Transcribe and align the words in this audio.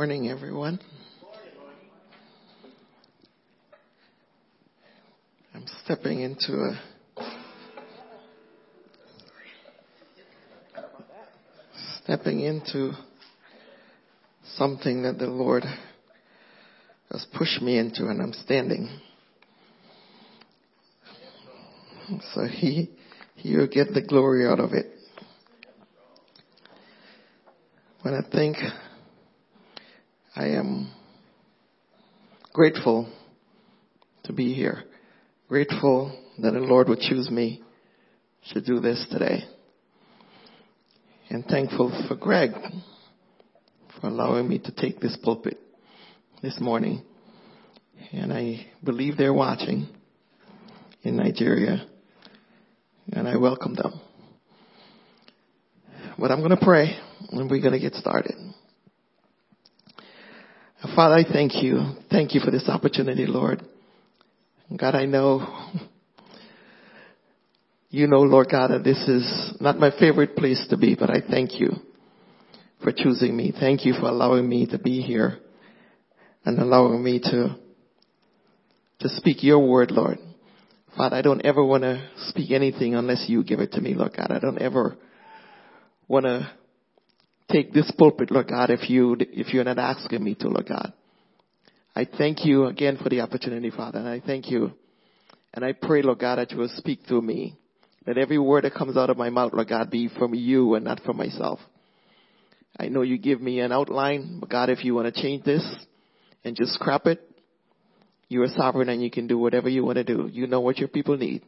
morning, 0.00 0.30
everyone. 0.30 0.80
I'm 5.54 5.66
stepping 5.84 6.20
into 6.22 6.54
a 6.54 6.80
stepping 12.02 12.40
into 12.40 12.92
something 14.54 15.02
that 15.02 15.18
the 15.18 15.26
Lord 15.26 15.64
has 17.12 17.26
pushed 17.36 17.60
me 17.60 17.76
into 17.76 18.06
and 18.06 18.22
I'm 18.22 18.32
standing. 18.32 18.88
So 22.32 22.46
he, 22.46 22.88
he 23.36 23.54
will 23.54 23.68
get 23.68 23.92
the 23.92 24.00
glory 24.00 24.46
out 24.46 24.60
of 24.60 24.72
it. 24.72 24.86
When 28.00 28.14
I 28.14 28.22
think 28.32 28.56
I 30.40 30.56
am 30.56 30.90
grateful 32.54 33.12
to 34.24 34.32
be 34.32 34.54
here, 34.54 34.84
grateful 35.50 36.18
that 36.38 36.52
the 36.52 36.60
Lord 36.60 36.88
would 36.88 37.00
choose 37.00 37.30
me 37.30 37.62
to 38.54 38.62
do 38.62 38.80
this 38.80 39.06
today 39.10 39.44
and 41.28 41.44
thankful 41.44 41.92
for 42.08 42.14
Greg 42.14 42.52
for 44.00 44.06
allowing 44.06 44.48
me 44.48 44.58
to 44.60 44.72
take 44.72 44.98
this 44.98 45.14
pulpit 45.22 45.58
this 46.42 46.58
morning. 46.58 47.02
And 48.10 48.32
I 48.32 48.66
believe 48.82 49.18
they're 49.18 49.34
watching 49.34 49.88
in 51.02 51.18
Nigeria, 51.18 51.86
and 53.12 53.28
I 53.28 53.36
welcome 53.36 53.74
them. 53.74 54.00
But 56.18 56.30
I'm 56.30 56.38
going 56.38 56.56
to 56.56 56.64
pray, 56.64 56.96
and 57.30 57.50
we're 57.50 57.60
going 57.60 57.74
to 57.74 57.78
get 57.78 57.92
started. 57.92 58.36
Father, 60.94 61.14
I 61.14 61.24
thank 61.30 61.62
you. 61.62 61.94
Thank 62.10 62.34
you 62.34 62.40
for 62.40 62.50
this 62.50 62.68
opportunity, 62.68 63.26
Lord. 63.26 63.62
God, 64.76 64.94
I 64.94 65.04
know 65.04 65.46
you 67.90 68.06
know, 68.06 68.20
Lord 68.20 68.48
God, 68.48 68.68
that 68.68 68.84
this 68.84 68.98
is 69.08 69.54
not 69.60 69.78
my 69.78 69.90
favorite 69.90 70.36
place 70.36 70.64
to 70.70 70.76
be, 70.76 70.94
but 70.94 71.10
I 71.10 71.20
thank 71.28 71.60
you 71.60 71.72
for 72.82 72.92
choosing 72.92 73.36
me. 73.36 73.52
Thank 73.58 73.84
you 73.84 73.94
for 73.94 74.06
allowing 74.06 74.48
me 74.48 74.66
to 74.66 74.78
be 74.78 75.02
here 75.02 75.38
and 76.44 76.58
allowing 76.60 77.02
me 77.02 77.18
to, 77.18 77.56
to 79.00 79.08
speak 79.08 79.42
your 79.42 79.58
word, 79.58 79.90
Lord. 79.90 80.18
Father, 80.96 81.16
I 81.16 81.22
don't 81.22 81.44
ever 81.44 81.64
want 81.64 81.82
to 81.82 82.08
speak 82.28 82.52
anything 82.52 82.94
unless 82.94 83.24
you 83.28 83.42
give 83.42 83.58
it 83.58 83.72
to 83.72 83.80
me, 83.80 83.94
Lord 83.94 84.14
God. 84.16 84.30
I 84.30 84.38
don't 84.38 84.62
ever 84.62 84.96
want 86.06 86.26
to 86.26 86.48
take 87.52 87.72
this 87.72 87.90
pulpit, 87.98 88.30
Lord 88.30 88.48
God, 88.48 88.70
if 88.70 88.88
you, 88.88 89.16
if 89.18 89.52
you're 89.52 89.64
not 89.64 89.78
asking 89.78 90.22
me 90.22 90.34
to, 90.36 90.48
Lord 90.48 90.68
God. 90.68 90.92
I 91.94 92.06
thank 92.06 92.44
you 92.44 92.66
again 92.66 92.98
for 93.02 93.08
the 93.08 93.20
opportunity, 93.20 93.70
Father, 93.70 93.98
and 93.98 94.08
I 94.08 94.20
thank 94.20 94.50
you. 94.50 94.72
And 95.52 95.64
I 95.64 95.72
pray, 95.72 96.02
Lord 96.02 96.20
God, 96.20 96.38
that 96.38 96.52
you 96.52 96.58
will 96.58 96.70
speak 96.76 97.00
through 97.08 97.22
me. 97.22 97.56
Let 98.06 98.16
every 98.16 98.38
word 98.38 98.64
that 98.64 98.74
comes 98.74 98.96
out 98.96 99.10
of 99.10 99.16
my 99.16 99.30
mouth, 99.30 99.52
Lord 99.52 99.68
God, 99.68 99.90
be 99.90 100.08
from 100.08 100.34
you 100.34 100.74
and 100.74 100.84
not 100.84 101.00
from 101.00 101.16
myself. 101.16 101.58
I 102.78 102.88
know 102.88 103.02
you 103.02 103.18
give 103.18 103.40
me 103.40 103.60
an 103.60 103.72
outline, 103.72 104.38
but 104.40 104.48
God, 104.48 104.70
if 104.70 104.84
you 104.84 104.94
want 104.94 105.12
to 105.12 105.22
change 105.22 105.44
this 105.44 105.64
and 106.44 106.56
just 106.56 106.72
scrap 106.74 107.06
it, 107.06 107.20
you 108.28 108.42
are 108.42 108.48
sovereign 108.56 108.88
and 108.88 109.02
you 109.02 109.10
can 109.10 109.26
do 109.26 109.36
whatever 109.36 109.68
you 109.68 109.84
want 109.84 109.96
to 109.96 110.04
do. 110.04 110.28
You 110.32 110.46
know 110.46 110.60
what 110.60 110.78
your 110.78 110.88
people 110.88 111.16
need. 111.16 111.42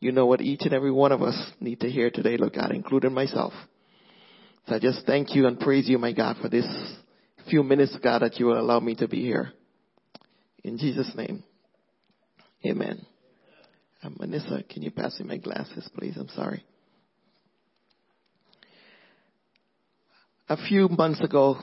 You 0.00 0.12
know 0.12 0.24
what 0.24 0.40
each 0.40 0.62
and 0.62 0.72
every 0.72 0.90
one 0.90 1.12
of 1.12 1.22
us 1.22 1.36
need 1.60 1.80
to 1.80 1.90
hear 1.90 2.10
today, 2.10 2.38
Lord 2.38 2.54
God, 2.54 2.72
including 2.72 3.12
myself. 3.12 3.52
So 4.70 4.76
I 4.76 4.78
just 4.78 5.04
thank 5.04 5.34
you 5.34 5.48
and 5.48 5.58
praise 5.58 5.88
you, 5.88 5.98
my 5.98 6.12
God, 6.12 6.36
for 6.40 6.48
this 6.48 6.64
few 7.48 7.64
minutes, 7.64 7.96
God, 8.00 8.22
that 8.22 8.38
you 8.38 8.46
will 8.46 8.60
allow 8.60 8.78
me 8.78 8.94
to 8.94 9.08
be 9.08 9.20
here. 9.20 9.50
In 10.62 10.78
Jesus' 10.78 11.10
name, 11.16 11.42
amen. 12.64 13.04
Um, 14.04 14.16
Manissa, 14.20 14.62
can 14.68 14.82
you 14.82 14.92
pass 14.92 15.18
me 15.18 15.26
my 15.26 15.38
glasses, 15.38 15.90
please? 15.98 16.16
I'm 16.16 16.28
sorry. 16.28 16.64
A 20.48 20.56
few 20.68 20.88
months 20.88 21.20
ago, 21.20 21.56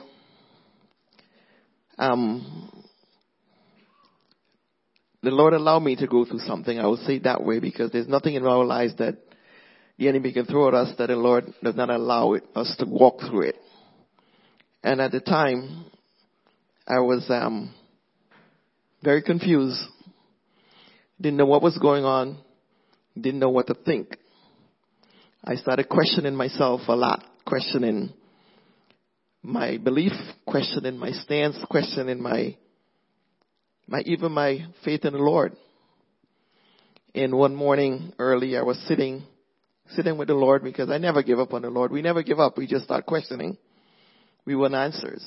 um, 1.96 2.70
the 5.22 5.30
Lord 5.30 5.54
allowed 5.54 5.80
me 5.80 5.96
to 5.96 6.06
go 6.06 6.26
through 6.26 6.40
something. 6.40 6.78
I 6.78 6.84
will 6.84 6.98
say 6.98 7.14
it 7.14 7.22
that 7.22 7.42
way 7.42 7.58
because 7.58 7.90
there's 7.90 8.06
nothing 8.06 8.34
in 8.34 8.44
our 8.44 8.66
lives 8.66 8.96
that 8.98 9.16
the 9.98 10.08
enemy 10.08 10.32
can 10.32 10.46
throw 10.46 10.68
at 10.68 10.74
us 10.74 10.94
that 10.98 11.08
the 11.08 11.16
Lord 11.16 11.52
does 11.62 11.74
not 11.74 11.90
allow 11.90 12.34
it, 12.34 12.44
us 12.54 12.74
to 12.78 12.86
walk 12.86 13.20
through 13.20 13.48
it. 13.48 13.56
And 14.82 15.00
at 15.00 15.10
the 15.10 15.20
time, 15.20 15.86
I 16.86 17.00
was 17.00 17.26
um, 17.28 17.74
very 19.02 19.22
confused 19.22 19.82
didn't 21.20 21.36
know 21.36 21.46
what 21.46 21.62
was 21.62 21.76
going 21.78 22.04
on. 22.04 22.38
Didn't 23.20 23.40
know 23.40 23.50
what 23.50 23.66
to 23.66 23.74
think. 23.74 24.16
I 25.44 25.56
started 25.56 25.88
questioning 25.88 26.34
myself 26.34 26.82
a 26.86 26.94
lot, 26.94 27.24
questioning 27.44 28.12
my 29.42 29.78
belief, 29.78 30.12
questioning 30.46 30.96
my 30.96 31.10
stance, 31.10 31.56
questioning 31.68 32.22
my, 32.22 32.56
my, 33.88 34.00
even 34.06 34.30
my 34.32 34.66
faith 34.84 35.04
in 35.04 35.14
the 35.14 35.18
Lord. 35.18 35.56
And 37.14 37.34
one 37.34 37.54
morning 37.54 38.12
early, 38.18 38.56
I 38.56 38.62
was 38.62 38.78
sitting, 38.86 39.24
sitting 39.90 40.18
with 40.18 40.28
the 40.28 40.34
Lord 40.34 40.62
because 40.62 40.90
I 40.90 40.98
never 40.98 41.22
give 41.22 41.38
up 41.38 41.54
on 41.54 41.62
the 41.62 41.70
Lord. 41.70 41.90
We 41.92 42.02
never 42.02 42.22
give 42.22 42.40
up. 42.40 42.58
We 42.58 42.66
just 42.66 42.84
start 42.84 43.06
questioning. 43.06 43.56
We 44.44 44.54
want 44.54 44.74
answers. 44.74 45.24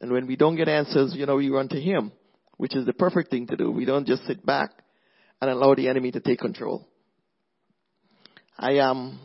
And 0.00 0.12
when 0.12 0.26
we 0.26 0.36
don't 0.36 0.56
get 0.56 0.68
answers, 0.68 1.14
you 1.14 1.26
know, 1.26 1.36
we 1.36 1.50
run 1.50 1.68
to 1.68 1.80
Him, 1.80 2.12
which 2.56 2.76
is 2.76 2.86
the 2.86 2.92
perfect 2.92 3.30
thing 3.30 3.46
to 3.48 3.56
do. 3.56 3.70
We 3.70 3.84
don't 3.84 4.06
just 4.06 4.26
sit 4.26 4.44
back 4.44 4.70
and 5.40 5.50
allow 5.50 5.74
the 5.74 5.88
enemy 5.88 6.12
to 6.12 6.20
take 6.20 6.38
control. 6.38 6.86
I 8.58 8.78
um 8.78 9.20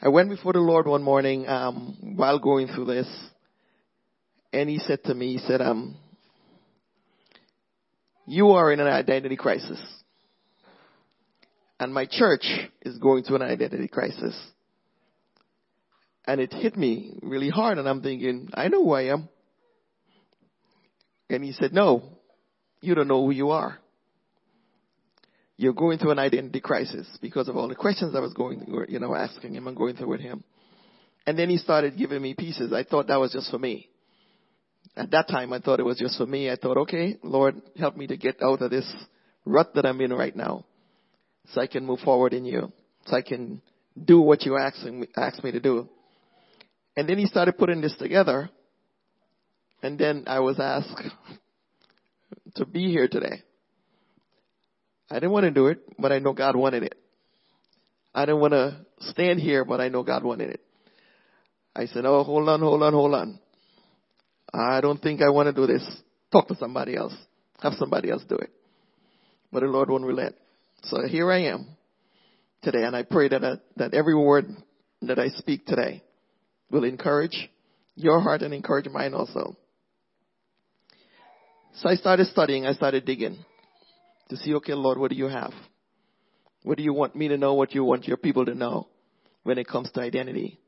I 0.00 0.08
went 0.08 0.28
before 0.28 0.52
the 0.52 0.60
Lord 0.60 0.86
one 0.86 1.02
morning 1.02 1.48
um 1.48 2.14
while 2.16 2.38
going 2.38 2.68
through 2.68 2.86
this 2.86 3.08
and 4.52 4.68
he 4.68 4.78
said 4.78 5.04
to 5.04 5.14
me, 5.14 5.32
he 5.34 5.38
said, 5.38 5.60
um 5.60 5.96
you 8.26 8.50
are 8.50 8.70
in 8.70 8.80
an 8.80 8.86
identity 8.86 9.36
crisis. 9.36 9.80
And 11.80 11.94
my 11.94 12.06
church 12.10 12.44
is 12.82 12.98
going 12.98 13.24
through 13.24 13.36
an 13.36 13.42
identity 13.42 13.88
crisis. 13.88 14.36
And 16.26 16.40
it 16.40 16.52
hit 16.52 16.76
me 16.76 17.18
really 17.22 17.48
hard 17.48 17.78
and 17.78 17.88
I'm 17.88 18.02
thinking, 18.02 18.50
I 18.52 18.68
know 18.68 18.84
who 18.84 18.92
I 18.92 19.12
am. 19.12 19.28
And 21.30 21.44
he 21.44 21.52
said, 21.52 21.72
no, 21.72 22.02
you 22.80 22.94
don't 22.94 23.08
know 23.08 23.24
who 23.24 23.30
you 23.30 23.50
are 23.50 23.78
you're 25.58 25.74
going 25.74 25.98
through 25.98 26.12
an 26.12 26.20
identity 26.20 26.60
crisis 26.60 27.06
because 27.20 27.48
of 27.48 27.56
all 27.56 27.68
the 27.68 27.74
questions 27.74 28.14
I 28.14 28.20
was 28.20 28.32
going, 28.32 28.64
you 28.88 29.00
know, 29.00 29.14
asking 29.14 29.56
him 29.56 29.66
and 29.66 29.76
going 29.76 29.96
through 29.96 30.08
with 30.08 30.20
him. 30.20 30.44
And 31.26 31.36
then 31.36 31.50
he 31.50 31.58
started 31.58 31.98
giving 31.98 32.22
me 32.22 32.34
pieces. 32.34 32.72
I 32.72 32.84
thought 32.84 33.08
that 33.08 33.18
was 33.18 33.32
just 33.32 33.50
for 33.50 33.58
me. 33.58 33.88
At 34.96 35.10
that 35.10 35.28
time, 35.28 35.52
I 35.52 35.58
thought 35.58 35.80
it 35.80 35.84
was 35.84 35.98
just 35.98 36.16
for 36.16 36.26
me. 36.26 36.48
I 36.48 36.54
thought, 36.56 36.78
okay, 36.78 37.18
Lord, 37.24 37.60
help 37.76 37.96
me 37.96 38.06
to 38.06 38.16
get 38.16 38.40
out 38.40 38.62
of 38.62 38.70
this 38.70 38.90
rut 39.44 39.74
that 39.74 39.84
I'm 39.84 40.00
in 40.00 40.12
right 40.12 40.34
now 40.34 40.64
so 41.52 41.60
I 41.60 41.66
can 41.66 41.84
move 41.84 42.00
forward 42.00 42.32
in 42.32 42.44
you, 42.44 42.72
so 43.06 43.16
I 43.16 43.22
can 43.22 43.62
do 44.02 44.20
what 44.20 44.44
you 44.44 44.56
asked 44.56 44.84
me, 44.84 45.08
asked 45.16 45.42
me 45.42 45.52
to 45.52 45.60
do. 45.60 45.88
And 46.96 47.08
then 47.08 47.18
he 47.18 47.26
started 47.26 47.56
putting 47.56 47.80
this 47.80 47.94
together. 47.96 48.50
And 49.82 49.98
then 49.98 50.24
I 50.26 50.40
was 50.40 50.58
asked 50.58 51.00
to 52.56 52.66
be 52.66 52.90
here 52.90 53.08
today. 53.08 53.42
I 55.10 55.14
didn't 55.14 55.30
want 55.30 55.44
to 55.44 55.50
do 55.50 55.68
it, 55.68 55.78
but 55.98 56.12
I 56.12 56.18
know 56.18 56.32
God 56.32 56.56
wanted 56.56 56.82
it. 56.82 56.94
I 58.14 58.26
didn't 58.26 58.40
want 58.40 58.52
to 58.52 58.84
stand 59.00 59.40
here, 59.40 59.64
but 59.64 59.80
I 59.80 59.88
know 59.88 60.02
God 60.02 60.24
wanted 60.24 60.50
it. 60.50 60.60
I 61.74 61.86
said, 61.86 62.04
oh, 62.04 62.24
hold 62.24 62.48
on, 62.48 62.60
hold 62.60 62.82
on, 62.82 62.92
hold 62.92 63.14
on. 63.14 63.38
I 64.52 64.80
don't 64.80 65.00
think 65.00 65.22
I 65.22 65.30
want 65.30 65.46
to 65.46 65.52
do 65.52 65.66
this. 65.66 65.86
Talk 66.32 66.48
to 66.48 66.56
somebody 66.56 66.96
else. 66.96 67.14
Have 67.62 67.74
somebody 67.74 68.10
else 68.10 68.24
do 68.28 68.36
it. 68.36 68.50
But 69.52 69.60
the 69.60 69.66
Lord 69.66 69.88
won't 69.88 70.04
relent. 70.04 70.34
So 70.84 71.06
here 71.06 71.30
I 71.30 71.44
am 71.44 71.66
today, 72.62 72.84
and 72.84 72.94
I 72.94 73.02
pray 73.02 73.28
that, 73.28 73.42
uh, 73.42 73.56
that 73.76 73.94
every 73.94 74.14
word 74.14 74.46
that 75.02 75.18
I 75.18 75.28
speak 75.28 75.66
today 75.66 76.02
will 76.70 76.84
encourage 76.84 77.50
your 77.94 78.20
heart 78.20 78.42
and 78.42 78.54
encourage 78.54 78.86
mine 78.86 79.14
also. 79.14 79.56
So 81.74 81.88
I 81.88 81.94
started 81.94 82.26
studying, 82.28 82.66
I 82.66 82.72
started 82.72 83.04
digging 83.04 83.38
to 84.30 84.36
see, 84.36 84.54
okay, 84.54 84.74
Lord, 84.74 84.98
what 84.98 85.10
do 85.10 85.16
you 85.16 85.26
have? 85.26 85.52
What 86.62 86.76
do 86.76 86.82
you 86.82 86.92
want 86.92 87.14
me 87.14 87.28
to 87.28 87.36
know? 87.36 87.54
What 87.54 87.74
you 87.74 87.84
want 87.84 88.06
your 88.06 88.16
people 88.16 88.44
to 88.46 88.54
know 88.54 88.88
when 89.42 89.58
it 89.58 89.66
comes 89.66 89.90
to 89.92 90.00
identity? 90.00 90.58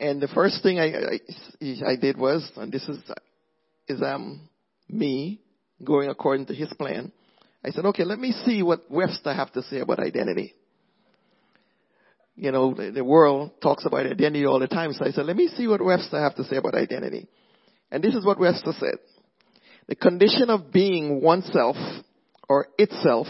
And 0.00 0.20
the 0.20 0.28
first 0.28 0.62
thing 0.62 0.78
I, 0.78 0.92
I, 0.92 1.92
I 1.92 1.96
did 1.96 2.18
was, 2.18 2.50
and 2.56 2.72
this 2.72 2.82
is, 2.88 2.98
is, 3.88 4.02
um, 4.02 4.48
me 4.88 5.40
going 5.82 6.08
according 6.08 6.46
to 6.46 6.54
his 6.54 6.72
plan. 6.74 7.12
I 7.66 7.70
said, 7.70 7.84
okay, 7.86 8.04
let 8.04 8.20
me 8.20 8.32
see 8.44 8.62
what 8.62 8.88
Webster 8.88 9.34
have 9.34 9.52
to 9.54 9.62
say 9.64 9.80
about 9.80 9.98
identity. 9.98 10.54
you 12.36 12.52
know, 12.52 12.74
the, 12.74 13.02
world 13.02 13.50
talks 13.60 13.84
about 13.84 14.06
identity 14.06 14.44
all 14.44 14.60
the 14.60 14.68
time. 14.68 14.92
So 14.92 15.04
I 15.04 15.10
said, 15.10 15.26
let 15.26 15.36
me 15.36 15.48
see 15.56 15.66
what 15.66 15.84
Webster 15.84 16.20
have 16.20 16.36
to 16.36 16.44
say 16.44 16.56
about 16.56 16.74
identity. 16.74 17.26
And 17.90 18.04
this 18.04 18.14
is 18.14 18.24
what 18.24 18.38
Webster 18.38 18.72
said. 18.78 18.98
The 19.88 19.96
condition 19.96 20.50
of 20.50 20.72
being 20.72 21.20
oneself 21.22 21.76
or 22.48 22.68
itself 22.78 23.26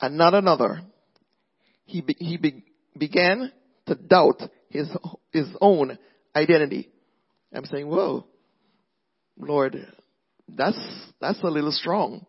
and 0.00 0.18
not 0.18 0.34
another. 0.34 0.82
He, 1.86 2.02
be, 2.02 2.16
he 2.18 2.36
be, 2.36 2.64
began 2.96 3.52
to 3.86 3.94
doubt 3.94 4.42
his, 4.68 4.88
his 5.32 5.46
own 5.60 5.98
identity. 6.36 6.90
I'm 7.54 7.64
saying, 7.64 7.88
whoa, 7.88 8.26
Lord, 9.38 9.76
that's, 10.46 10.78
that's 11.20 11.42
a 11.42 11.46
little 11.46 11.72
strong. 11.72 12.26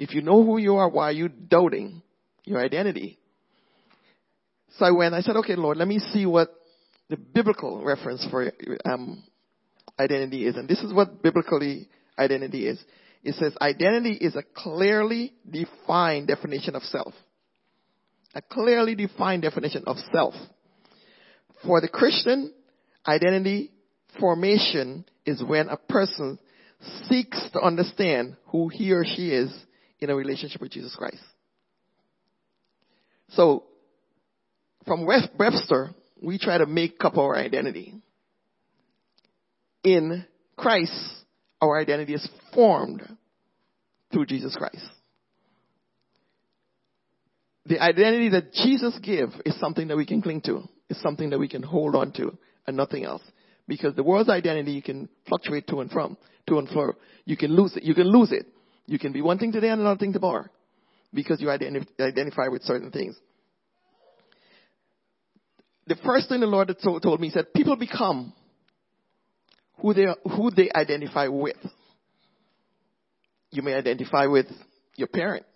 If 0.00 0.14
you 0.14 0.22
know 0.22 0.42
who 0.42 0.56
you 0.56 0.76
are, 0.76 0.88
why 0.88 1.10
are 1.10 1.12
you 1.12 1.28
doubting 1.28 2.00
your 2.44 2.58
identity? 2.58 3.18
So 4.78 4.86
I 4.86 4.92
went, 4.92 5.12
I 5.12 5.20
said, 5.20 5.36
okay, 5.36 5.56
Lord, 5.56 5.76
let 5.76 5.86
me 5.86 5.98
see 5.98 6.24
what 6.24 6.48
the 7.10 7.18
biblical 7.18 7.84
reference 7.84 8.26
for 8.30 8.50
um, 8.86 9.22
identity 9.98 10.46
is. 10.46 10.56
And 10.56 10.66
this 10.66 10.78
is 10.78 10.94
what 10.94 11.22
biblically 11.22 11.90
identity 12.18 12.66
is. 12.66 12.82
It 13.22 13.34
says 13.34 13.52
identity 13.60 14.14
is 14.14 14.36
a 14.36 14.42
clearly 14.54 15.34
defined 15.48 16.28
definition 16.28 16.76
of 16.76 16.82
self. 16.84 17.12
A 18.34 18.40
clearly 18.40 18.94
defined 18.94 19.42
definition 19.42 19.84
of 19.86 19.98
self. 20.14 20.32
For 21.66 21.82
the 21.82 21.88
Christian, 21.88 22.54
identity 23.06 23.70
formation 24.18 25.04
is 25.26 25.44
when 25.44 25.68
a 25.68 25.76
person 25.76 26.38
seeks 27.06 27.38
to 27.52 27.60
understand 27.60 28.38
who 28.46 28.68
he 28.68 28.92
or 28.92 29.04
she 29.04 29.30
is 29.30 29.52
in 30.00 30.10
a 30.10 30.14
relationship 30.14 30.60
with 30.60 30.72
Jesus 30.72 30.94
Christ. 30.94 31.22
So, 33.30 33.64
from 34.86 35.06
Webster, 35.06 35.90
we 36.22 36.38
try 36.38 36.58
to 36.58 36.66
make 36.66 37.04
up 37.04 37.16
our 37.16 37.36
identity. 37.36 37.94
In 39.84 40.24
Christ, 40.56 40.92
our 41.60 41.78
identity 41.78 42.14
is 42.14 42.28
formed 42.54 43.02
through 44.12 44.26
Jesus 44.26 44.56
Christ. 44.56 44.84
The 47.66 47.80
identity 47.80 48.30
that 48.30 48.52
Jesus 48.52 48.98
gave 49.02 49.28
is 49.44 49.58
something 49.60 49.88
that 49.88 49.96
we 49.96 50.06
can 50.06 50.22
cling 50.22 50.40
to. 50.42 50.62
It's 50.88 51.00
something 51.02 51.30
that 51.30 51.38
we 51.38 51.48
can 51.48 51.62
hold 51.62 51.94
on 51.94 52.12
to 52.12 52.36
and 52.66 52.76
nothing 52.76 53.04
else. 53.04 53.22
Because 53.68 53.94
the 53.94 54.02
world's 54.02 54.28
identity 54.28 54.72
you 54.72 54.82
can 54.82 55.08
fluctuate 55.28 55.68
to 55.68 55.80
and 55.80 55.90
from, 55.90 56.16
to 56.48 56.58
and 56.58 56.68
fro. 56.68 56.94
You 57.24 57.36
can 57.36 57.54
lose 57.54 57.76
it. 57.76 57.84
You 57.84 57.94
can 57.94 58.10
lose 58.10 58.32
it. 58.32 58.46
You 58.86 58.98
can 58.98 59.12
be 59.12 59.22
one 59.22 59.38
thing 59.38 59.52
today 59.52 59.68
and 59.68 59.80
another 59.80 59.98
thing 59.98 60.12
tomorrow. 60.12 60.46
Because 61.12 61.40
you 61.40 61.48
identif- 61.48 61.88
identify 61.98 62.48
with 62.48 62.62
certain 62.62 62.90
things. 62.90 63.16
The 65.86 65.96
first 65.96 66.28
thing 66.28 66.40
the 66.40 66.46
Lord 66.46 66.74
told, 66.82 67.20
me, 67.20 67.28
he 67.28 67.32
said, 67.32 67.52
people 67.52 67.76
become 67.76 68.32
who 69.78 69.92
they, 69.92 70.06
who 70.24 70.50
they 70.50 70.70
identify 70.72 71.26
with. 71.26 71.56
You 73.50 73.62
may 73.62 73.74
identify 73.74 74.26
with 74.26 74.46
your 74.96 75.08
parent. 75.08 75.46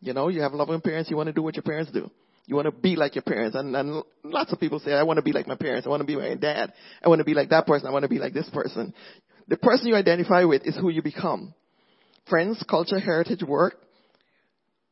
You 0.00 0.12
know, 0.12 0.28
you 0.28 0.42
have 0.42 0.52
loving 0.52 0.80
parents, 0.82 1.10
you 1.10 1.16
want 1.16 1.28
to 1.28 1.32
do 1.32 1.42
what 1.42 1.56
your 1.56 1.62
parents 1.62 1.90
do. 1.90 2.10
You 2.46 2.54
want 2.54 2.66
to 2.66 2.72
be 2.72 2.96
like 2.96 3.14
your 3.14 3.22
parents. 3.22 3.56
And, 3.56 3.74
and 3.74 4.02
lots 4.22 4.52
of 4.52 4.60
people 4.60 4.78
say, 4.78 4.92
I 4.92 5.02
want 5.02 5.16
to 5.16 5.22
be 5.22 5.32
like 5.32 5.46
my 5.48 5.56
parents. 5.56 5.86
I 5.86 5.90
want 5.90 6.00
to 6.00 6.06
be 6.06 6.16
my 6.16 6.34
dad. 6.34 6.72
I 7.02 7.08
want 7.08 7.18
to 7.18 7.24
be 7.24 7.34
like 7.34 7.50
that 7.50 7.66
person. 7.66 7.88
I 7.88 7.90
want 7.90 8.04
to 8.04 8.08
be 8.08 8.18
like 8.18 8.34
this 8.34 8.48
person. 8.50 8.94
The 9.48 9.56
person 9.56 9.88
you 9.88 9.96
identify 9.96 10.44
with 10.44 10.66
is 10.66 10.76
who 10.76 10.90
you 10.90 11.02
become. 11.02 11.54
Friends, 12.28 12.62
culture, 12.68 12.98
heritage, 12.98 13.42
work. 13.42 13.74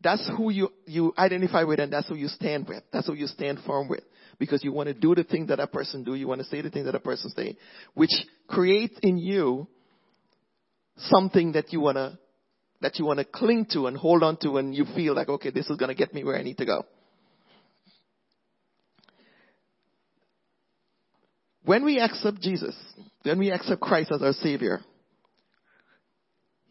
That's 0.03 0.29
who 0.37 0.51
you, 0.51 0.69
you 0.87 1.15
identify 1.17 1.65
with 1.65 1.81
and 1.81 1.93
that's 1.93 2.09
who 2.09 2.15
you 2.15 2.29
stand 2.29 2.69
with. 2.69 2.83
That's 2.93 3.07
who 3.07 3.15
you 3.15 3.27
stand 3.27 3.61
firm 3.67 3.89
with 3.89 4.05
because 4.39 4.63
you 4.63 4.73
want 4.73 4.89
to 4.89 4.95
do 4.95 5.15
the 5.15 5.25
thing 5.25 5.47
that 5.47 5.61
a 5.61 5.67
person 5.67 6.05
do. 6.05 6.15
You 6.15 6.29
want 6.29 6.41
to 6.41 6.47
say 6.47 6.61
the 6.61 6.71
thing 6.71 6.85
that 6.85 6.95
a 6.95 7.01
person 7.01 7.31
say, 7.31 7.57
which 7.95 8.13
creates 8.47 8.95
in 9.03 9.17
you 9.17 9.67
something 10.97 11.53
that 11.53 11.73
you 11.73 11.81
want 11.81 11.97
to 11.97 12.19
that 12.81 12.99
you 12.99 13.07
want 13.07 13.19
to 13.19 13.25
cling 13.25 13.67
to 13.71 13.87
and 13.87 13.97
hold 13.97 14.23
on 14.23 14.37
to 14.37 14.59
and 14.59 14.75
you 14.75 14.85
feel 14.95 15.15
like, 15.15 15.29
okay, 15.29 15.51
this 15.51 15.71
is 15.71 15.79
going 15.79 15.89
to 15.89 15.95
get 15.95 16.13
me 16.13 16.23
where 16.23 16.37
I 16.37 16.43
need 16.43 16.59
to 16.59 16.67
go. 16.67 16.85
When 21.65 21.83
we 21.87 21.99
accept 21.99 22.41
Jesus, 22.43 22.77
when 23.23 23.39
we 23.39 23.51
accept 23.51 23.81
Christ 23.81 24.13
as 24.13 24.23
our 24.23 24.35
Savior, 24.35 24.81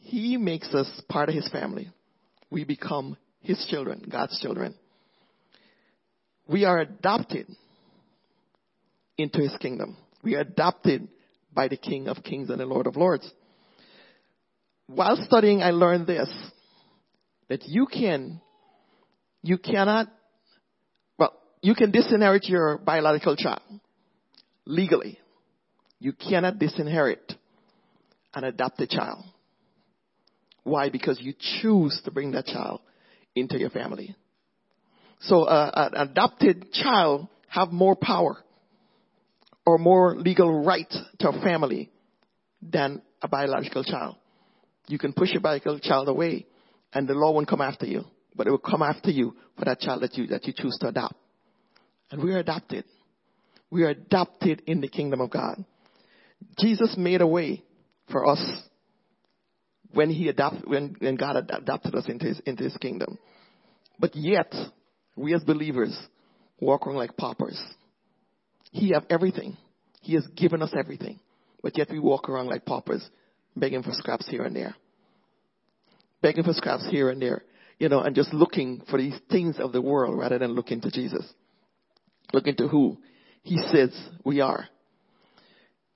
He 0.03 0.37
makes 0.37 0.73
us 0.73 0.89
part 1.09 1.29
of 1.29 1.35
His 1.35 1.49
family. 1.49 1.89
We 2.49 2.63
become 2.63 3.17
His 3.41 3.65
children, 3.69 4.05
God's 4.09 4.39
children 4.39 4.75
we 6.47 6.65
are 6.65 6.79
adopted 6.79 7.47
into 9.17 9.39
his 9.39 9.55
kingdom. 9.57 9.97
We 10.23 10.35
are 10.35 10.41
adopted 10.41 11.07
by 11.53 11.67
the 11.67 11.77
King 11.77 12.07
of 12.07 12.23
Kings 12.23 12.49
and 12.49 12.59
the 12.59 12.65
Lord 12.65 12.87
of 12.87 12.95
Lords. 12.95 13.29
While 14.87 15.17
studying, 15.25 15.61
I 15.61 15.71
learned 15.71 16.07
this, 16.07 16.29
that 17.47 17.67
you 17.67 17.85
can, 17.85 18.41
you 19.41 19.57
cannot, 19.57 20.07
well, 21.17 21.33
you 21.61 21.75
can 21.75 21.91
disinherit 21.91 22.49
your 22.49 22.77
biological 22.77 23.35
child 23.35 23.61
legally. 24.65 25.19
You 25.99 26.13
cannot 26.13 26.59
disinherit 26.59 27.33
an 28.33 28.43
adopted 28.43 28.89
child. 28.89 29.23
Why? 30.63 30.89
Because 30.89 31.19
you 31.21 31.33
choose 31.61 31.99
to 32.05 32.11
bring 32.11 32.31
that 32.31 32.45
child 32.45 32.81
into 33.35 33.59
your 33.59 33.69
family. 33.69 34.15
So 35.21 35.43
uh, 35.43 35.89
an 35.93 36.09
adopted 36.09 36.71
child 36.73 37.27
have 37.47 37.71
more 37.71 37.95
power 37.95 38.37
or 39.65 39.77
more 39.77 40.15
legal 40.15 40.63
right 40.63 40.91
to 41.19 41.29
a 41.29 41.41
family 41.41 41.91
than 42.61 43.01
a 43.21 43.27
biological 43.27 43.83
child. 43.83 44.17
You 44.87 44.97
can 44.97 45.13
push 45.13 45.31
your 45.31 45.41
biological 45.41 45.79
child 45.79 46.09
away 46.09 46.45
and 46.93 47.07
the 47.07 47.13
law 47.13 47.31
won't 47.31 47.47
come 47.47 47.61
after 47.61 47.85
you, 47.85 48.03
but 48.35 48.47
it 48.47 48.51
will 48.51 48.57
come 48.57 48.81
after 48.81 49.11
you 49.11 49.35
for 49.57 49.65
that 49.65 49.79
child 49.79 50.01
that 50.01 50.15
you, 50.15 50.27
that 50.27 50.45
you 50.45 50.53
choose 50.55 50.77
to 50.81 50.87
adopt. 50.87 51.15
And 52.11 52.21
we 52.21 52.33
are 52.33 52.39
adopted. 52.39 52.83
We 53.69 53.83
are 53.83 53.89
adopted 53.89 54.61
in 54.67 54.81
the 54.81 54.89
kingdom 54.89 55.21
of 55.21 55.29
God. 55.29 55.63
Jesus 56.59 56.95
made 56.97 57.21
a 57.21 57.27
way 57.27 57.63
for 58.11 58.27
us 58.27 58.43
when 59.93 60.09
he 60.09 60.27
adopted, 60.27 60.67
when, 60.67 60.95
when 60.99 61.15
God 61.15 61.37
adopted 61.49 61.95
us 61.95 62.05
into 62.07 62.25
his, 62.25 62.39
into 62.45 62.63
his 62.63 62.75
kingdom. 62.77 63.17
But 63.99 64.15
yet, 64.15 64.53
we 65.15 65.33
as 65.33 65.43
believers 65.43 65.97
walk 66.59 66.87
around 66.87 66.97
like 66.97 67.15
paupers. 67.15 67.61
He 68.71 68.91
have 68.93 69.05
everything. 69.09 69.57
He 70.01 70.15
has 70.15 70.25
given 70.35 70.61
us 70.61 70.71
everything. 70.77 71.19
But 71.61 71.77
yet 71.77 71.89
we 71.91 71.99
walk 71.99 72.27
around 72.27 72.47
like 72.47 72.65
paupers, 72.65 73.07
begging 73.55 73.83
for 73.83 73.91
scraps 73.93 74.27
here 74.27 74.43
and 74.43 74.55
there. 74.55 74.75
Begging 76.21 76.43
for 76.43 76.53
scraps 76.53 76.87
here 76.89 77.09
and 77.09 77.21
there. 77.21 77.43
You 77.79 77.89
know, 77.89 78.01
and 78.01 78.15
just 78.15 78.33
looking 78.33 78.81
for 78.89 78.97
these 78.97 79.15
things 79.29 79.57
of 79.59 79.71
the 79.71 79.81
world 79.81 80.17
rather 80.17 80.39
than 80.39 80.53
looking 80.53 80.81
to 80.81 80.91
Jesus. 80.91 81.25
Looking 82.33 82.55
to 82.57 82.67
who 82.67 82.97
He 83.43 83.57
says 83.71 83.95
we 84.23 84.41
are. 84.41 84.67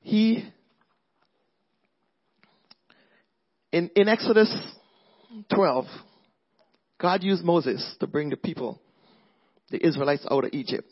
He, 0.02 0.46
in, 3.72 3.90
in 3.96 4.08
Exodus 4.08 4.54
12, 5.54 5.86
God 7.00 7.24
used 7.24 7.44
Moses 7.44 7.96
to 8.00 8.08
bring 8.08 8.30
the 8.30 8.38
people 8.38 8.82
the 9.70 9.86
Israelites 9.86 10.26
out 10.30 10.46
of 10.46 10.52
Egypt. 10.54 10.88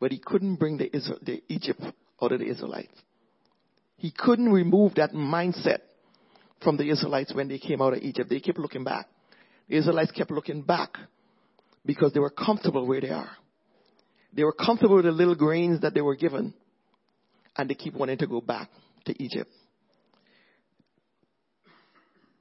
But 0.00 0.10
he 0.10 0.18
couldn't 0.18 0.56
bring 0.56 0.78
the, 0.78 0.94
Israel, 0.94 1.18
the 1.22 1.42
Egypt 1.48 1.80
out 2.20 2.32
of 2.32 2.40
the 2.40 2.46
Israelites. 2.46 2.94
He 3.96 4.10
couldn't 4.10 4.50
remove 4.50 4.96
that 4.96 5.12
mindset 5.12 5.78
from 6.62 6.76
the 6.76 6.90
Israelites 6.90 7.32
when 7.34 7.48
they 7.48 7.58
came 7.58 7.80
out 7.80 7.92
of 7.92 8.00
Egypt. 8.00 8.30
They 8.30 8.40
kept 8.40 8.58
looking 8.58 8.84
back. 8.84 9.06
The 9.68 9.76
Israelites 9.76 10.10
kept 10.10 10.30
looking 10.30 10.62
back 10.62 10.96
because 11.84 12.12
they 12.12 12.20
were 12.20 12.30
comfortable 12.30 12.86
where 12.86 13.00
they 13.00 13.10
are. 13.10 13.30
They 14.32 14.44
were 14.44 14.52
comfortable 14.52 14.96
with 14.96 15.04
the 15.04 15.12
little 15.12 15.34
grains 15.34 15.82
that 15.82 15.94
they 15.94 16.00
were 16.00 16.16
given 16.16 16.54
and 17.56 17.68
they 17.68 17.74
keep 17.74 17.94
wanting 17.94 18.18
to 18.18 18.26
go 18.26 18.40
back 18.40 18.70
to 19.04 19.22
Egypt. 19.22 19.50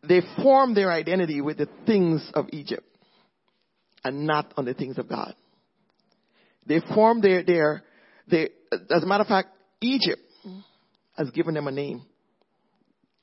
They 0.03 0.21
form 0.41 0.73
their 0.73 0.91
identity 0.91 1.41
with 1.41 1.57
the 1.57 1.67
things 1.85 2.29
of 2.33 2.47
Egypt 2.51 2.85
and 4.03 4.25
not 4.25 4.53
on 4.57 4.65
the 4.65 4.73
things 4.73 4.97
of 4.97 5.07
God. 5.07 5.35
They 6.65 6.79
form 6.93 7.21
their, 7.21 7.43
their, 7.43 7.83
their, 8.27 8.49
as 8.71 9.03
a 9.03 9.05
matter 9.05 9.21
of 9.21 9.27
fact, 9.27 9.49
Egypt 9.81 10.21
has 11.17 11.29
given 11.31 11.53
them 11.53 11.67
a 11.67 11.71
name. 11.71 12.03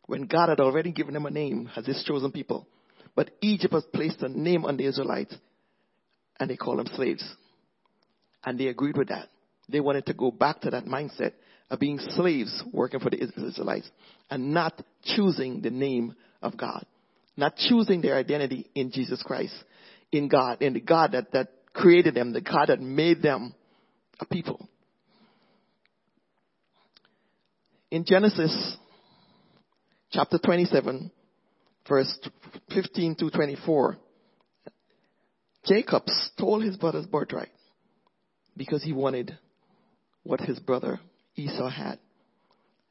When 0.06 0.26
God 0.26 0.48
had 0.48 0.60
already 0.60 0.92
given 0.92 1.14
them 1.14 1.26
a 1.26 1.30
name 1.30 1.68
as 1.76 1.86
his 1.86 2.02
chosen 2.06 2.32
people. 2.32 2.66
But 3.14 3.30
Egypt 3.42 3.74
has 3.74 3.84
placed 3.92 4.22
a 4.22 4.28
name 4.28 4.64
on 4.64 4.76
the 4.76 4.86
Israelites 4.86 5.34
and 6.38 6.48
they 6.48 6.56
call 6.56 6.76
them 6.76 6.86
slaves. 6.94 7.24
And 8.44 8.58
they 8.58 8.68
agreed 8.68 8.96
with 8.96 9.08
that. 9.08 9.28
They 9.68 9.80
wanted 9.80 10.06
to 10.06 10.14
go 10.14 10.30
back 10.30 10.60
to 10.62 10.70
that 10.70 10.84
mindset 10.84 11.32
of 11.70 11.78
being 11.78 11.98
slaves 11.98 12.62
working 12.72 13.00
for 13.00 13.10
the 13.10 13.22
Israelites 13.22 13.90
and 14.30 14.52
not 14.54 14.80
choosing 15.04 15.60
the 15.60 15.70
name 15.70 16.14
of 16.42 16.56
God. 16.56 16.84
Not 17.36 17.56
choosing 17.56 18.00
their 18.00 18.16
identity 18.16 18.68
in 18.74 18.90
Jesus 18.90 19.22
Christ 19.22 19.54
in 20.10 20.28
God, 20.28 20.62
in 20.62 20.72
the 20.72 20.80
God 20.80 21.12
that, 21.12 21.32
that 21.32 21.48
created 21.72 22.14
them, 22.14 22.32
the 22.32 22.40
God 22.40 22.66
that 22.68 22.80
made 22.80 23.22
them 23.22 23.54
a 24.18 24.26
people. 24.26 24.68
In 27.90 28.04
Genesis 28.04 28.76
chapter 30.10 30.38
27, 30.38 31.10
verse 31.88 32.18
15 32.74 33.14
to 33.16 33.30
24, 33.30 33.96
Jacob 35.64 36.02
stole 36.06 36.60
his 36.60 36.76
brother's 36.76 37.06
birthright 37.06 37.48
because 38.56 38.82
he 38.82 38.92
wanted 38.92 39.38
what 40.22 40.40
his 40.40 40.58
brother 40.58 41.00
Esau 41.38 41.68
had. 41.68 41.98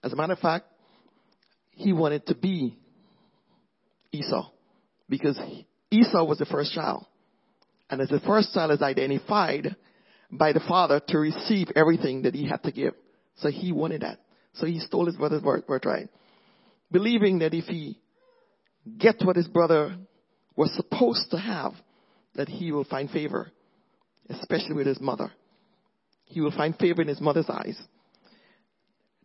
As 0.04 0.14
a 0.14 0.16
matter 0.16 0.34
of 0.34 0.40
fact, 0.40 0.66
he 1.72 1.94
wanted 1.94 2.26
to 2.28 2.36
be 2.36 2.78
Esau 4.12 4.50
because 5.10 5.40
Esau 5.92 6.24
was 6.24 6.38
the 6.38 6.46
first 6.46 6.74
child. 6.74 7.06
And 7.90 8.02
as 8.02 8.10
the 8.10 8.20
first 8.20 8.54
child 8.54 8.72
is 8.72 8.82
identified 8.82 9.76
by 10.32 10.54
the 10.54 10.60
father 10.60 11.02
to 11.08 11.18
receive 11.18 11.70
everything 11.76 12.24
that 12.24 12.34
he 12.34 12.48
had 12.48 12.64
to 12.64 12.72
give. 12.72 12.94
So 13.38 13.50
he 13.50 13.72
wanted 13.72 14.02
that. 14.02 14.20
So 14.56 14.66
he 14.66 14.80
stole 14.80 15.06
his 15.06 15.16
brother's 15.16 15.42
birthright. 15.42 16.10
Believing 16.92 17.40
that 17.40 17.54
if 17.54 17.66
he 17.66 18.00
gets 18.98 19.24
what 19.24 19.36
his 19.36 19.48
brother 19.48 19.96
was 20.56 20.74
supposed 20.76 21.32
to 21.32 21.38
have, 21.38 21.74
that 22.36 22.50
he 22.50 22.72
will 22.72 22.84
find 22.84 23.10
favor, 23.10 23.52
especially 24.30 24.74
with 24.74 24.88
his 24.88 25.00
mother. 25.00 25.32
He 26.26 26.42
will 26.42 26.52
find 26.52 26.76
favor 26.78 27.02
in 27.02 27.08
his 27.08 27.22
mother's 27.22 27.50
eyes, 27.50 27.78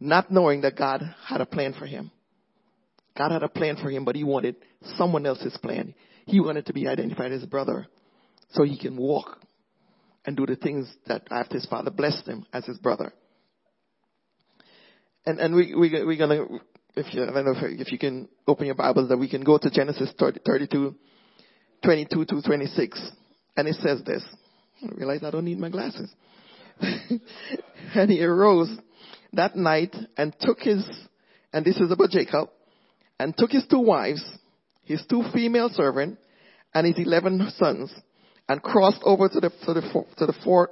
not 0.03 0.31
knowing 0.31 0.63
that 0.63 0.77
God 0.77 1.03
had 1.27 1.41
a 1.41 1.47
plan 1.47 1.75
for 1.79 1.87
him. 1.87 2.11
God 3.17 3.31
had 3.31 3.43
a 3.43 3.49
plan 3.49 3.77
for 3.77 3.91
him, 3.91 4.05
but 4.05 4.17
he 4.17 4.25
wanted 4.25 4.57
someone 4.97 5.27
else's 5.27 5.57
plan. 5.63 5.95
He 6.27 6.41
wanted 6.41 6.67
to 6.67 6.73
be 6.73 6.89
identified 6.89 7.33
as 7.33 7.41
his 7.41 7.51
brother 7.51 7.87
so 8.53 8.65
he 8.65 8.79
can 8.79 8.97
walk 8.97 9.39
and 10.25 10.37
do 10.37 10.47
the 10.47 10.57
things 10.57 10.93
that 11.07 11.27
after 11.31 11.55
his 11.55 11.67
father 11.67 11.91
blessed 11.91 12.27
him 12.27 12.47
as 12.53 12.65
his 12.65 12.79
brother. 12.79 13.13
And, 15.27 15.39
and 15.39 15.55
we, 15.55 15.75
we, 15.75 15.91
we're 16.05 16.17
gonna, 16.17 16.47
if 16.97 17.13
you, 17.15 17.23
I 17.23 17.27
don't 17.27 17.45
know 17.45 17.55
if, 17.57 17.81
if 17.81 17.93
you 17.93 17.99
can 17.99 18.29
open 18.47 18.67
your 18.67 18.75
Bibles 18.75 19.09
that 19.09 19.19
we 19.19 19.29
can 19.29 19.43
go 19.43 19.59
to 19.59 19.71
Genesis 19.71 20.11
30, 20.19 20.41
32, 20.45 20.95
22 21.85 22.25
to 22.25 22.43
26. 22.43 23.11
And 23.57 23.69
it 23.69 23.77
says 23.77 24.03
this. 24.05 24.23
I 24.83 24.95
realize 24.95 25.23
I 25.23 25.31
don't 25.31 25.45
need 25.45 25.59
my 25.59 25.69
glasses. 25.69 26.11
and 26.81 28.11
he 28.11 28.23
arose 28.23 28.71
that 29.33 29.57
night 29.57 29.95
and 30.17 30.35
took 30.41 30.61
his, 30.61 30.85
and 31.53 31.65
this 31.65 31.77
is 31.77 31.91
about 31.91 32.11
Jacob, 32.11 32.51
and 33.19 33.37
took 33.37 33.51
his 33.51 33.67
two 33.69 33.81
wives, 33.81 34.23
his 34.85 35.03
two 35.09 35.23
female 35.33 35.71
servants, 35.71 36.21
and 36.75 36.87
his 36.87 36.99
eleven 36.99 37.51
sons, 37.57 37.93
and 38.49 38.63
crossed 38.63 39.03
over 39.05 39.29
to 39.29 39.41
the 39.41 39.51
to 39.65 39.75
the 39.75 40.05
to 40.19 40.27
the 40.27 40.35
fort. 40.45 40.71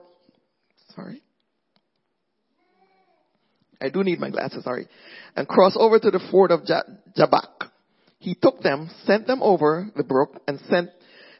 Sorry, 0.94 1.22
I 3.80 3.88
do 3.88 4.02
need 4.02 4.18
my 4.18 4.30
glasses. 4.30 4.64
Sorry, 4.64 4.88
and 5.36 5.46
crossed 5.46 5.76
over 5.78 5.98
to 5.98 6.10
the 6.10 6.20
fort 6.30 6.50
of 6.50 6.60
Jabbok. 7.16 7.72
He 8.18 8.34
took 8.34 8.60
them, 8.62 8.90
sent 9.04 9.26
them 9.26 9.42
over 9.42 9.90
the 9.96 10.04
brook, 10.04 10.42
and 10.46 10.60
sent 10.68 10.90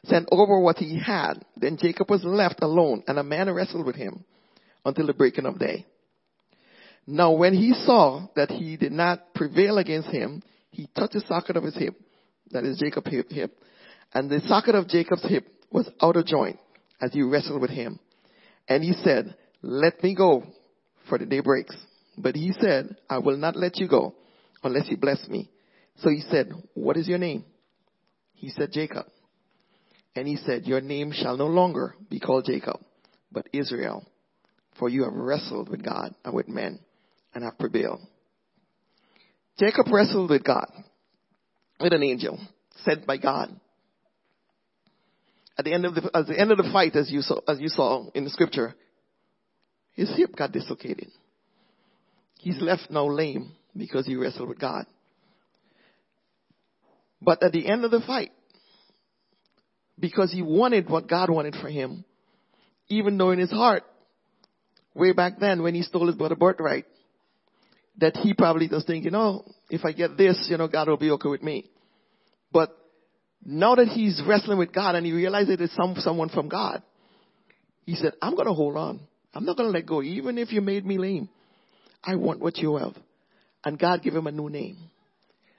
sent 0.05 0.27
over 0.31 0.59
what 0.59 0.77
he 0.77 0.99
had. 0.99 1.45
Then 1.55 1.77
Jacob 1.77 2.09
was 2.09 2.23
left 2.23 2.63
alone, 2.63 3.03
and 3.07 3.19
a 3.19 3.23
man 3.23 3.51
wrestled 3.51 3.85
with 3.85 3.95
him 3.95 4.23
until 4.85 5.05
the 5.05 5.13
breaking 5.13 5.45
of 5.45 5.59
day. 5.59 5.85
Now 7.07 7.31
when 7.31 7.53
he 7.53 7.73
saw 7.73 8.27
that 8.35 8.51
he 8.51 8.77
did 8.77 8.91
not 8.91 9.33
prevail 9.33 9.77
against 9.77 10.09
him, 10.09 10.43
he 10.69 10.87
touched 10.95 11.13
the 11.13 11.21
socket 11.27 11.57
of 11.57 11.63
his 11.63 11.75
hip, 11.75 11.95
that 12.51 12.63
is 12.63 12.79
Jacob's 12.79 13.11
hip, 13.29 13.51
and 14.13 14.29
the 14.29 14.41
socket 14.47 14.75
of 14.75 14.87
Jacob's 14.87 15.27
hip 15.27 15.47
was 15.71 15.89
out 16.01 16.15
of 16.15 16.25
joint 16.25 16.59
as 17.01 17.11
he 17.13 17.21
wrestled 17.21 17.61
with 17.61 17.71
him. 17.71 17.99
And 18.67 18.83
he 18.83 18.93
said, 19.03 19.35
let 19.61 20.03
me 20.03 20.15
go 20.15 20.43
for 21.09 21.17
the 21.17 21.25
day 21.25 21.39
breaks. 21.39 21.75
But 22.17 22.35
he 22.35 22.53
said, 22.59 22.95
I 23.09 23.17
will 23.17 23.37
not 23.37 23.55
let 23.55 23.77
you 23.77 23.87
go 23.87 24.15
unless 24.63 24.87
you 24.89 24.97
bless 24.97 25.27
me. 25.27 25.49
So 25.97 26.09
he 26.09 26.21
said, 26.29 26.51
what 26.73 26.97
is 26.97 27.07
your 27.07 27.17
name? 27.17 27.45
He 28.33 28.49
said, 28.49 28.71
Jacob. 28.71 29.05
And 30.15 30.27
he 30.27 30.35
said, 30.35 30.65
your 30.65 30.81
name 30.81 31.11
shall 31.13 31.37
no 31.37 31.47
longer 31.47 31.95
be 32.09 32.19
called 32.19 32.45
Jacob, 32.45 32.81
but 33.31 33.47
Israel, 33.53 34.05
for 34.77 34.89
you 34.89 35.03
have 35.03 35.13
wrestled 35.13 35.69
with 35.69 35.83
God 35.83 36.13
and 36.25 36.33
with 36.33 36.49
men 36.49 36.79
and 37.33 37.43
have 37.43 37.57
prevailed. 37.57 38.01
Jacob 39.59 39.87
wrestled 39.91 40.29
with 40.29 40.43
God, 40.43 40.67
with 41.79 41.93
an 41.93 42.03
angel 42.03 42.39
sent 42.83 43.05
by 43.05 43.17
God. 43.17 43.49
At 45.57 45.65
the 45.65 45.73
end 45.73 45.85
of 45.85 45.95
the, 45.95 46.09
at 46.13 46.27
the 46.27 46.39
end 46.39 46.51
of 46.51 46.57
the 46.57 46.69
fight, 46.71 46.95
as 46.95 47.11
you 47.11 47.21
saw, 47.21 47.39
as 47.47 47.59
you 47.59 47.69
saw 47.69 48.09
in 48.15 48.23
the 48.23 48.29
scripture, 48.29 48.73
his 49.93 50.15
hip 50.15 50.35
got 50.35 50.51
dislocated. 50.51 51.09
He's 52.39 52.59
left 52.59 52.89
now 52.89 53.05
lame 53.05 53.51
because 53.77 54.07
he 54.07 54.15
wrestled 54.15 54.49
with 54.49 54.59
God. 54.59 54.85
But 57.21 57.43
at 57.43 57.51
the 57.51 57.67
end 57.67 57.85
of 57.85 57.91
the 57.91 58.01
fight, 58.01 58.31
because 59.99 60.31
he 60.31 60.41
wanted 60.41 60.89
what 60.89 61.07
God 61.07 61.29
wanted 61.29 61.55
for 61.61 61.69
him, 61.69 62.03
even 62.87 63.17
though 63.17 63.29
in 63.29 63.37
his 63.39 63.51
heart, 63.51 63.83
way 64.95 65.13
back 65.13 65.39
then 65.39 65.61
when 65.61 65.75
he 65.75 65.83
stole 65.83 66.07
his 66.07 66.15
brother 66.15 66.35
birthright, 66.35 66.85
that 67.97 68.15
he 68.17 68.33
probably 68.33 68.67
does 68.67 68.85
think, 68.85 69.05
you 69.05 69.11
know, 69.11 69.45
if 69.69 69.85
I 69.85 69.91
get 69.91 70.17
this, 70.17 70.47
you 70.49 70.57
know, 70.57 70.67
God 70.67 70.87
will 70.87 70.97
be 70.97 71.11
okay 71.11 71.29
with 71.29 71.43
me. 71.43 71.69
But 72.51 72.75
now 73.43 73.75
that 73.75 73.87
he's 73.87 74.21
wrestling 74.25 74.57
with 74.57 74.73
God 74.73 74.95
and 74.95 75.05
he 75.05 75.11
realizes 75.11 75.57
it's 75.59 75.75
some, 75.75 75.95
someone 75.97 76.29
from 76.29 76.49
God, 76.49 76.83
he 77.85 77.95
said, 77.95 78.13
I'm 78.21 78.35
going 78.35 78.47
to 78.47 78.53
hold 78.53 78.77
on. 78.77 79.01
I'm 79.33 79.45
not 79.45 79.57
going 79.57 79.67
to 79.67 79.73
let 79.77 79.85
go, 79.85 80.01
even 80.01 80.37
if 80.37 80.51
you 80.51 80.61
made 80.61 80.85
me 80.85 80.97
lame. 80.97 81.29
I 82.03 82.15
want 82.15 82.39
what 82.39 82.57
you 82.57 82.75
have. 82.77 82.95
And 83.63 83.77
God 83.77 84.01
gave 84.01 84.13
him 84.13 84.27
a 84.27 84.31
new 84.31 84.49
name 84.49 84.77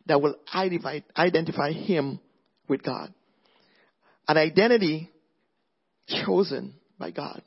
that 0.07 0.21
will 0.21 0.35
identify, 0.53 1.01
identify 1.17 1.73
him 1.73 2.21
with 2.69 2.83
God. 2.83 3.13
An 4.29 4.37
identity 4.37 5.11
chosen 6.09 6.75
by 6.99 7.11
God. 7.11 7.43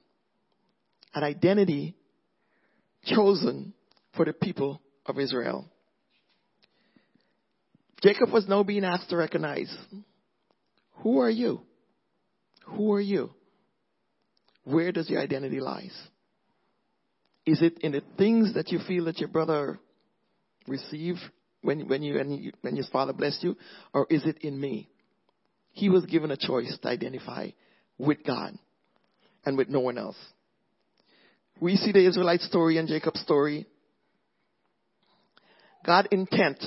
An 1.14 1.24
identity 1.24 1.96
chosen 3.06 3.74
for 4.16 4.26
the 4.26 4.34
people 4.34 4.82
of 5.06 5.20
Israel. 5.20 5.66
Jacob 8.02 8.32
was 8.32 8.48
now 8.48 8.64
being 8.64 8.84
asked 8.84 9.10
to 9.10 9.18
recognize 9.18 9.76
who 10.98 11.20
are 11.20 11.30
you? 11.30 11.62
Who 12.66 12.94
are 12.94 13.02
you? 13.02 13.32
Where 14.64 14.92
does 14.92 15.10
your 15.10 15.22
identity 15.22 15.60
lies? 15.60 15.96
Is 17.46 17.62
it 17.62 17.80
in 17.82 17.92
the 17.92 18.02
things 18.18 18.56
that 18.56 18.72
you 18.72 18.80
feel 18.88 19.06
that 19.06 19.20
your 19.20 19.30
brother 19.30 19.80
received 20.68 21.20
when, 21.62 21.88
when 21.88 22.02
you, 22.02 22.16
when, 22.16 22.32
you, 22.32 22.52
when 22.62 22.76
his 22.76 22.90
father 22.90 23.14
blessed 23.14 23.44
you? 23.44 23.56
Or 23.94 24.08
is 24.10 24.26
it 24.26 24.40
in 24.40 24.60
me? 24.60 24.90
He 25.72 25.90
was 25.90 26.06
given 26.06 26.32
a 26.32 26.38
choice 26.38 26.76
to 26.82 26.88
identify 26.88 27.50
with 27.98 28.24
God 28.26 28.58
and 29.46 29.58
with 29.58 29.70
no 29.70 29.80
one 29.82 29.98
else. 29.98 30.18
We 31.60 31.76
see 31.76 31.92
the 31.92 32.06
Israelite 32.06 32.42
story 32.42 32.78
and 32.78 32.88
Jacob's 32.88 33.22
story 33.22 33.68
God's 35.86 36.08
intent 36.12 36.64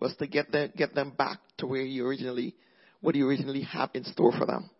was 0.00 0.14
to 0.16 0.26
get 0.26 0.52
them, 0.52 0.72
get 0.76 0.94
them 0.94 1.12
back 1.16 1.38
to 1.58 1.66
where 1.66 1.84
he 1.84 2.00
originally, 2.00 2.54
what 3.00 3.14
he 3.14 3.22
originally 3.22 3.62
had 3.62 3.90
in 3.94 4.04
store 4.04 4.32
for 4.32 4.46
them. 4.46 4.70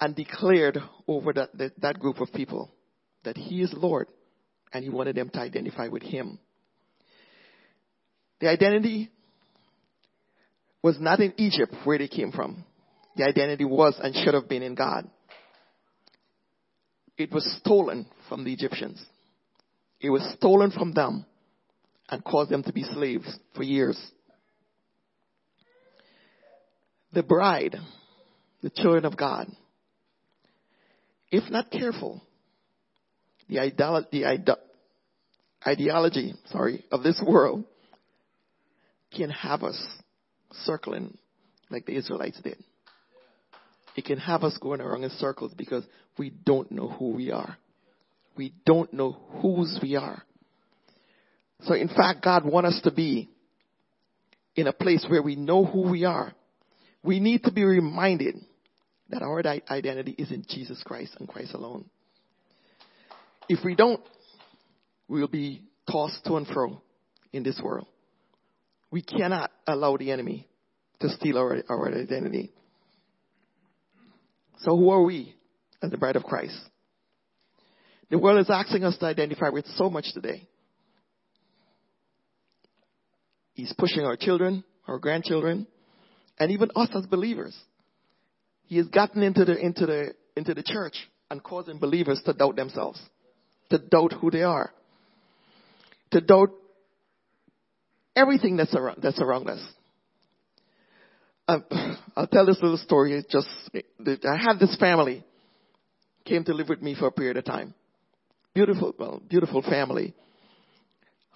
And 0.00 0.14
declared 0.14 0.78
over 1.08 1.32
that, 1.32 1.56
that, 1.58 1.80
that 1.80 1.98
group 1.98 2.20
of 2.20 2.32
people 2.32 2.70
that 3.24 3.36
he 3.36 3.62
is 3.62 3.72
Lord 3.76 4.08
and 4.72 4.84
he 4.84 4.90
wanted 4.90 5.16
them 5.16 5.30
to 5.30 5.40
identify 5.40 5.88
with 5.88 6.02
him. 6.02 6.38
The 8.40 8.48
identity 8.48 9.10
was 10.82 10.98
not 11.00 11.20
in 11.20 11.34
Egypt 11.36 11.74
where 11.84 11.98
they 11.98 12.06
came 12.06 12.30
from. 12.30 12.64
The 13.16 13.24
identity 13.24 13.64
was 13.64 13.98
and 14.00 14.14
should 14.14 14.34
have 14.34 14.48
been 14.48 14.62
in 14.62 14.76
God. 14.76 15.10
It 17.16 17.32
was 17.32 17.44
stolen 17.60 18.06
from 18.28 18.44
the 18.44 18.52
Egyptians. 18.52 19.04
It 20.00 20.10
was 20.10 20.22
stolen 20.38 20.70
from 20.70 20.92
them 20.92 21.26
and 22.08 22.24
caused 22.24 22.50
them 22.50 22.62
to 22.62 22.72
be 22.72 22.82
slaves 22.82 23.38
for 23.54 23.62
years. 23.62 23.98
The 27.12 27.22
bride, 27.22 27.76
the 28.62 28.70
children 28.70 29.04
of 29.04 29.16
God, 29.16 29.48
if 31.30 31.50
not 31.50 31.70
careful, 31.70 32.22
the, 33.48 34.06
the 34.12 34.24
ide- 34.24 34.48
ideology, 35.66 36.34
sorry, 36.50 36.84
of 36.90 37.02
this 37.02 37.22
world 37.26 37.64
can 39.16 39.30
have 39.30 39.62
us 39.62 39.78
circling 40.64 41.16
like 41.70 41.86
the 41.86 41.96
Israelites 41.96 42.40
did. 42.42 42.58
It 43.96 44.04
can 44.04 44.18
have 44.18 44.44
us 44.44 44.56
going 44.58 44.80
around 44.80 45.04
in 45.04 45.10
circles 45.10 45.52
because 45.56 45.84
we 46.18 46.30
don't 46.30 46.70
know 46.70 46.88
who 46.88 47.10
we 47.10 47.30
are. 47.30 47.56
We 48.36 48.54
don't 48.64 48.92
know 48.92 49.12
whose 49.42 49.78
we 49.82 49.96
are. 49.96 50.22
So 51.62 51.74
in 51.74 51.88
fact, 51.88 52.22
God 52.22 52.44
wants 52.44 52.76
us 52.76 52.82
to 52.82 52.90
be 52.90 53.28
in 54.54 54.66
a 54.66 54.72
place 54.72 55.04
where 55.08 55.22
we 55.22 55.36
know 55.36 55.64
who 55.64 55.90
we 55.90 56.04
are. 56.04 56.32
We 57.02 57.20
need 57.20 57.44
to 57.44 57.52
be 57.52 57.64
reminded 57.64 58.36
that 59.10 59.22
our 59.22 59.42
identity 59.70 60.14
is 60.18 60.30
in 60.30 60.44
Jesus 60.48 60.82
Christ 60.84 61.16
and 61.18 61.28
Christ 61.28 61.54
alone. 61.54 61.86
If 63.48 63.64
we 63.64 63.74
don't, 63.74 64.00
we'll 65.08 65.28
be 65.28 65.62
tossed 65.90 66.24
to 66.26 66.36
and 66.36 66.46
fro 66.46 66.82
in 67.32 67.42
this 67.42 67.60
world. 67.62 67.86
We 68.90 69.02
cannot 69.02 69.50
allow 69.66 69.96
the 69.96 70.10
enemy 70.10 70.46
to 71.00 71.08
steal 71.08 71.38
our, 71.38 71.62
our 71.68 71.88
identity. 71.88 72.52
So 74.58 74.76
who 74.76 74.90
are 74.90 75.02
we 75.02 75.34
as 75.82 75.90
the 75.90 75.96
bride 75.96 76.16
of 76.16 76.24
Christ? 76.24 76.58
The 78.10 78.18
world 78.18 78.40
is 78.40 78.50
asking 78.50 78.84
us 78.84 78.96
to 78.98 79.06
identify 79.06 79.50
with 79.50 79.66
so 79.76 79.88
much 79.88 80.12
today. 80.12 80.48
He's 83.58 83.72
pushing 83.76 84.04
our 84.04 84.16
children, 84.16 84.62
our 84.86 85.00
grandchildren, 85.00 85.66
and 86.38 86.52
even 86.52 86.70
us 86.76 86.90
as 86.94 87.06
believers. 87.06 87.58
He 88.66 88.76
has 88.76 88.86
gotten 88.86 89.20
into 89.20 89.44
the, 89.44 89.58
into 89.58 89.84
the, 89.84 90.14
into 90.36 90.54
the 90.54 90.62
church 90.62 90.94
and 91.28 91.42
causing 91.42 91.80
believers 91.80 92.22
to 92.24 92.32
doubt 92.34 92.54
themselves, 92.54 93.00
to 93.70 93.78
doubt 93.78 94.12
who 94.12 94.30
they 94.30 94.44
are, 94.44 94.72
to 96.12 96.20
doubt 96.20 96.50
everything 98.14 98.56
that's 98.56 98.76
around, 98.76 99.00
that's 99.02 99.20
around 99.20 99.50
us. 99.50 99.60
Um, 101.48 101.64
I'll 102.16 102.28
tell 102.28 102.46
this 102.46 102.62
little 102.62 102.78
story. 102.78 103.24
Just, 103.28 103.48
I 103.74 104.36
had 104.36 104.60
this 104.60 104.76
family 104.76 105.24
came 106.24 106.44
to 106.44 106.54
live 106.54 106.68
with 106.68 106.80
me 106.80 106.94
for 106.94 107.08
a 107.08 107.12
period 107.12 107.38
of 107.38 107.44
time. 107.44 107.74
Beautiful, 108.54 108.94
well, 108.96 109.20
beautiful 109.28 109.62
family. 109.62 110.14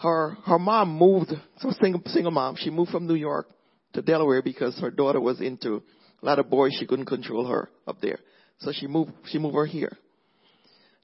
Her, 0.03 0.37
her 0.47 0.59
mom 0.59 0.99
moved, 0.99 1.33
so 1.59 1.71
single, 1.81 2.03
single 2.07 2.33
mom, 2.33 2.57
she 2.59 2.71
moved 2.71 2.91
from 2.91 3.07
New 3.07 3.15
York 3.15 3.49
to 3.93 4.03
Delaware 4.03 4.43
because 4.43 4.77
her 4.81 4.91
daughter 4.91 5.21
was 5.21 5.41
into 5.41 5.81
a 6.21 6.27
lot 6.27 6.41
of 6.41 6.51
boys. 6.51 6.77
She 6.79 6.87
couldn't 6.87 7.07
control 7.07 7.47
her 7.47 7.71
up 7.87 8.01
there. 8.01 8.19
So 8.59 8.73
she 8.73 8.89
moved, 8.89 9.13
she 9.27 9.39
moved 9.39 9.55
her 9.55 9.65
here. 9.65 9.97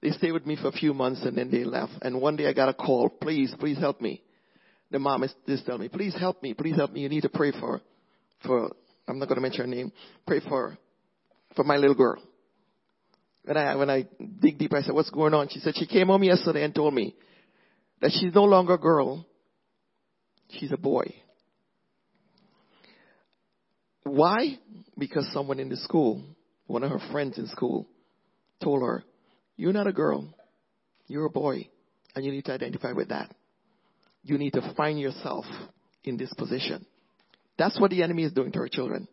They 0.03 0.11
stayed 0.11 0.33
with 0.33 0.47
me 0.47 0.57
for 0.57 0.69
a 0.69 0.73
few 0.73 0.95
months 0.95 1.23
and 1.23 1.37
then 1.39 1.49
they 1.49 1.65
left. 1.65 1.93
And 2.03 2.21
one 2.21 2.35
day 2.35 2.49
I 2.49 2.53
got 2.53 2.69
a 2.69 2.75
call, 2.75 3.09
please, 3.09 3.55
please 3.59 3.79
help 3.79 4.01
me. 4.01 4.21
The 4.91 4.99
mom 4.99 5.23
is, 5.23 5.33
is 5.47 5.63
telling 5.65 5.83
me, 5.83 5.89
please 5.89 6.17
help 6.19 6.43
me, 6.43 6.55
please 6.55 6.75
help 6.75 6.93
me. 6.93 7.01
You 7.01 7.09
need 7.09 7.23
to 7.23 7.29
pray 7.29 7.53
for, 7.53 7.81
for, 8.45 8.73
I'm 9.07 9.21
not 9.21 9.29
going 9.29 9.37
to 9.37 9.43
mention 9.43 9.61
her 9.61 9.67
name, 9.69 9.93
pray 10.27 10.41
for, 10.41 10.77
for 11.55 11.63
my 11.63 11.77
little 11.77 11.97
girl. 11.97 12.21
When 13.45 13.57
I, 13.57 13.77
when 13.77 13.91
I 13.91 14.07
dig 14.41 14.59
deep, 14.59 14.75
I 14.75 14.83
said, 14.83 14.95
what's 14.95 15.11
going 15.11 15.35
on? 15.35 15.49
She 15.51 15.61
said 15.61 15.75
she 15.77 15.87
came 15.87 16.09
home 16.09 16.25
yesterday 16.25 16.65
and 16.65 16.75
told 16.75 16.95
me 16.95 17.15
that 18.01 18.13
she's 18.13 18.35
no 18.35 18.45
longer 18.45 18.75
a 18.75 18.79
girl. 18.79 19.27
She's 20.51 20.73
a 20.73 20.77
boy. 20.77 21.15
Why? 24.05 24.59
Because 24.97 25.29
someone 25.33 25.61
in 25.61 25.69
the 25.69 25.77
school, 25.77 26.23
one 26.67 26.83
of 26.83 26.91
her 26.91 27.13
friends 27.13 27.39
in 27.39 27.47
school, 27.49 27.87
told 28.63 28.83
her, 28.83 29.05
you're 29.57 29.73
not 29.73 29.87
a 29.87 29.93
girl. 29.93 30.29
You're 31.07 31.27
a 31.27 31.31
boy. 31.31 31.69
And 32.15 32.25
you 32.25 32.33
need 32.33 32.45
to 32.47 32.53
identify 32.53 32.93
with 32.93 33.09
that. 33.09 33.35
You 34.23 34.39
need 34.39 34.55
to 34.55 34.75
find 34.77 34.99
yourself 34.99 35.45
in 36.05 36.17
this 36.17 36.33
position. 36.35 36.87
That's 37.59 37.79
what 37.81 37.91
the 37.91 38.03
enemy 38.03 38.25
is 38.25 38.33
doing 38.33 38.53
to 38.53 38.61
our 38.61 38.69
children. 38.69 39.09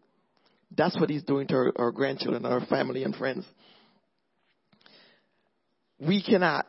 That's 0.75 0.99
what 0.99 1.09
he's 1.09 1.23
doing 1.23 1.47
to 1.47 1.55
our, 1.55 1.73
our 1.77 1.91
grandchildren, 1.91 2.45
our 2.45 2.65
family 2.65 3.03
and 3.03 3.15
friends. 3.15 3.45
We 5.99 6.21
cannot, 6.21 6.65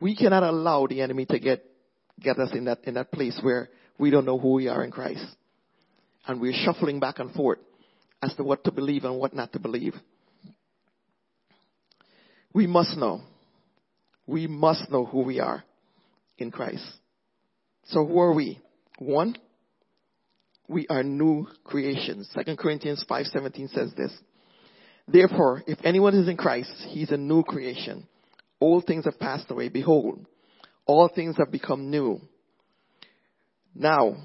we 0.00 0.16
cannot 0.16 0.42
allow 0.42 0.86
the 0.86 1.00
enemy 1.00 1.26
to 1.26 1.38
get, 1.38 1.64
get 2.20 2.38
us 2.38 2.50
in 2.52 2.64
that, 2.66 2.80
in 2.84 2.94
that 2.94 3.10
place 3.10 3.38
where 3.42 3.68
we 3.98 4.10
don't 4.10 4.24
know 4.24 4.38
who 4.38 4.52
we 4.52 4.68
are 4.68 4.84
in 4.84 4.90
Christ 4.90 5.24
and 6.26 6.40
we're 6.40 6.52
shuffling 6.52 7.00
back 7.00 7.18
and 7.18 7.32
forth 7.32 7.58
as 8.22 8.34
to 8.34 8.44
what 8.44 8.62
to 8.64 8.70
believe 8.70 9.04
and 9.04 9.18
what 9.18 9.34
not 9.34 9.52
to 9.52 9.58
believe. 9.58 9.94
We 12.52 12.66
must 12.66 12.96
know. 12.96 13.22
We 14.26 14.46
must 14.46 14.90
know 14.90 15.04
who 15.04 15.22
we 15.22 15.40
are 15.40 15.64
in 16.36 16.50
Christ. 16.50 16.84
So 17.86 18.04
who 18.06 18.20
are 18.20 18.34
we? 18.34 18.60
One, 18.98 19.36
we 20.68 20.86
are 20.88 21.02
new 21.02 21.46
creations. 21.64 22.28
Second 22.34 22.58
Corinthians 22.58 23.04
5:17 23.08 23.68
says 23.70 23.94
this. 23.94 24.12
Therefore, 25.06 25.62
if 25.66 25.78
anyone 25.84 26.14
is 26.14 26.28
in 26.28 26.36
Christ, 26.36 26.72
he's 26.88 27.10
a 27.10 27.16
new 27.16 27.42
creation. 27.42 28.06
All 28.60 28.80
things 28.80 29.04
have 29.04 29.18
passed 29.18 29.50
away. 29.50 29.68
Behold, 29.68 30.26
all 30.86 31.08
things 31.08 31.36
have 31.38 31.52
become 31.52 31.90
new. 31.90 32.20
Now, 33.74 34.16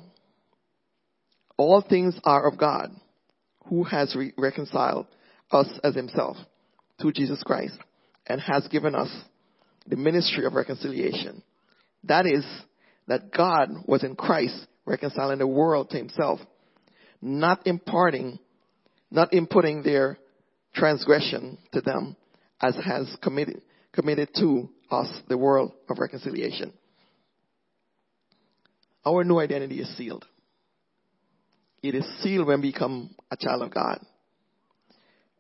all 1.58 1.82
things 1.88 2.16
are 2.24 2.48
of 2.48 2.58
God, 2.58 2.90
who 3.68 3.84
has 3.84 4.16
re- 4.16 4.34
reconciled 4.38 5.08
us 5.52 5.68
as 5.84 5.96
himself 5.96 6.38
to 7.02 7.12
Jesus 7.12 7.42
Christ 7.44 7.78
and 8.26 8.42
has 8.42 8.68
given 8.70 8.96
us 8.96 9.10
the 9.88 9.96
ministry 9.96 10.46
of 10.46 10.54
reconciliation. 10.54 11.44
That 12.06 12.26
is, 12.26 12.46
that 13.08 13.32
God 13.32 13.70
was 13.86 14.04
in 14.04 14.16
Christ 14.16 14.68
reconciling 14.86 15.40
the 15.40 15.48
world 15.48 15.90
to 15.92 15.98
himself, 15.98 16.40
not 17.22 17.68
imparting, 17.68 18.40
not 19.12 19.34
imputing 19.34 19.84
their 19.84 20.18
transgression 20.74 21.58
to 21.74 21.82
them 21.82 22.16
as 22.62 22.76
has 22.84 23.16
committed, 23.22 23.62
committed 23.94 24.30
to 24.36 24.70
us 24.92 25.08
the 25.30 25.38
world 25.38 25.72
of 25.90 25.98
reconciliation. 26.00 26.74
Our 29.06 29.24
new 29.24 29.40
identity 29.40 29.80
is 29.80 29.98
sealed. 29.98 30.26
It 31.82 31.96
is 31.96 32.06
sealed 32.22 32.48
when 32.48 32.62
we 32.62 32.72
become 32.72 33.16
a 33.30 33.38
child 33.38 33.62
of 33.62 33.74
God. 33.74 34.00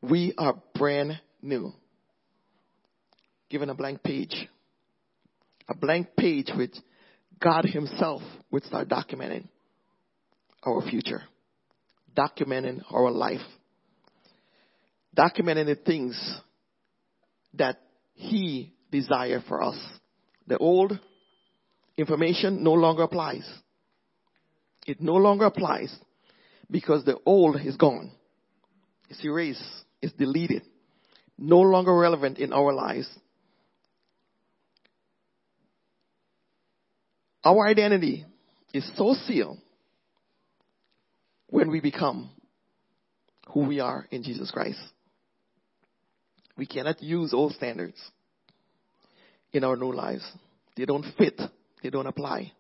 We 0.01 0.33
are 0.37 0.61
brand 0.75 1.19
new. 1.41 1.71
Given 3.49 3.69
a 3.69 3.75
blank 3.75 4.03
page. 4.03 4.35
A 5.69 5.75
blank 5.75 6.09
page 6.17 6.51
which 6.55 6.75
God 7.39 7.65
Himself 7.65 8.21
would 8.51 8.65
start 8.65 8.89
documenting 8.89 9.47
our 10.63 10.81
future. 10.81 11.23
Documenting 12.15 12.83
our 12.91 13.09
life. 13.09 13.39
Documenting 15.15 15.67
the 15.67 15.75
things 15.75 16.41
that 17.53 17.79
He 18.13 18.73
desired 18.91 19.43
for 19.47 19.61
us. 19.61 19.77
The 20.47 20.57
old 20.57 20.99
information 21.97 22.63
no 22.63 22.73
longer 22.73 23.03
applies. 23.03 23.47
It 24.85 25.01
no 25.01 25.15
longer 25.15 25.45
applies 25.45 25.95
because 26.69 27.05
the 27.05 27.17
old 27.25 27.59
is 27.61 27.77
gone. 27.77 28.11
It's 29.09 29.23
erased. 29.23 29.63
It's 30.01 30.13
deleted. 30.13 30.63
No 31.37 31.59
longer 31.59 31.95
relevant 31.95 32.37
in 32.37 32.53
our 32.53 32.73
lives. 32.73 33.07
Our 37.43 37.67
identity 37.67 38.25
is 38.73 38.89
so 38.95 39.13
sealed 39.25 39.57
when 41.49 41.69
we 41.69 41.81
become 41.81 42.29
who 43.49 43.67
we 43.67 43.79
are 43.79 44.07
in 44.11 44.23
Jesus 44.23 44.49
Christ. 44.49 44.79
We 46.57 46.65
cannot 46.65 47.01
use 47.01 47.33
old 47.33 47.53
standards 47.53 47.97
in 49.51 49.63
our 49.63 49.75
new 49.75 49.91
lives. 49.91 50.23
They 50.75 50.85
don't 50.85 51.05
fit. 51.17 51.39
They 51.81 51.89
don't 51.89 52.07
apply. 52.07 52.51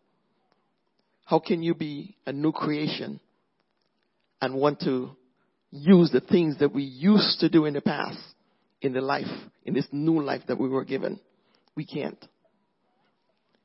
How 1.25 1.39
can 1.39 1.63
you 1.63 1.73
be 1.73 2.17
a 2.25 2.33
new 2.33 2.51
creation 2.51 3.19
and 4.41 4.55
want 4.55 4.81
to 4.81 5.11
use 5.71 6.11
the 6.11 6.19
things 6.19 6.59
that 6.59 6.73
we 6.73 6.83
used 6.83 7.39
to 7.39 7.49
do 7.49 7.65
in 7.65 7.73
the 7.73 7.81
past 7.81 8.19
in 8.83 8.93
the 8.93 9.01
life, 9.01 9.25
in 9.63 9.73
this 9.73 9.87
new 9.91 10.21
life 10.21 10.41
that 10.47 10.59
we 10.59 10.69
were 10.69 10.83
given. 10.83 11.19
We 11.75 11.85
can't. 11.85 12.23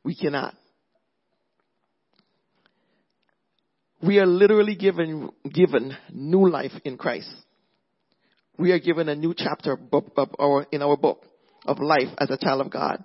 We 0.04 0.14
cannot. 0.14 0.54
We 4.00 4.20
are 4.20 4.26
literally 4.26 4.76
given, 4.76 5.30
given 5.52 5.94
new 6.12 6.48
life 6.48 6.70
in 6.84 6.96
Christ. 6.96 7.28
We 8.58 8.72
are 8.72 8.80
given 8.80 9.08
a 9.08 9.14
new 9.14 9.34
chapter 9.36 9.78
in 10.72 10.82
our 10.82 10.96
book 10.96 11.24
of 11.64 11.78
life 11.78 12.08
as 12.18 12.28
a 12.30 12.36
child 12.36 12.60
of 12.62 12.72
God. 12.72 13.04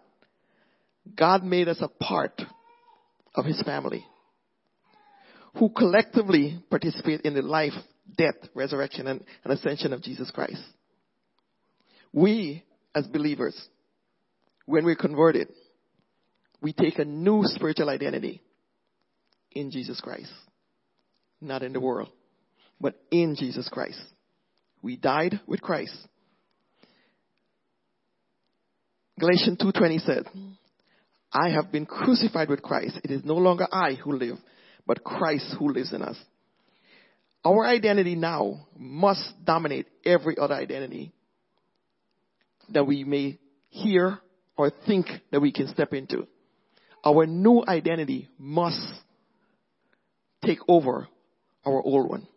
God 1.15 1.43
made 1.43 1.67
us 1.67 1.77
a 1.79 1.87
part 1.87 2.41
of 3.35 3.45
His 3.45 3.61
family 3.61 4.03
who 5.59 5.69
collectively 5.69 6.59
participate 6.71 7.21
in 7.21 7.35
the 7.35 7.43
life, 7.43 7.73
death, 8.17 8.35
resurrection, 8.55 9.05
and, 9.05 9.23
ascension 9.45 9.93
of 9.93 10.01
Jesus 10.01 10.31
Christ. 10.31 10.63
We, 12.11 12.63
as 12.95 13.05
believers, 13.05 13.55
when 14.65 14.85
we're 14.85 14.95
converted, 14.95 15.49
we 16.61 16.73
take 16.73 16.97
a 16.97 17.05
new 17.05 17.43
spiritual 17.45 17.89
identity 17.89 18.41
in 19.51 19.69
Jesus 19.69 20.01
Christ. 20.01 20.31
Not 21.41 21.61
in 21.61 21.73
the 21.73 21.79
world, 21.79 22.09
but 22.81 22.95
in 23.11 23.35
Jesus 23.37 23.69
Christ. 23.69 24.01
We 24.83 24.97
died 24.97 25.39
with 25.47 25.61
Christ. 25.61 25.95
Galatians 29.19 29.57
2.20 29.59 30.05
says, 30.05 30.25
I 31.31 31.49
have 31.49 31.71
been 31.71 31.85
crucified 31.85 32.49
with 32.49 32.61
Christ. 32.61 32.99
It 33.03 33.09
is 33.09 33.23
no 33.23 33.35
longer 33.35 33.67
I 33.71 33.93
who 33.93 34.11
live, 34.11 34.37
but 34.85 35.03
Christ 35.03 35.55
who 35.57 35.71
lives 35.71 35.93
in 35.93 36.01
us. 36.01 36.17
Our 37.45 37.65
identity 37.65 38.15
now 38.15 38.67
must 38.77 39.33
dominate 39.43 39.87
every 40.05 40.37
other 40.37 40.53
identity 40.53 41.13
that 42.69 42.85
we 42.85 43.03
may 43.03 43.39
hear 43.69 44.19
or 44.57 44.71
think 44.85 45.07
that 45.31 45.41
we 45.41 45.51
can 45.51 45.67
step 45.69 45.93
into. 45.93 46.27
Our 47.05 47.25
new 47.25 47.63
identity 47.67 48.29
must 48.37 48.79
take 50.43 50.59
over 50.67 51.07
our 51.65 51.81
old 51.81 52.09
one. 52.09 52.27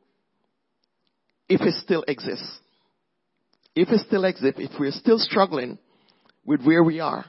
If 1.48 1.60
it 1.60 1.74
still 1.82 2.04
exists. 2.06 2.58
If 3.74 3.88
it 3.90 4.00
still 4.06 4.24
exists, 4.24 4.60
if 4.60 4.70
we're 4.80 4.90
still 4.90 5.18
struggling 5.18 5.78
with 6.44 6.64
where 6.64 6.82
we 6.82 7.00
are, 7.00 7.26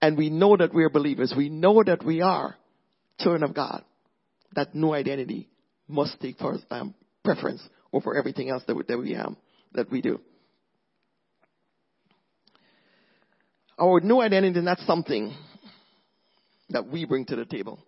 and 0.00 0.16
we 0.16 0.30
know 0.30 0.56
that 0.56 0.72
we're 0.72 0.90
believers, 0.90 1.34
we 1.36 1.48
know 1.48 1.82
that 1.82 2.04
we 2.04 2.20
are 2.20 2.56
children 3.18 3.42
of 3.42 3.54
God, 3.54 3.84
that 4.54 4.74
new 4.74 4.92
identity 4.92 5.48
must 5.88 6.20
take 6.20 6.38
first 6.38 6.64
um, 6.70 6.94
preference 7.24 7.62
over 7.92 8.16
everything 8.16 8.48
else 8.50 8.62
that 8.66 8.76
we, 8.76 8.84
that 8.86 8.98
we 8.98 9.12
have, 9.12 9.34
that 9.72 9.90
we 9.90 10.00
do. 10.00 10.20
Our 13.78 14.00
new 14.00 14.20
identity 14.20 14.58
is 14.58 14.64
not 14.64 14.78
something 14.80 15.34
that 16.70 16.86
we 16.86 17.04
bring 17.04 17.24
to 17.26 17.36
the 17.36 17.44
table. 17.44 17.78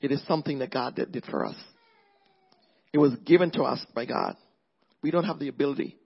It 0.00 0.10
is 0.10 0.22
something 0.26 0.58
that 0.58 0.70
God 0.70 0.96
did, 0.96 1.12
did 1.12 1.24
for 1.26 1.46
us. 1.46 1.56
It 2.94 2.98
was 2.98 3.12
given 3.26 3.50
to 3.50 3.64
us 3.64 3.84
by 3.92 4.06
God. 4.06 4.36
We 5.02 5.10
don't 5.10 5.24
have 5.24 5.40
the 5.40 5.48
ability 5.48 5.98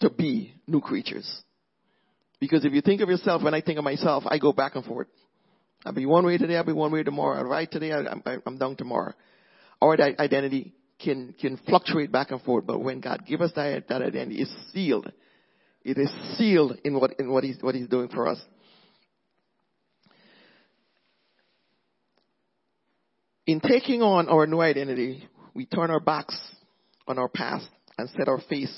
to 0.00 0.08
be 0.08 0.54
new 0.66 0.80
creatures. 0.80 1.30
Because 2.40 2.64
if 2.64 2.72
you 2.72 2.80
think 2.80 3.02
of 3.02 3.10
yourself, 3.10 3.42
when 3.42 3.52
I 3.52 3.60
think 3.60 3.78
of 3.78 3.84
myself, 3.84 4.24
I 4.26 4.38
go 4.38 4.54
back 4.54 4.76
and 4.76 4.84
forth. 4.84 5.08
I'll 5.84 5.92
be 5.92 6.06
one 6.06 6.24
way 6.24 6.38
today, 6.38 6.56
I'll 6.56 6.64
be 6.64 6.72
one 6.72 6.92
way 6.92 7.02
tomorrow. 7.02 7.40
I'll 7.40 7.44
right 7.44 7.70
today, 7.70 7.92
I'm, 7.92 8.22
I'm 8.46 8.56
down 8.56 8.76
tomorrow. 8.76 9.12
Our 9.82 10.00
identity 10.00 10.72
can, 10.98 11.34
can 11.38 11.58
fluctuate 11.68 12.10
back 12.10 12.30
and 12.30 12.40
forth, 12.40 12.66
but 12.66 12.82
when 12.82 13.00
God 13.00 13.26
gives 13.26 13.42
us 13.42 13.52
that, 13.56 13.86
that 13.88 14.00
identity, 14.00 14.40
it's 14.40 14.72
sealed. 14.72 15.12
It 15.84 15.98
is 15.98 16.10
sealed 16.38 16.78
in 16.84 16.98
what, 16.98 17.20
in 17.20 17.30
what 17.30 17.44
he's, 17.44 17.58
what 17.60 17.74
he's 17.74 17.88
doing 17.88 18.08
for 18.08 18.26
us. 18.28 18.38
In 23.50 23.58
taking 23.58 24.00
on 24.00 24.28
our 24.28 24.46
new 24.46 24.60
identity, 24.60 25.28
we 25.54 25.66
turn 25.66 25.90
our 25.90 25.98
backs 25.98 26.40
on 27.08 27.18
our 27.18 27.28
past 27.28 27.66
and 27.98 28.08
set 28.10 28.28
our 28.28 28.40
face 28.48 28.72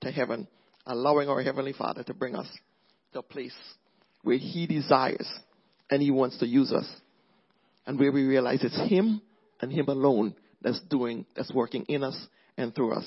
to 0.00 0.10
heaven, 0.10 0.48
allowing 0.84 1.28
our 1.28 1.40
Heavenly 1.40 1.72
Father 1.72 2.02
to 2.02 2.12
bring 2.12 2.34
us 2.34 2.48
to 3.12 3.20
a 3.20 3.22
place 3.22 3.54
where 4.24 4.36
He 4.36 4.66
desires 4.66 5.32
and 5.88 6.02
He 6.02 6.10
wants 6.10 6.38
to 6.38 6.46
use 6.48 6.72
us. 6.72 6.88
And 7.86 8.00
where 8.00 8.10
we 8.10 8.24
realize 8.24 8.64
it's 8.64 8.90
Him 8.90 9.22
and 9.60 9.70
Him 9.70 9.86
alone 9.86 10.34
that's 10.60 10.80
doing, 10.90 11.24
that's 11.36 11.54
working 11.54 11.84
in 11.84 12.02
us 12.02 12.20
and 12.56 12.74
through 12.74 12.94
us. 12.94 13.06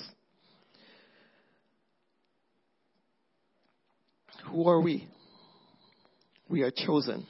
Who 4.51 4.69
are 4.69 4.79
we? 4.79 5.05
We 6.47 6.62
are 6.62 6.71
chosen. 6.71 7.27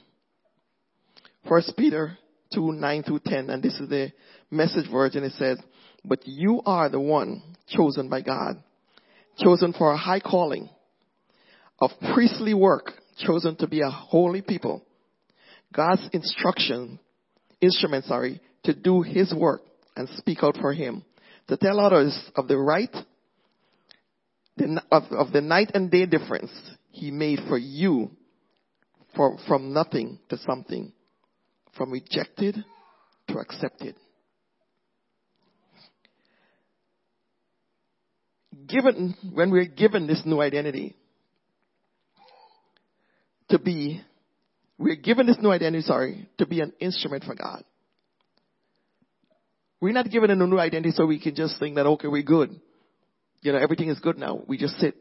First 1.48 1.76
Peter 1.76 2.16
2, 2.54 2.72
9 2.72 3.02
through 3.02 3.20
10, 3.24 3.50
and 3.50 3.62
this 3.62 3.78
is 3.80 3.88
the 3.88 4.12
message 4.50 4.90
version. 4.90 5.24
It 5.24 5.32
says, 5.32 5.58
but 6.04 6.20
you 6.26 6.62
are 6.64 6.88
the 6.88 7.00
one 7.00 7.42
chosen 7.68 8.08
by 8.08 8.22
God, 8.22 8.62
chosen 9.38 9.72
for 9.72 9.92
a 9.92 9.96
high 9.96 10.20
calling 10.20 10.68
of 11.78 11.90
priestly 12.14 12.54
work, 12.54 12.92
chosen 13.18 13.56
to 13.56 13.66
be 13.66 13.80
a 13.80 13.90
holy 13.90 14.42
people. 14.42 14.84
God's 15.72 16.08
instruction, 16.12 16.98
instrument, 17.60 18.04
sorry, 18.04 18.40
to 18.64 18.74
do 18.74 19.02
His 19.02 19.32
work 19.34 19.62
and 19.96 20.08
speak 20.16 20.38
out 20.42 20.56
for 20.60 20.72
Him, 20.72 21.04
to 21.48 21.56
tell 21.56 21.80
others 21.80 22.18
of 22.36 22.48
the 22.48 22.58
right, 22.58 22.94
of, 24.90 25.04
of 25.10 25.32
the 25.32 25.40
night 25.40 25.70
and 25.74 25.90
day 25.90 26.06
difference 26.06 26.50
He 26.90 27.10
made 27.10 27.40
for 27.48 27.58
you, 27.58 28.10
for, 29.16 29.38
from 29.46 29.72
nothing 29.72 30.18
to 30.28 30.38
something, 30.38 30.92
from 31.76 31.90
rejected 31.90 32.64
to 33.28 33.38
accepted. 33.38 33.94
Given, 38.66 39.14
when 39.32 39.50
we're 39.50 39.64
given 39.64 40.06
this 40.06 40.22
new 40.24 40.40
identity, 40.40 40.96
to 43.48 43.58
be, 43.58 44.00
we're 44.78 44.96
given 44.96 45.26
this 45.26 45.38
new 45.40 45.50
identity, 45.50 45.82
sorry, 45.82 46.28
to 46.38 46.46
be 46.46 46.60
an 46.60 46.72
instrument 46.80 47.24
for 47.24 47.34
God. 47.34 47.64
We're 49.80 49.92
not 49.92 50.10
given 50.10 50.30
a 50.30 50.36
new 50.36 50.58
identity 50.58 50.92
so 50.92 51.06
we 51.06 51.20
can 51.20 51.34
just 51.34 51.58
think 51.58 51.76
that, 51.76 51.86
okay, 51.86 52.08
we're 52.08 52.22
good. 52.22 52.54
You 53.40 53.52
know, 53.52 53.58
everything 53.58 53.88
is 53.88 53.98
good 53.98 54.18
now. 54.18 54.42
We 54.46 54.58
just 54.58 54.74
sit 54.78 54.94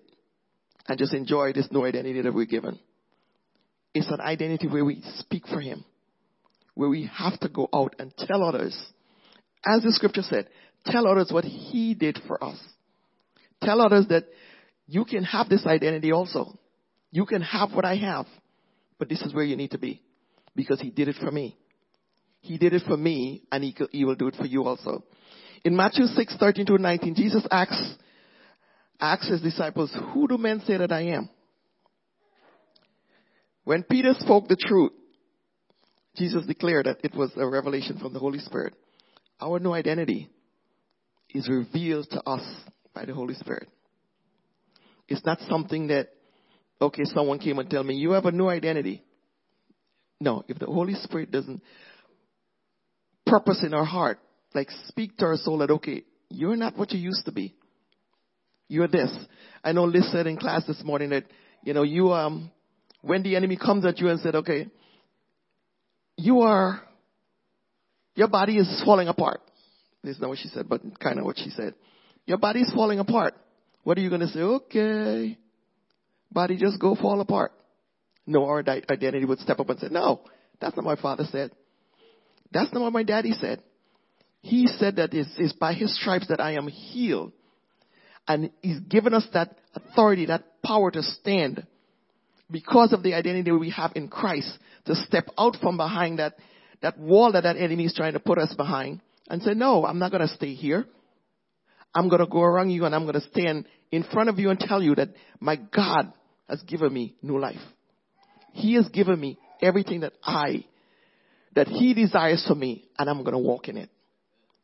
and 0.88 0.98
just 0.98 1.14
enjoy 1.14 1.54
this 1.54 1.68
new 1.72 1.86
identity 1.86 2.22
that 2.22 2.34
we're 2.34 2.46
given. 2.46 2.80
It's 3.94 4.10
an 4.10 4.22
identity 4.22 4.68
where 4.68 4.86
we 4.86 5.02
speak 5.18 5.48
for 5.48 5.60
Him, 5.60 5.84
where 6.80 6.88
we 6.88 7.12
have 7.14 7.38
to 7.42 7.50
go 7.50 7.68
out 7.74 7.94
and 8.00 8.16
tell 8.18 8.42
others, 8.42 8.74
as 9.66 9.84
the 9.84 9.92
scripture 9.92 10.22
said, 10.22 10.48
tell 10.86 11.06
others 11.06 11.30
what 11.30 11.44
He 11.44 11.94
did 11.94 12.18
for 12.26 12.42
us. 12.42 12.58
Tell 13.62 13.82
others 13.82 14.06
that 14.08 14.24
you 14.88 15.04
can 15.04 15.26
have 15.26 15.50
this 15.50 15.66
identity 15.66 16.14
also. 16.14 16.58
You 17.12 17.26
can 17.26 17.42
have 17.42 17.74
what 17.74 17.84
I 17.84 17.98
have, 17.98 18.28
but 18.98 19.10
this 19.10 19.22
is 19.24 19.34
where 19.34 19.44
you 19.44 19.58
need 19.58 19.72
to 19.72 19.78
be 19.78 20.02
because 20.56 20.80
He 20.80 20.90
did 20.90 21.10
it 21.10 21.18
for 21.22 21.30
me. 21.30 21.58
He 22.40 22.58
did 22.58 22.72
it 22.72 22.84
for 22.88 22.96
me 22.96 23.44
and 23.52 23.62
He, 23.62 23.76
he 23.92 24.06
will 24.06 24.16
do 24.16 24.30
it 24.30 24.36
for 24.36 24.46
you 24.46 24.64
also. 24.64 25.04
In 25.66 25.76
Matthew 25.76 26.06
6, 26.06 26.38
13 26.40 26.66
to 26.66 26.78
19, 26.78 27.14
Jesus 27.14 27.46
asks, 27.52 27.96
asks 29.02 29.28
His 29.28 29.42
disciples, 29.42 29.94
who 30.14 30.30
do 30.30 30.38
men 30.38 30.64
say 30.66 30.78
that 30.78 30.94
I 30.94 31.08
am? 31.08 31.30
When 33.66 33.84
Peter 33.84 34.14
spoke 34.18 34.48
the 34.48 34.56
truth, 34.56 34.94
Jesus 36.16 36.46
declared 36.46 36.86
that 36.86 36.98
it 37.04 37.16
was 37.16 37.32
a 37.38 37.48
revelation 37.48 37.98
from 37.98 38.14
the 38.14 38.20
Holy 38.20 38.40
Spirit. 38.40 38.74
Our 39.40 39.60
new 39.60 39.74
identity 39.74 40.30
is 41.34 41.48
revealed 41.48 42.10
to 42.12 42.22
us 42.28 42.44
by 42.94 43.06
the 43.06 43.14
Holy 43.14 43.36
Spirit. 43.36 43.70
It's 45.08 45.26
not 45.26 45.40
something 45.48 45.88
that 45.88 46.10
okay, 46.82 47.04
someone 47.06 47.40
came 47.40 47.60
and 47.60 47.70
tell 47.70 47.84
me, 47.84 47.96
you 47.96 48.12
have 48.12 48.26
a 48.26 48.32
new 48.32 48.48
identity. 48.48 49.04
No, 50.20 50.44
if 50.48 50.60
the 50.60 50.66
Holy 50.66 50.96
Spirit 50.96 51.32
doesn't 51.32 51.62
purpose 53.26 53.64
in 53.64 53.74
our 53.74 53.86
heart, 53.86 54.20
like 54.54 54.70
speak 54.88 55.18
to 55.18 55.26
our 55.26 55.38
soul 55.38 55.60
that, 55.60 55.70
okay, 55.70 56.04
you're 56.30 56.56
not 56.56 56.78
what 56.78 56.92
you 56.92 57.00
used 57.00 57.26
to 57.26 57.32
be. 57.32 57.56
You're 58.68 58.88
this. 58.88 59.12
I 59.64 59.72
know 59.72 59.86
Liz 59.86 60.12
said 60.12 60.28
in 60.28 60.38
class 60.38 60.66
this 60.66 60.82
morning 60.84 61.10
that, 61.10 61.26
you 61.64 61.74
know, 61.74 61.84
you, 61.84 62.12
um, 62.12 62.52
when 63.02 63.24
the 63.24 63.36
enemy 63.36 63.58
comes 63.58 63.86
at 63.86 64.00
you 64.00 64.10
and 64.10 64.20
said, 64.20 64.36
okay, 64.36 64.68
you 66.20 66.42
are, 66.42 66.82
your 68.16 68.28
body 68.28 68.58
is 68.58 68.82
falling 68.86 69.08
apart. 69.08 69.42
This 70.04 70.16
is 70.16 70.22
not 70.22 70.30
what 70.30 70.40
she 70.40 70.48
said, 70.50 70.70
but 70.70 70.82
kind 71.00 71.20
of 71.20 71.26
what 71.26 71.38
she 71.38 71.50
said. 71.50 71.74
Your 72.26 72.38
body 72.38 72.62
is 72.62 72.72
falling 72.74 73.00
apart. 73.00 73.36
What 73.84 73.98
are 73.98 74.02
you 74.02 74.10
going 74.10 74.22
to 74.22 74.28
say? 74.28 74.40
Okay 74.40 75.38
body 76.32 76.58
just 76.58 76.80
go 76.80 76.96
fall 76.96 77.22
apart. 77.22 77.52
No, 78.26 78.46
our 78.46 78.60
identity 78.60 79.26
would 79.26 79.40
step 79.40 79.60
up 79.60 79.70
and 79.70 79.80
say, 79.80 79.88
no, 79.90 80.22
that's 80.62 80.76
not 80.76 80.86
what 80.86 80.98
my 80.98 81.02
father 81.02 81.26
said. 81.32 81.52
That's 82.52 82.72
not 82.74 82.82
what 82.82 82.94
my 82.94 83.04
daddy 83.04 83.32
said. 83.32 83.64
He 84.42 84.68
said 84.68 84.98
that 84.98 85.14
it's, 85.14 85.30
it's 85.38 85.54
by 85.54 85.74
his 85.74 86.00
stripes 86.00 86.28
that 86.30 86.40
I 86.40 86.54
am 86.54 86.68
healed. 86.68 87.34
And 88.28 88.52
he's 88.62 88.80
given 88.80 89.14
us 89.14 89.26
that 89.34 89.58
authority, 89.74 90.28
that 90.28 90.62
power 90.64 90.92
to 90.92 91.02
stand 91.02 91.66
because 92.52 92.94
of 92.94 93.04
the 93.04 93.14
identity 93.14 93.52
we 93.52 93.70
have 93.72 93.92
in 93.96 94.08
Christ 94.08 94.58
to 94.86 94.96
step 94.96 95.28
out 95.38 95.58
from 95.62 95.78
behind 95.78 96.20
that, 96.20 96.36
that 96.82 96.98
wall 96.98 97.32
that 97.34 97.44
that 97.44 97.58
enemy 97.58 97.86
is 97.86 97.94
trying 97.94 98.14
to 98.14 98.20
put 98.20 98.38
us 98.38 98.54
behind 98.56 99.02
and 99.30 99.42
say, 99.42 99.54
no, 99.54 99.86
I'm 99.86 100.00
not 100.00 100.12
going 100.12 100.28
to 100.28 100.34
stay 100.34 100.54
here. 100.54 100.86
I'm 101.94 102.10
going 102.10 102.22
to 102.22 102.28
go 102.28 102.42
around 102.42 102.70
you 102.72 102.86
and 102.86 102.96
I'm 102.96 103.04
going 103.04 103.16
to 103.20 103.30
stand 103.30 103.66
in 103.92 104.04
front 104.04 104.30
of 104.30 104.40
you 104.40 104.50
and 104.50 104.60
tell 104.60 104.82
you 104.82 104.96
that 104.96 105.10
my 105.40 105.56
God 105.56 106.14
has 106.48 106.62
given 106.64 106.94
me 106.94 107.16
new 107.22 107.40
life. 107.40 107.60
He 108.54 108.76
has 108.76 108.88
given 108.90 109.20
me 109.20 109.38
everything 109.62 110.02
that 110.02 110.14
I, 110.24 110.66
that 111.56 111.68
He 111.68 111.94
desires 111.94 112.44
for 112.48 112.56
me, 112.56 112.86
and 112.98 113.10
I'm 113.10 113.24
going 113.24 113.34
to 113.34 113.40
walk 113.40 113.68
in 113.68 113.78
it. 113.78 113.90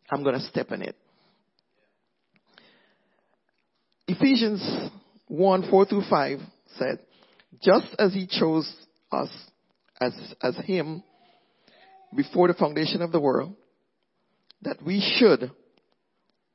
I'm 0.09 0.23
going 0.23 0.35
to 0.35 0.41
step 0.41 0.71
in 0.71 0.81
it. 0.81 0.95
Ephesians 4.07 4.89
1, 5.27 5.69
4 5.69 5.85
through 5.85 6.03
5 6.09 6.39
said, 6.77 6.99
just 7.61 7.87
as 7.99 8.13
He 8.13 8.27
chose 8.27 8.71
us 9.11 9.29
as, 9.99 10.13
as 10.41 10.55
Him 10.65 11.03
before 12.15 12.47
the 12.47 12.53
foundation 12.53 13.01
of 13.01 13.11
the 13.11 13.19
world, 13.19 13.55
that 14.61 14.81
we 14.85 15.01
should 15.17 15.51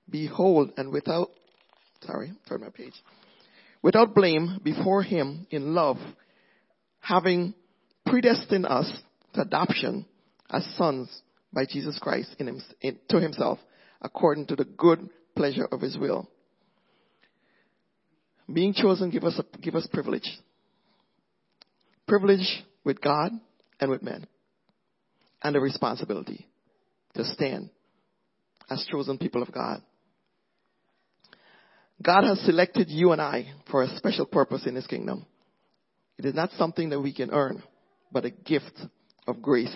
be 0.08 0.26
whole 0.26 0.70
and 0.76 0.92
without, 0.92 1.28
sorry, 2.02 2.32
turn 2.48 2.62
my 2.62 2.70
page 2.70 2.94
without 3.82 4.14
blame 4.14 4.60
before 4.62 5.02
him 5.02 5.46
in 5.50 5.74
love, 5.74 5.96
having 7.00 7.54
predestined 8.06 8.66
us 8.66 8.90
to 9.34 9.42
adoption 9.42 10.04
as 10.50 10.64
sons 10.76 11.08
by 11.52 11.64
Jesus 11.68 11.98
Christ 11.98 12.34
in 12.38 12.48
him, 12.48 12.62
in, 12.80 12.98
to 13.08 13.20
himself 13.20 13.58
according 14.02 14.46
to 14.46 14.56
the 14.56 14.64
good 14.64 15.08
pleasure 15.36 15.66
of 15.70 15.80
his 15.80 15.96
will. 15.96 16.28
Being 18.52 18.74
chosen 18.74 19.10
give 19.10 19.24
us 19.24 19.38
a, 19.38 19.58
give 19.58 19.76
us 19.76 19.86
privilege. 19.92 20.28
Privilege 22.10 22.64
with 22.82 23.00
God 23.00 23.30
and 23.78 23.88
with 23.88 24.02
men. 24.02 24.26
And 25.44 25.54
a 25.54 25.60
responsibility 25.60 26.48
to 27.14 27.24
stand 27.24 27.70
as 28.68 28.84
chosen 28.90 29.16
people 29.16 29.44
of 29.44 29.52
God. 29.52 29.80
God 32.02 32.24
has 32.24 32.40
selected 32.40 32.88
you 32.90 33.12
and 33.12 33.22
I 33.22 33.52
for 33.70 33.84
a 33.84 33.96
special 33.96 34.26
purpose 34.26 34.66
in 34.66 34.74
His 34.74 34.88
kingdom. 34.88 35.24
It 36.18 36.24
is 36.24 36.34
not 36.34 36.50
something 36.58 36.90
that 36.90 37.00
we 37.00 37.14
can 37.14 37.30
earn, 37.30 37.62
but 38.10 38.24
a 38.24 38.30
gift 38.30 38.80
of 39.28 39.40
grace 39.40 39.68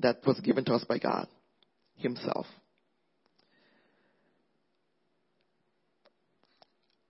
that 0.00 0.26
was 0.26 0.40
given 0.40 0.64
to 0.64 0.74
us 0.74 0.82
by 0.82 0.98
God 0.98 1.28
Himself. 1.94 2.46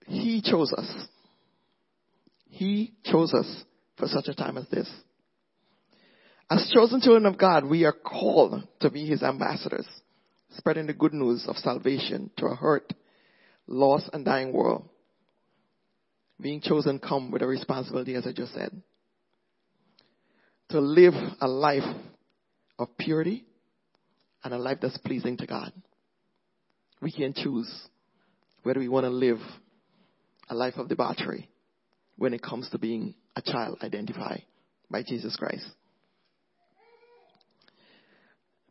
He 0.04 0.42
chose 0.42 0.74
us. 0.74 1.06
He 2.50 2.92
chose 3.02 3.32
us 3.32 3.64
for 3.96 4.06
such 4.08 4.28
a 4.28 4.34
time 4.34 4.56
as 4.56 4.68
this. 4.68 4.90
As 6.48 6.70
chosen 6.72 7.00
children 7.00 7.26
of 7.26 7.38
God, 7.38 7.64
we 7.64 7.84
are 7.84 7.92
called 7.92 8.62
to 8.80 8.90
be 8.90 9.06
His 9.06 9.22
ambassadors, 9.22 9.86
spreading 10.56 10.86
the 10.86 10.92
good 10.92 11.12
news 11.12 11.44
of 11.48 11.56
salvation 11.56 12.30
to 12.36 12.46
a 12.46 12.54
hurt, 12.54 12.92
lost, 13.66 14.10
and 14.12 14.24
dying 14.24 14.52
world. 14.52 14.88
Being 16.40 16.60
chosen 16.60 16.98
come 16.98 17.30
with 17.30 17.42
a 17.42 17.46
responsibility, 17.46 18.14
as 18.14 18.26
I 18.26 18.32
just 18.32 18.54
said, 18.54 18.70
to 20.68 20.80
live 20.80 21.14
a 21.40 21.48
life 21.48 21.96
of 22.78 22.96
purity 22.98 23.44
and 24.44 24.52
a 24.52 24.58
life 24.58 24.78
that's 24.80 24.98
pleasing 24.98 25.36
to 25.38 25.46
God. 25.46 25.72
We 27.00 27.10
can 27.10 27.32
choose 27.34 27.70
whether 28.62 28.80
we 28.80 28.88
want 28.88 29.04
to 29.04 29.10
live 29.10 29.38
a 30.48 30.54
life 30.54 30.74
of 30.76 30.88
debauchery 30.88 31.48
when 32.16 32.34
it 32.34 32.42
comes 32.42 32.68
to 32.70 32.78
being 32.78 33.14
a 33.36 33.42
child 33.42 33.78
identified 33.82 34.42
by 34.90 35.02
Jesus 35.02 35.36
Christ. 35.36 35.66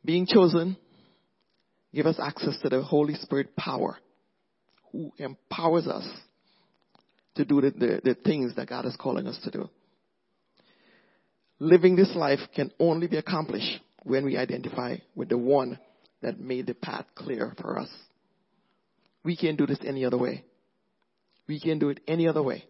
Being 0.04 0.26
chosen 0.28 0.78
give 1.94 2.08
us 2.08 2.18
access 2.22 2.58
to 2.62 2.70
the 2.70 2.82
Holy 2.82 3.14
Spirit 3.16 3.56
power 3.56 3.98
who 4.92 5.12
empowers 5.18 5.88
us 5.88 6.08
to 7.36 7.46
do 7.46 7.62
the, 7.62 7.72
the, 7.72 8.02
the 8.04 8.16
things 8.16 8.56
that 8.56 8.68
God 8.68 8.86
is 8.86 8.96
calling 9.00 9.28
us 9.28 9.40
to 9.44 9.52
do. 9.52 9.70
Living 11.60 11.96
this 11.96 12.14
life 12.16 12.40
can 12.54 12.72
only 12.80 13.08
be 13.08 13.18
accomplished 13.18 13.80
when 14.04 14.26
we 14.26 14.38
identify 14.38 14.98
with 15.16 15.30
the 15.30 15.38
one 15.38 15.80
that 16.22 16.40
made 16.40 16.68
the 16.68 16.74
path 16.74 17.06
clear 17.16 17.54
for 17.62 17.80
us. 17.80 17.90
We 19.24 19.36
can't 19.36 19.58
do 19.58 19.66
this 19.66 19.80
any 19.86 20.06
other 20.06 20.18
way. 20.18 20.44
We 21.48 21.60
can't 21.60 21.80
do 21.80 21.90
it 21.90 22.02
any 22.08 22.28
other 22.28 22.44
way 22.44 22.66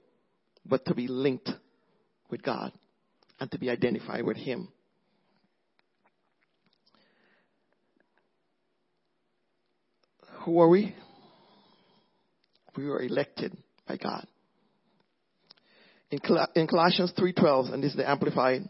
but 0.65 0.85
to 0.85 0.95
be 0.95 1.07
linked 1.07 1.49
with 2.29 2.41
God 2.41 2.71
and 3.39 3.49
to 3.51 3.59
be 3.59 3.69
identified 3.69 4.23
with 4.23 4.37
Him. 4.37 4.69
Who 10.43 10.59
are 10.59 10.69
we? 10.69 10.95
We 12.77 12.87
were 12.87 13.01
elected 13.01 13.57
by 13.87 13.97
God. 13.97 14.27
In, 16.11 16.19
Col- 16.19 16.47
in 16.55 16.67
Colossians 16.67 17.13
3:12, 17.17 17.73
and 17.73 17.83
this 17.83 17.91
is 17.91 17.97
the 17.97 18.07
Amplified, 18.07 18.69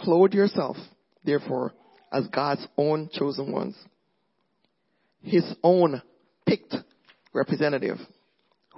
clothe 0.00 0.32
yourself, 0.32 0.76
therefore, 1.22 1.72
as 2.10 2.26
God's 2.28 2.66
own 2.78 3.10
chosen 3.12 3.52
ones, 3.52 3.76
His 5.20 5.44
own 5.62 6.00
picked 6.46 6.74
representative, 7.34 7.98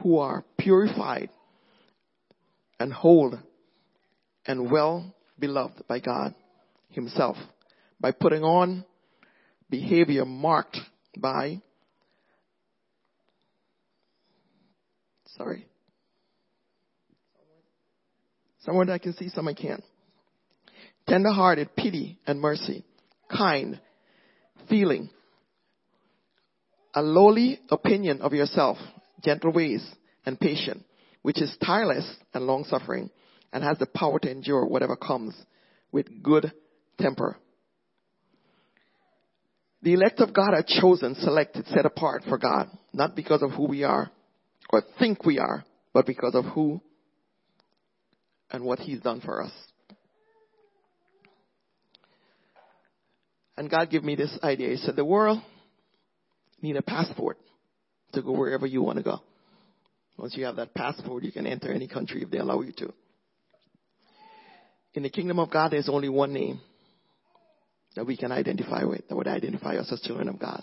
who 0.03 0.19
are 0.19 0.45
purified 0.59 1.31
and 2.81 2.93
whole 2.93 3.39
and 4.47 4.71
well 4.71 5.15
beloved 5.39 5.87
by 5.89 6.01
God 6.01 6.35
Himself, 6.91 7.37
by 8.01 8.13
putting 8.13 8.43
on 8.43 8.85
behavior 9.71 10.25
marked 10.25 10.79
by 11.17 11.61
Sorry. 15.37 15.67
Someone 18.61 18.87
that 18.87 18.95
I 18.95 18.99
can 18.99 19.15
see, 19.15 19.29
some 19.29 19.49
I 19.49 19.55
can't. 19.55 19.83
Tender-hearted, 21.09 21.77
pity 21.77 22.19
and 22.27 22.41
mercy, 22.41 22.85
kind, 23.29 23.81
feeling, 24.69 25.11
a 26.95 27.03
lowly 27.03 27.61
opinion 27.71 28.23
of 28.23 28.33
yourself, 28.33 28.79
gentle 29.23 29.53
ways, 29.53 29.85
and 30.25 30.39
patient, 30.41 30.83
which 31.23 31.43
is 31.43 31.55
tireless 31.63 32.09
and 32.33 32.47
long-suffering, 32.47 33.11
and 33.55 33.63
has 33.63 33.79
the 33.79 33.87
power 33.87 34.19
to 34.19 34.31
endure 34.31 34.67
whatever 34.67 34.97
comes 34.97 35.33
with 35.93 36.23
good 36.23 36.53
temper. 37.01 37.37
The 39.81 39.95
elect 39.95 40.19
of 40.19 40.35
God 40.35 40.55
are 40.55 40.65
chosen, 40.67 41.15
selected, 41.15 41.67
set 41.69 41.87
apart 41.87 42.25
for 42.29 42.37
God, 42.37 42.69
not 42.93 43.15
because 43.15 43.43
of 43.43 43.53
who 43.53 43.69
we 43.69 43.85
are, 43.85 44.11
or 44.71 44.83
think 44.99 45.25
we 45.25 45.39
are, 45.39 45.65
but 45.93 46.05
because 46.05 46.35
of 46.35 46.45
who 46.47 46.81
and 48.51 48.65
what 48.65 48.81
He's 48.81 49.01
done 49.01 49.21
for 49.21 49.45
us. 49.45 49.53
And 53.57 53.71
God 53.71 53.89
gave 53.89 54.03
me 54.03 54.17
this 54.17 54.37
idea. 54.43 54.71
He 54.71 54.79
said, 54.79 54.97
the 54.97 55.05
world 55.05 55.39
need 56.61 56.75
a 56.75 56.83
passport 56.83 57.39
to 58.15 58.23
go 58.23 58.33
wherever 58.33 58.67
you 58.67 58.83
want 58.83 58.99
to 58.99 59.05
go. 59.05 59.21
Once 60.19 60.35
you 60.37 60.45
have 60.45 60.57
that 60.57 60.75
passport, 60.75 61.23
you 61.23 61.31
can 61.31 61.47
enter 61.47 61.73
any 61.73 61.87
country 61.87 62.23
if 62.23 62.31
they 62.31 62.39
allow 62.39 62.61
you 62.63 62.73
to. 62.73 62.93
In 64.95 65.03
the 65.03 65.11
kingdom 65.11 65.39
of 65.39 65.51
God, 65.51 65.73
there's 65.73 65.89
only 65.89 66.09
one 66.09 66.33
name 66.33 66.61
that 67.97 68.07
we 68.07 68.17
can 68.17 68.33
identify 68.33 68.85
with, 68.85 69.07
that 69.09 69.17
would 69.17 69.29
identify 69.29 69.77
us 69.77 69.93
as 69.93 70.01
children 70.01 70.29
of 70.29 70.39
God. 70.39 70.63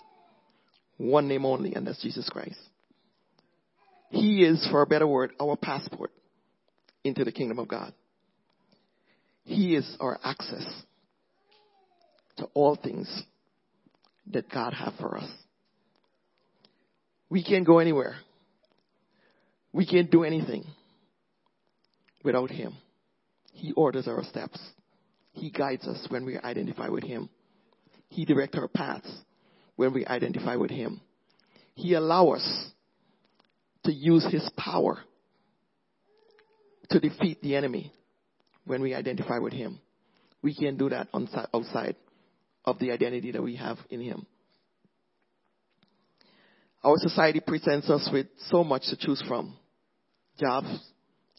One 0.96 1.28
name 1.28 1.44
only, 1.44 1.74
and 1.74 1.86
that's 1.86 2.02
Jesus 2.02 2.28
Christ. 2.28 2.58
He 4.10 4.42
is, 4.42 4.66
for 4.70 4.82
a 4.82 4.86
better 4.86 5.06
word, 5.06 5.32
our 5.40 5.56
passport 5.56 6.12
into 7.04 7.24
the 7.24 7.32
kingdom 7.32 7.58
of 7.58 7.68
God. 7.68 7.92
He 9.44 9.74
is 9.74 9.96
our 10.00 10.18
access 10.22 10.64
to 12.36 12.44
all 12.54 12.76
things 12.76 13.22
that 14.30 14.50
God 14.50 14.72
has 14.74 14.92
for 15.00 15.18
us. 15.18 15.28
We 17.28 17.42
can't 17.42 17.66
go 17.66 17.78
anywhere. 17.78 18.16
We 19.72 19.86
can't 19.86 20.10
do 20.10 20.22
anything 20.24 20.64
without 22.22 22.50
Him. 22.50 22.74
He 23.52 23.72
orders 23.72 24.08
our 24.08 24.24
steps. 24.24 24.58
He 25.32 25.50
guides 25.50 25.86
us 25.86 26.06
when 26.08 26.24
we 26.26 26.38
identify 26.38 26.88
with 26.88 27.04
Him. 27.04 27.28
He 28.08 28.24
directs 28.24 28.58
our 28.58 28.68
paths 28.68 29.10
when 29.76 29.94
we 29.94 30.04
identify 30.04 30.56
with 30.56 30.70
Him. 30.70 31.00
He 31.74 31.94
allows 31.94 32.40
us 32.40 32.70
to 33.84 33.92
use 33.92 34.26
His 34.30 34.48
power 34.56 34.98
to 36.90 37.00
defeat 37.00 37.40
the 37.40 37.56
enemy 37.56 37.92
when 38.64 38.82
we 38.82 38.94
identify 38.94 39.38
with 39.38 39.52
Him. 39.52 39.80
We 40.42 40.54
can't 40.54 40.78
do 40.78 40.90
that 40.90 41.08
outside 41.14 41.96
of 42.64 42.78
the 42.78 42.90
identity 42.90 43.32
that 43.32 43.42
we 43.42 43.56
have 43.56 43.78
in 43.90 44.00
Him. 44.00 44.26
Our 46.84 46.96
society 46.98 47.40
presents 47.40 47.88
us 47.88 48.08
with 48.12 48.26
so 48.50 48.64
much 48.64 48.82
to 48.88 48.96
choose 48.96 49.22
from. 49.26 49.56
Jobs, 50.38 50.80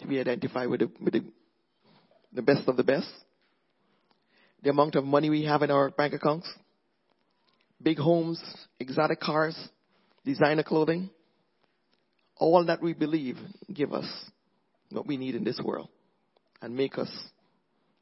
we 0.08 0.20
identify 0.20 0.66
with 0.66 0.82
the, 0.82 0.92
with 1.02 1.14
the, 1.14 1.24
the 2.34 2.42
best 2.42 2.68
of 2.68 2.78
the 2.78 2.84
best. 2.84 3.08
The 4.64 4.70
amount 4.70 4.96
of 4.96 5.04
money 5.04 5.30
we 5.30 5.46
have 5.46 5.62
in 5.62 5.72
our 5.72 5.90
bank 5.90 6.14
accounts. 6.14 6.50
Big 7.82 7.98
homes, 7.98 8.42
exotic 8.80 9.20
cars, 9.20 9.58
designer 10.26 10.64
clothing. 10.64 11.10
All 12.38 12.66
that 12.66 12.82
we 12.82 12.94
believe 12.94 13.38
give 13.72 13.94
us 13.94 14.06
what 14.90 15.06
we 15.06 15.18
need 15.18 15.36
in 15.36 15.44
this 15.44 15.60
world 15.64 15.90
and 16.62 16.76
make 16.76 16.98
us 16.98 17.10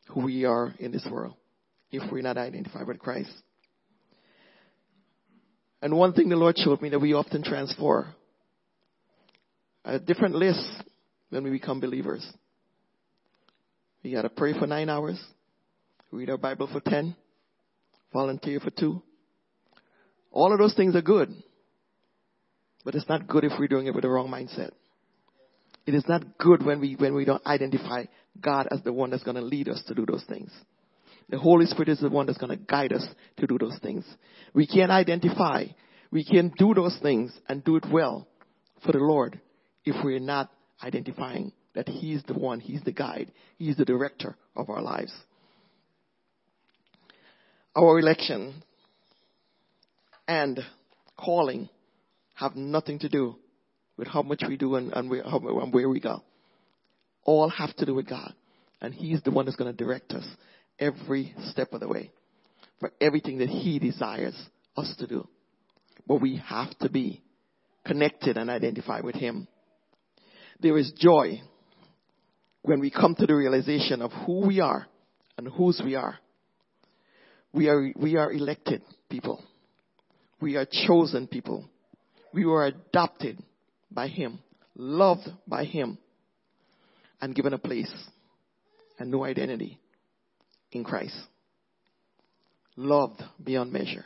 who 0.09 0.25
we 0.25 0.45
are 0.45 0.73
in 0.79 0.91
this 0.91 1.05
world 1.09 1.35
if 1.91 2.09
we're 2.11 2.21
not 2.21 2.37
identified 2.37 2.87
with 2.87 2.99
Christ. 2.99 3.31
And 5.81 5.97
one 5.97 6.13
thing 6.13 6.29
the 6.29 6.35
Lord 6.35 6.57
showed 6.57 6.81
me 6.81 6.89
that 6.89 6.99
we 6.99 7.13
often 7.13 7.43
transfer 7.43 8.13
a 9.83 9.99
different 9.99 10.35
list 10.35 10.83
when 11.29 11.43
we 11.43 11.49
become 11.49 11.79
believers. 11.79 12.25
We 14.03 14.11
gotta 14.11 14.29
pray 14.29 14.57
for 14.57 14.67
nine 14.67 14.89
hours, 14.89 15.21
read 16.11 16.29
our 16.29 16.37
Bible 16.37 16.67
for 16.71 16.79
ten, 16.79 17.15
volunteer 18.11 18.59
for 18.59 18.71
two. 18.71 19.01
All 20.31 20.51
of 20.51 20.59
those 20.59 20.73
things 20.73 20.95
are 20.95 21.01
good. 21.01 21.29
But 22.83 22.95
it's 22.95 23.07
not 23.07 23.27
good 23.27 23.43
if 23.43 23.51
we're 23.59 23.67
doing 23.67 23.85
it 23.85 23.93
with 23.93 24.01
the 24.01 24.09
wrong 24.09 24.27
mindset. 24.27 24.71
It 25.85 25.93
is 25.93 26.03
not 26.07 26.37
good 26.37 26.65
when 26.65 26.79
we, 26.79 26.95
when 26.95 27.13
we 27.13 27.25
don't 27.25 27.45
identify 27.45 28.05
God 28.39 28.67
as 28.71 28.81
the 28.83 28.93
one 28.93 29.11
that's 29.11 29.23
gonna 29.23 29.41
lead 29.41 29.69
us 29.69 29.83
to 29.87 29.93
do 29.93 30.05
those 30.05 30.23
things. 30.27 30.51
The 31.31 31.37
Holy 31.37 31.65
Spirit 31.65 31.89
is 31.89 31.99
the 31.99 32.09
one 32.09 32.25
that's 32.25 32.37
going 32.37 32.57
to 32.57 32.63
guide 32.65 32.91
us 32.91 33.07
to 33.37 33.47
do 33.47 33.57
those 33.57 33.79
things. 33.81 34.03
We 34.53 34.67
can't 34.67 34.91
identify. 34.91 35.65
We 36.11 36.25
can 36.25 36.51
do 36.57 36.73
those 36.73 36.97
things 37.01 37.31
and 37.47 37.63
do 37.63 37.77
it 37.77 37.85
well 37.89 38.27
for 38.85 38.91
the 38.91 38.99
Lord 38.99 39.39
if 39.85 39.95
we're 40.03 40.19
not 40.19 40.51
identifying 40.83 41.53
that 41.73 41.87
He's 41.87 42.23
the 42.23 42.33
one, 42.33 42.59
He's 42.59 42.81
the 42.83 42.91
guide, 42.91 43.31
He's 43.57 43.77
the 43.77 43.85
director 43.85 44.35
of 44.55 44.69
our 44.69 44.81
lives. 44.81 45.13
Our 47.75 47.99
election 47.99 48.63
and 50.27 50.59
calling 51.17 51.69
have 52.35 52.55
nothing 52.55 52.99
to 52.99 53.09
do 53.09 53.35
with 53.97 54.07
how 54.07 54.21
much 54.21 54.43
we 54.47 54.57
do 54.57 54.75
and, 54.75 54.91
and, 54.93 55.09
where, 55.09 55.23
how, 55.23 55.37
and 55.37 55.73
where 55.73 55.87
we 55.87 55.99
go. 55.99 56.23
All 57.23 57.49
have 57.49 57.75
to 57.77 57.85
do 57.85 57.93
with 57.93 58.09
God. 58.09 58.33
And 58.81 58.93
He's 58.93 59.21
the 59.21 59.31
one 59.31 59.45
that's 59.45 59.57
going 59.57 59.71
to 59.71 59.83
direct 59.83 60.11
us 60.11 60.25
every 60.79 61.35
step 61.49 61.73
of 61.73 61.79
the 61.79 61.87
way 61.87 62.11
for 62.79 62.91
everything 62.99 63.37
that 63.37 63.49
He 63.49 63.79
desires 63.79 64.35
us 64.75 64.93
to 64.99 65.07
do. 65.07 65.27
But 66.07 66.19
we 66.19 66.41
have 66.45 66.77
to 66.79 66.89
be 66.89 67.21
connected 67.85 68.37
and 68.37 68.49
identified 68.49 69.03
with 69.03 69.15
Him. 69.15 69.47
There 70.59 70.77
is 70.77 70.91
joy 70.97 71.41
when 72.63 72.79
we 72.79 72.91
come 72.91 73.15
to 73.15 73.25
the 73.25 73.35
realization 73.35 74.01
of 74.01 74.11
who 74.25 74.45
we 74.47 74.59
are 74.59 74.87
and 75.37 75.47
whose 75.47 75.81
we 75.83 75.95
are. 75.95 76.19
We 77.53 77.67
are, 77.67 77.91
we 77.95 78.15
are 78.15 78.31
elected 78.31 78.81
people. 79.09 79.43
We 80.39 80.55
are 80.55 80.65
chosen 80.65 81.27
people. 81.27 81.65
We 82.33 82.45
were 82.45 82.65
adopted 82.65 83.41
by 83.91 84.07
Him, 84.07 84.39
loved 84.75 85.27
by 85.47 85.65
Him, 85.65 85.97
and 87.19 87.35
given 87.35 87.53
a 87.53 87.57
place 87.57 87.93
and 88.97 89.11
new 89.11 89.23
identity 89.23 89.79
in 90.71 90.83
Christ. 90.83 91.15
Loved 92.77 93.21
beyond 93.43 93.73
measure. 93.73 94.05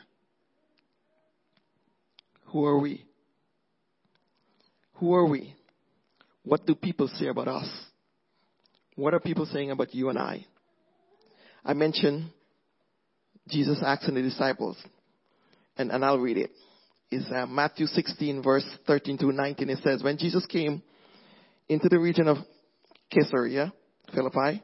Who 2.48 2.66
are 2.66 2.80
we? 2.80 3.06
Who 4.96 5.14
are 5.14 5.28
we? 5.28 5.54
What 6.44 6.66
do 6.66 6.74
people 6.74 7.08
say 7.10 7.28
about 7.28 7.48
us? 7.48 7.85
What 8.96 9.14
are 9.14 9.20
people 9.20 9.46
saying 9.46 9.72
about 9.72 9.94
you 9.94 10.10
and 10.10 10.18
I? 10.18 10.46
I 11.64 11.74
mentioned 11.74 12.32
Jesus 13.50 13.80
asking 13.86 14.16
the 14.16 14.22
disciples, 14.22 14.78
and, 15.78 15.92
and 15.92 16.04
I'll 16.04 16.20
read 16.20 16.38
it. 16.38 16.52
It's 17.12 17.30
uh, 17.32 17.46
Matthew 17.46 17.86
16, 17.88 18.42
verse 18.42 18.66
13 18.88 19.18
to 19.20 19.32
19. 19.32 19.70
It 19.70 19.80
says, 19.84 20.02
When 20.02 20.18
Jesus 20.18 20.46
came 20.46 20.82
into 21.70 21.90
the 21.90 22.00
region 22.00 22.28
of 22.28 22.38
Caesarea, 23.12 23.74
Philippi, 24.14 24.64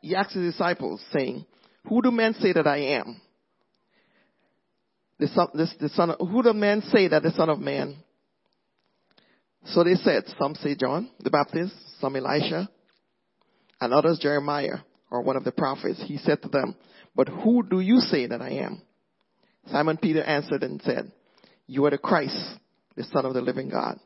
he 0.00 0.14
asked 0.14 0.34
his 0.34 0.52
disciples, 0.52 1.02
saying, 1.12 1.44
Who 1.88 2.02
do 2.02 2.10
men 2.10 2.34
say 2.34 2.52
that 2.52 2.66
I 2.66 2.78
am? 2.78 3.20
The 5.18 5.28
son, 5.28 5.48
this, 5.54 5.74
the 5.80 5.88
son 5.90 6.10
of, 6.10 6.28
who 6.28 6.42
do 6.42 6.52
men 6.52 6.82
say 6.92 7.08
that 7.08 7.22
the 7.22 7.32
Son 7.32 7.50
of 7.50 7.58
Man? 7.58 7.96
So 9.66 9.82
they 9.82 9.94
said, 9.94 10.24
some 10.38 10.54
say 10.54 10.76
John 10.76 11.10
the 11.18 11.30
Baptist, 11.30 11.74
some 12.00 12.14
Elisha, 12.14 12.68
and 13.80 13.92
others 13.92 14.18
Jeremiah 14.18 14.78
or 15.10 15.22
one 15.22 15.36
of 15.36 15.44
the 15.44 15.52
prophets. 15.52 16.02
He 16.06 16.18
said 16.18 16.42
to 16.42 16.48
them, 16.48 16.74
But 17.14 17.28
who 17.28 17.62
do 17.62 17.80
you 17.80 18.00
say 18.00 18.26
that 18.26 18.42
I 18.42 18.50
am? 18.50 18.82
Simon 19.70 19.96
Peter 19.96 20.22
answered 20.22 20.62
and 20.62 20.80
said, 20.82 21.12
You 21.66 21.84
are 21.86 21.90
the 21.90 21.98
Christ, 21.98 22.36
the 22.96 23.04
Son 23.04 23.24
of 23.24 23.34
the 23.34 23.40
living 23.40 23.68
God. 23.68 23.98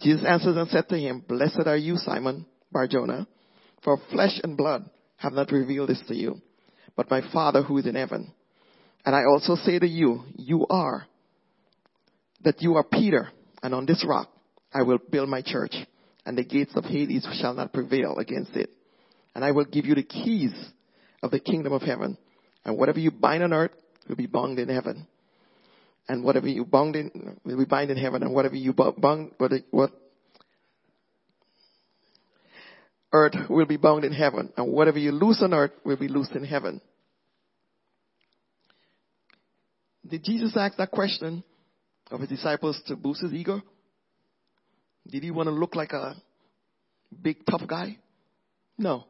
Jesus 0.00 0.24
answered 0.26 0.56
and 0.56 0.68
said 0.70 0.88
to 0.88 0.98
him, 0.98 1.24
Blessed 1.26 1.66
are 1.66 1.76
you, 1.76 1.96
Simon 1.96 2.46
Barjona, 2.72 3.26
for 3.82 3.98
flesh 4.10 4.40
and 4.42 4.56
blood 4.56 4.88
have 5.16 5.32
not 5.32 5.52
revealed 5.52 5.88
this 5.88 6.02
to 6.08 6.14
you, 6.14 6.40
but 6.96 7.10
my 7.10 7.20
Father 7.32 7.62
who 7.62 7.78
is 7.78 7.86
in 7.86 7.94
heaven. 7.94 8.32
And 9.04 9.14
I 9.14 9.24
also 9.24 9.54
say 9.56 9.78
to 9.78 9.86
you, 9.86 10.22
you 10.36 10.66
are, 10.68 11.06
that 12.42 12.60
you 12.60 12.74
are 12.76 12.84
Peter, 12.84 13.28
and 13.62 13.74
on 13.74 13.86
this 13.86 14.04
rock 14.06 14.30
I 14.72 14.82
will 14.82 14.98
build 15.10 15.28
my 15.28 15.42
church, 15.42 15.74
and 16.26 16.36
the 16.36 16.44
gates 16.44 16.72
of 16.74 16.84
Hades 16.84 17.26
shall 17.40 17.54
not 17.54 17.72
prevail 17.72 18.16
against 18.18 18.56
it. 18.56 18.70
And 19.34 19.44
I 19.44 19.50
will 19.50 19.64
give 19.64 19.86
you 19.86 19.94
the 19.94 20.02
keys 20.02 20.52
of 21.22 21.30
the 21.30 21.40
kingdom 21.40 21.72
of 21.72 21.82
heaven. 21.82 22.16
And 22.64 22.78
whatever 22.78 22.98
you 22.98 23.10
bind 23.10 23.42
on 23.42 23.52
earth 23.52 23.72
will 24.08 24.16
be 24.16 24.26
bound 24.26 24.58
in 24.58 24.68
heaven. 24.68 25.06
And 26.08 26.22
whatever 26.22 26.48
you 26.48 26.64
bound 26.64 26.96
in, 26.96 27.38
will 27.44 27.58
be 27.58 27.64
bind 27.64 27.90
in 27.90 27.96
heaven. 27.96 28.22
And 28.22 28.34
whatever 28.34 28.56
you 28.56 28.72
bound, 28.72 29.32
what, 29.38 29.52
what 29.70 29.90
earth 33.12 33.34
will 33.48 33.66
be 33.66 33.76
bound 33.76 34.04
in 34.04 34.12
heaven. 34.12 34.52
And 34.56 34.72
whatever 34.72 34.98
you 34.98 35.12
loose 35.12 35.42
on 35.42 35.54
earth 35.54 35.72
will 35.84 35.96
be 35.96 36.08
loosed 36.08 36.32
in 36.32 36.44
heaven. 36.44 36.80
Did 40.06 40.22
Jesus 40.22 40.54
ask 40.56 40.76
that 40.76 40.90
question 40.90 41.42
of 42.10 42.20
his 42.20 42.28
disciples 42.28 42.80
to 42.86 42.96
boost 42.96 43.22
his 43.22 43.32
ego? 43.32 43.62
Did 45.06 45.22
he 45.22 45.30
want 45.30 45.48
to 45.48 45.50
look 45.50 45.74
like 45.74 45.92
a 45.92 46.14
big 47.22 47.44
tough 47.46 47.62
guy? 47.66 47.98
No. 48.76 49.04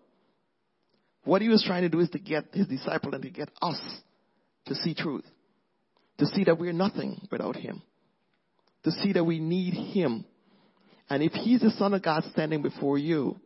What 1.24 1.42
he 1.42 1.48
was 1.48 1.64
trying 1.66 1.82
to 1.82 1.88
do 1.88 2.00
is 2.00 2.10
to 2.10 2.18
get 2.18 2.44
his 2.52 2.66
disciple 2.66 3.14
and 3.14 3.22
to 3.22 3.30
get 3.30 3.50
us 3.62 3.80
to 4.66 4.74
see 4.74 4.94
truth. 4.94 5.24
To 6.18 6.26
see 6.26 6.44
that 6.44 6.58
we're 6.58 6.72
nothing 6.72 7.26
without 7.30 7.56
him. 7.56 7.82
To 8.84 8.90
see 8.90 9.12
that 9.14 9.24
we 9.24 9.40
need 9.40 9.74
him. 9.74 10.24
And 11.08 11.22
if 11.22 11.32
he's 11.32 11.60
the 11.60 11.70
son 11.70 11.94
of 11.94 12.02
God 12.02 12.24
standing 12.32 12.62
before 12.62 12.98
you, 12.98 13.36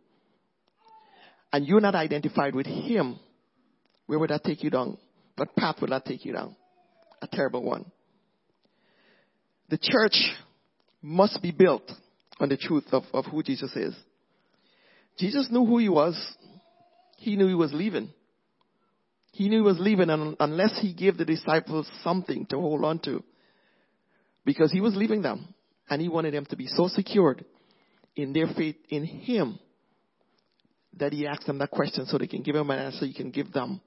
and 1.53 1.67
you're 1.67 1.81
not 1.81 1.95
identified 1.95 2.55
with 2.55 2.67
him, 2.67 3.19
where 4.07 4.19
would 4.19 4.31
that 4.31 4.45
take 4.45 4.63
you 4.63 4.71
down? 4.71 4.99
What 5.37 5.55
path 5.57 5.77
would 5.81 5.91
that 5.91 6.05
take 6.05 6.25
you 6.25 6.33
down? 6.33 6.57
A 7.23 7.27
terrible 7.27 7.63
one. 7.63 7.91
The 9.71 9.79
church 9.79 10.17
must 11.03 11.41
be 11.43 11.53
built 11.53 11.91
on 12.41 12.49
the 12.49 12.57
truth 12.57 12.87
of, 12.93 13.05
of 13.13 13.27
who 13.27 13.43
Jesus 13.43 13.75
is. 13.77 13.95
Jesus 15.19 15.49
knew 15.51 15.65
who 15.65 15.79
he 15.79 15.89
was. 15.89 16.17
He 17.19 17.37
knew 17.37 17.49
he 17.49 17.55
was 17.55 17.73
leaving. 17.73 18.11
He 19.33 19.49
knew 19.49 19.59
he 19.59 19.63
was 19.63 19.79
leaving 19.79 20.09
and 20.09 20.37
unless 20.41 20.79
he 20.81 20.95
gave 20.95 21.17
the 21.17 21.25
disciples 21.25 21.89
something 22.03 22.47
to 22.47 22.57
hold 22.57 22.85
on 22.85 23.01
to. 23.01 23.23
Because 24.45 24.73
he 24.73 24.81
was 24.81 24.97
leaving 24.97 25.23
them. 25.23 25.55
And 25.91 26.01
he 26.01 26.09
wanted 26.09 26.35
them 26.35 26.47
to 26.47 26.57
be 26.57 26.67
so 26.67 26.89
secured 26.89 27.45
in 28.15 28.33
their 28.33 28.47
faith 28.57 28.77
in 28.89 29.05
him 29.05 29.59
that 30.99 31.13
he 31.13 31.27
asked 31.27 31.47
them 31.47 31.59
that 31.59 31.71
question 31.71 32.07
so 32.07 32.19
they 32.19 32.27
can 32.27 32.43
give 32.43 32.55
him 32.55 32.71
an 32.71 32.79
answer. 32.79 33.07
He 33.07 33.15
can 33.15 33.31
give 33.31 33.53
them 33.53 33.81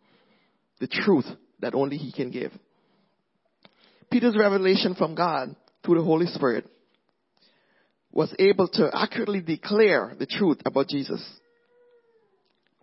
the 0.80 0.88
truth 0.88 1.26
that 1.60 1.74
only 1.74 1.98
he 1.98 2.12
can 2.12 2.32
give. 2.32 2.52
Peter's 4.10 4.38
revelation 4.38 4.96
from 4.96 5.16
God 5.16 5.56
through 5.86 6.00
the 6.00 6.04
Holy 6.04 6.26
Spirit 6.26 6.66
was 8.12 8.34
able 8.40 8.68
to 8.68 8.90
accurately 8.94 9.42
declare 9.42 10.16
the 10.20 10.26
truth 10.26 10.58
about 10.66 10.90
Jesus. 10.90 11.24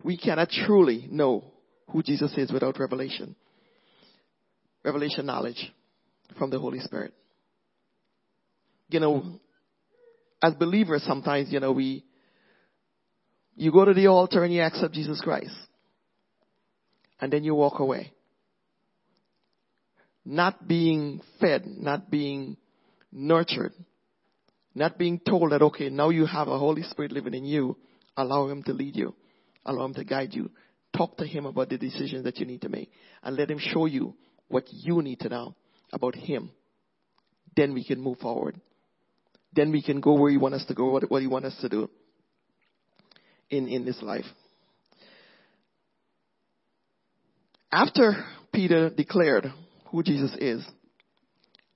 We 0.03 0.17
cannot 0.17 0.49
truly 0.49 1.07
know 1.09 1.43
who 1.89 2.03
Jesus 2.03 2.33
is 2.37 2.51
without 2.51 2.79
revelation. 2.79 3.35
Revelation 4.83 5.25
knowledge 5.25 5.71
from 6.37 6.49
the 6.49 6.59
Holy 6.59 6.79
Spirit. 6.79 7.13
You 8.89 8.99
know, 8.99 9.39
as 10.41 10.53
believers 10.53 11.03
sometimes, 11.03 11.51
you 11.51 11.59
know, 11.59 11.71
we, 11.71 12.05
you 13.55 13.71
go 13.71 13.85
to 13.85 13.93
the 13.93 14.07
altar 14.07 14.43
and 14.43 14.53
you 14.53 14.61
accept 14.61 14.93
Jesus 14.93 15.19
Christ. 15.21 15.53
And 17.19 17.33
then 17.33 17.43
you 17.43 17.53
walk 17.53 17.79
away. 17.79 18.13
Not 20.23 20.67
being 20.67 21.21
fed, 21.39 21.65
not 21.65 22.09
being 22.09 22.55
nurtured, 23.11 23.73
not 24.73 24.97
being 24.97 25.19
told 25.19 25.51
that, 25.51 25.61
okay, 25.61 25.89
now 25.89 26.09
you 26.09 26.25
have 26.25 26.47
a 26.47 26.57
Holy 26.57 26.83
Spirit 26.83 27.11
living 27.11 27.33
in 27.33 27.43
you. 27.43 27.75
Allow 28.15 28.47
Him 28.47 28.63
to 28.63 28.73
lead 28.73 28.95
you. 28.95 29.13
Allow 29.69 29.85
Him 29.85 29.93
to 29.93 30.03
guide 30.03 30.33
you. 30.33 30.49
Talk 30.97 31.17
to 31.17 31.25
Him 31.25 31.45
about 31.45 31.69
the 31.69 31.77
decisions 31.77 32.23
that 32.23 32.37
you 32.39 32.45
need 32.47 32.61
to 32.61 32.69
make. 32.69 32.91
And 33.21 33.37
let 33.37 33.51
Him 33.51 33.59
show 33.59 33.85
you 33.85 34.15
what 34.47 34.63
you 34.71 35.03
need 35.03 35.19
to 35.19 35.29
know 35.29 35.55
about 35.93 36.15
Him. 36.15 36.51
Then 37.55 37.75
we 37.75 37.85
can 37.85 38.01
move 38.01 38.17
forward. 38.17 38.59
Then 39.53 39.71
we 39.71 39.83
can 39.83 39.99
go 39.99 40.13
where 40.13 40.31
you 40.31 40.39
want 40.39 40.55
us 40.55 40.65
to 40.65 40.73
go, 40.73 40.89
what, 40.89 41.09
what 41.11 41.21
He 41.21 41.27
wants 41.27 41.49
us 41.49 41.61
to 41.61 41.69
do 41.69 41.89
in, 43.51 43.67
in 43.67 43.85
this 43.85 44.01
life. 44.01 44.25
After 47.71 48.25
Peter 48.51 48.89
declared 48.89 49.53
who 49.91 50.01
Jesus 50.01 50.35
is, 50.39 50.65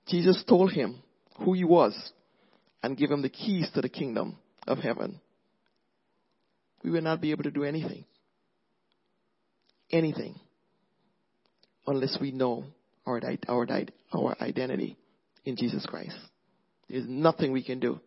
Jesus 0.08 0.42
told 0.48 0.72
him 0.72 1.02
who 1.38 1.52
he 1.52 1.64
was 1.64 1.94
and 2.82 2.96
gave 2.96 3.10
him 3.10 3.22
the 3.22 3.28
keys 3.28 3.70
to 3.74 3.80
the 3.80 3.88
kingdom 3.88 4.36
of 4.66 4.78
heaven. 4.78 5.20
We 6.84 6.90
will 6.90 7.00
not 7.00 7.22
be 7.22 7.30
able 7.30 7.44
to 7.44 7.50
do 7.50 7.64
anything. 7.64 8.04
Anything. 9.90 10.38
Unless 11.86 12.18
we 12.20 12.30
know 12.30 12.64
our, 13.06 13.20
our, 13.48 13.66
our 14.12 14.36
identity 14.40 14.98
in 15.46 15.56
Jesus 15.56 15.84
Christ. 15.86 16.16
There's 16.88 17.06
nothing 17.08 17.52
we 17.52 17.64
can 17.64 17.80
do 17.80 18.00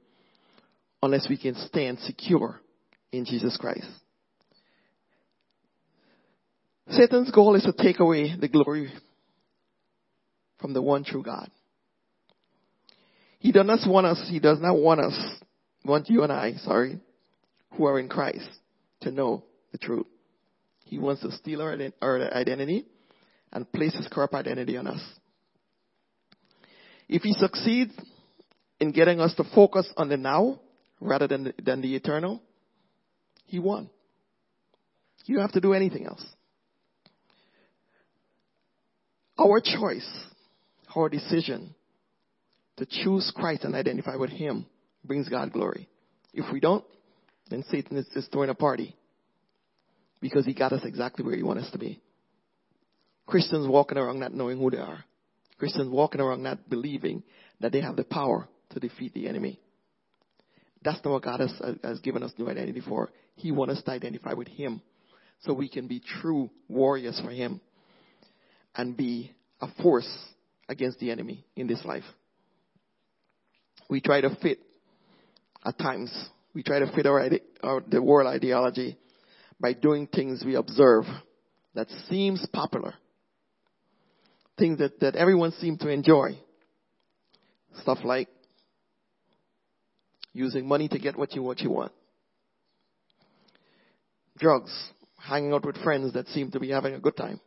unless 1.01 1.28
we 1.28 1.38
can 1.38 1.55
stand 1.55 1.99
secure 1.99 2.61
in 3.11 3.25
Jesus 3.25 3.57
Christ. 3.57 3.88
Satan's 6.89 7.32
goal 7.32 7.55
is 7.55 7.63
to 7.63 7.73
take 7.73 7.99
away 7.99 8.36
the 8.39 8.47
glory 8.47 8.91
from 10.59 10.73
the 10.73 10.82
one 10.82 11.03
true 11.03 11.23
God. 11.23 11.49
He 13.39 13.51
does 13.51 13.65
not 13.65 13.80
want 13.88 14.07
us, 14.07 14.28
he 14.30 14.39
does 14.39 14.59
not 14.59 14.78
want 14.78 15.01
us, 15.01 15.13
want 15.84 16.09
you 16.09 16.23
and 16.23 16.32
I, 16.32 16.53
sorry, 16.63 16.99
who 17.73 17.86
are 17.86 17.99
in 17.99 18.09
Christ 18.09 18.47
to 19.01 19.11
know 19.11 19.43
the 19.71 19.77
truth. 19.77 20.07
He 20.85 20.97
wants 20.97 21.21
to 21.21 21.31
steal 21.31 21.61
our, 21.61 21.77
our 22.01 22.33
identity 22.33 22.85
and 23.51 23.71
place 23.71 23.95
his 23.95 24.07
corrupt 24.07 24.33
identity 24.33 24.77
on 24.77 24.87
us. 24.87 25.01
If 27.09 27.21
he 27.21 27.33
succeeds 27.33 27.93
in 28.79 28.91
getting 28.91 29.19
us 29.19 29.33
to 29.35 29.43
focus 29.55 29.87
on 29.97 30.09
the 30.09 30.17
now 30.17 30.59
rather 30.99 31.27
than 31.27 31.45
the, 31.45 31.53
than 31.63 31.81
the 31.81 31.95
eternal, 31.95 32.41
he 33.45 33.59
won. 33.59 33.89
You 35.25 35.35
don't 35.35 35.43
have 35.43 35.53
to 35.53 35.61
do 35.61 35.73
anything 35.73 36.05
else. 36.05 36.25
Our 39.37 39.61
choice, 39.61 40.07
our 40.95 41.09
decision 41.09 41.75
to 42.77 42.85
choose 42.85 43.31
Christ 43.35 43.63
and 43.63 43.75
identify 43.75 44.15
with 44.15 44.29
Him 44.29 44.65
brings 45.03 45.29
God 45.29 45.51
glory. 45.51 45.87
If 46.33 46.51
we 46.51 46.59
don't, 46.59 46.83
then 47.49 47.63
Satan 47.69 47.97
is 47.97 48.07
just 48.13 48.31
throwing 48.31 48.49
a 48.49 48.55
party 48.55 48.95
because 50.19 50.45
he 50.45 50.53
got 50.53 50.73
us 50.73 50.81
exactly 50.83 51.23
where 51.23 51.35
he 51.35 51.43
wants 51.43 51.65
us 51.65 51.71
to 51.71 51.77
be. 51.77 52.01
Christians 53.25 53.67
walking 53.67 53.97
around 53.97 54.19
not 54.19 54.33
knowing 54.33 54.57
who 54.57 54.71
they 54.71 54.77
are. 54.77 55.03
Christians 55.57 55.89
walking 55.89 56.21
around 56.21 56.43
not 56.43 56.69
believing 56.69 57.23
that 57.59 57.71
they 57.71 57.81
have 57.81 57.95
the 57.95 58.03
power 58.03 58.47
to 58.71 58.79
defeat 58.79 59.13
the 59.13 59.27
enemy. 59.27 59.59
That's 60.83 61.03
not 61.03 61.11
what 61.11 61.23
God 61.23 61.39
has, 61.39 61.53
uh, 61.59 61.73
has 61.83 61.99
given 61.99 62.23
us 62.23 62.31
new 62.37 62.49
identity 62.49 62.81
for. 62.81 63.09
He 63.35 63.51
wants 63.51 63.77
us 63.77 63.83
to 63.83 63.91
identify 63.91 64.33
with 64.33 64.47
Him 64.47 64.81
so 65.41 65.53
we 65.53 65.69
can 65.69 65.87
be 65.87 66.01
true 66.21 66.49
warriors 66.67 67.19
for 67.23 67.31
Him 67.31 67.59
and 68.75 68.95
be 68.95 69.31
a 69.59 69.67
force 69.81 70.07
against 70.69 70.99
the 70.99 71.11
enemy 71.11 71.45
in 71.55 71.67
this 71.67 71.83
life. 71.83 72.03
We 73.89 74.01
try 74.01 74.21
to 74.21 74.35
fit, 74.41 74.59
at 75.65 75.77
times, 75.77 76.11
we 76.58 76.64
try 76.64 76.80
to 76.80 76.91
fit 76.95 77.05
our, 77.05 77.20
ide- 77.22 77.41
our 77.62 77.84
the 77.88 78.01
world 78.01 78.28
ideology 78.28 78.97
by 79.60 79.74
doing 79.74 80.08
things 80.08 80.41
we 80.43 80.55
observe 80.55 81.03
that 81.76 81.88
seems 82.10 82.43
popular. 82.51 82.95
Things 84.58 84.80
that, 84.80 84.99
that 85.01 85.16
everyone 85.16 85.51
seems 85.51 85.78
to 85.82 85.89
enjoy. 85.89 86.39
Stuff 87.84 87.99
like 88.03 88.28
using 90.34 90.68
money 90.68 90.88
to 90.88 90.97
get 90.97 91.16
what 91.16 91.34
you 91.34 91.43
what 91.43 91.60
you 91.60 91.70
want. 91.70 91.91
Drugs, 94.39 94.72
hanging 95.16 95.53
out 95.53 95.64
with 95.64 95.78
friends 95.84 96.14
that 96.14 96.26
seem 96.30 96.49
to 96.49 96.60
be 96.60 96.72
having 96.72 96.95
a 96.95 96.99
good 96.99 97.16
time. 97.16 97.39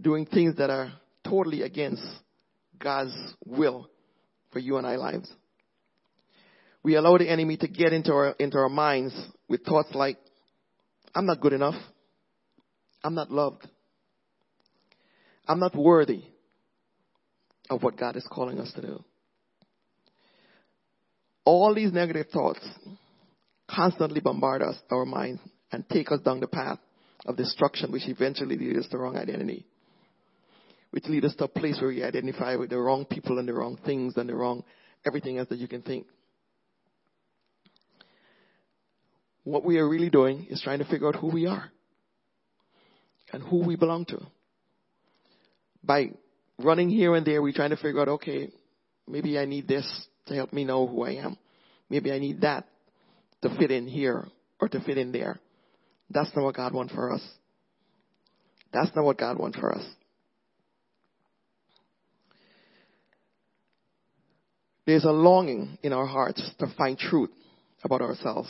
Doing 0.00 0.26
things 0.26 0.56
that 0.56 0.70
are 0.70 0.92
totally 1.24 1.62
against 1.62 2.02
God's 2.80 3.14
will 3.46 3.88
for 4.50 4.58
you 4.58 4.76
and 4.76 4.84
I 4.84 4.96
lives. 4.96 5.32
We 6.82 6.96
allow 6.96 7.16
the 7.18 7.28
enemy 7.28 7.56
to 7.58 7.68
get 7.68 7.92
into 7.92 8.12
our 8.12 8.30
into 8.38 8.58
our 8.58 8.68
minds 8.68 9.14
with 9.48 9.64
thoughts 9.64 9.94
like, 9.94 10.18
I'm 11.14 11.26
not 11.26 11.40
good 11.40 11.52
enough. 11.52 11.76
I'm 13.04 13.14
not 13.14 13.30
loved. 13.30 13.66
I'm 15.46 15.60
not 15.60 15.76
worthy 15.76 16.24
of 17.68 17.82
what 17.82 17.96
God 17.96 18.16
is 18.16 18.26
calling 18.30 18.58
us 18.58 18.72
to 18.74 18.82
do. 18.82 19.04
All 21.44 21.74
these 21.74 21.92
negative 21.92 22.28
thoughts 22.32 22.60
constantly 23.68 24.20
bombard 24.20 24.62
us, 24.62 24.76
our 24.90 25.04
minds, 25.04 25.40
and 25.72 25.88
take 25.88 26.12
us 26.12 26.20
down 26.20 26.40
the 26.40 26.46
path 26.46 26.78
of 27.26 27.36
destruction, 27.36 27.90
which 27.90 28.06
eventually 28.06 28.56
leads 28.56 28.80
us 28.80 28.88
to 28.90 28.98
wrong 28.98 29.16
identity. 29.16 29.66
Which 30.90 31.06
leads 31.06 31.26
us 31.26 31.34
to 31.36 31.44
a 31.44 31.48
place 31.48 31.80
where 31.80 31.88
we 31.88 32.04
identify 32.04 32.56
with 32.56 32.70
the 32.70 32.78
wrong 32.78 33.06
people 33.06 33.38
and 33.38 33.48
the 33.48 33.54
wrong 33.54 33.78
things 33.84 34.16
and 34.16 34.28
the 34.28 34.34
wrong 34.34 34.62
everything 35.06 35.38
else 35.38 35.48
that 35.48 35.58
you 35.58 35.66
can 35.66 35.82
think. 35.82 36.06
What 39.44 39.64
we 39.64 39.78
are 39.78 39.88
really 39.88 40.10
doing 40.10 40.46
is 40.50 40.60
trying 40.62 40.78
to 40.78 40.84
figure 40.84 41.08
out 41.08 41.16
who 41.16 41.28
we 41.28 41.46
are 41.46 41.70
and 43.32 43.42
who 43.42 43.64
we 43.64 43.76
belong 43.76 44.04
to. 44.06 44.20
By 45.82 46.12
running 46.58 46.88
here 46.88 47.14
and 47.16 47.26
there, 47.26 47.42
we're 47.42 47.52
trying 47.52 47.70
to 47.70 47.76
figure 47.76 48.00
out, 48.00 48.08
okay, 48.08 48.50
maybe 49.08 49.38
I 49.38 49.46
need 49.46 49.66
this 49.66 50.06
to 50.26 50.34
help 50.34 50.52
me 50.52 50.64
know 50.64 50.86
who 50.86 51.02
I 51.02 51.12
am. 51.14 51.36
Maybe 51.90 52.12
I 52.12 52.18
need 52.18 52.42
that 52.42 52.68
to 53.42 53.54
fit 53.58 53.70
in 53.70 53.86
here 53.86 54.26
or 54.60 54.68
to 54.68 54.80
fit 54.80 54.96
in 54.96 55.10
there. 55.10 55.40
That's 56.10 56.30
not 56.36 56.44
what 56.44 56.54
God 56.54 56.72
wants 56.72 56.94
for 56.94 57.12
us. 57.12 57.22
That's 58.72 58.94
not 58.94 59.04
what 59.04 59.18
God 59.18 59.38
wants 59.38 59.58
for 59.58 59.76
us. 59.76 59.84
There's 64.86 65.04
a 65.04 65.10
longing 65.10 65.78
in 65.82 65.92
our 65.92 66.06
hearts 66.06 66.42
to 66.58 66.66
find 66.76 66.98
truth 66.98 67.30
about 67.84 68.00
ourselves. 68.00 68.48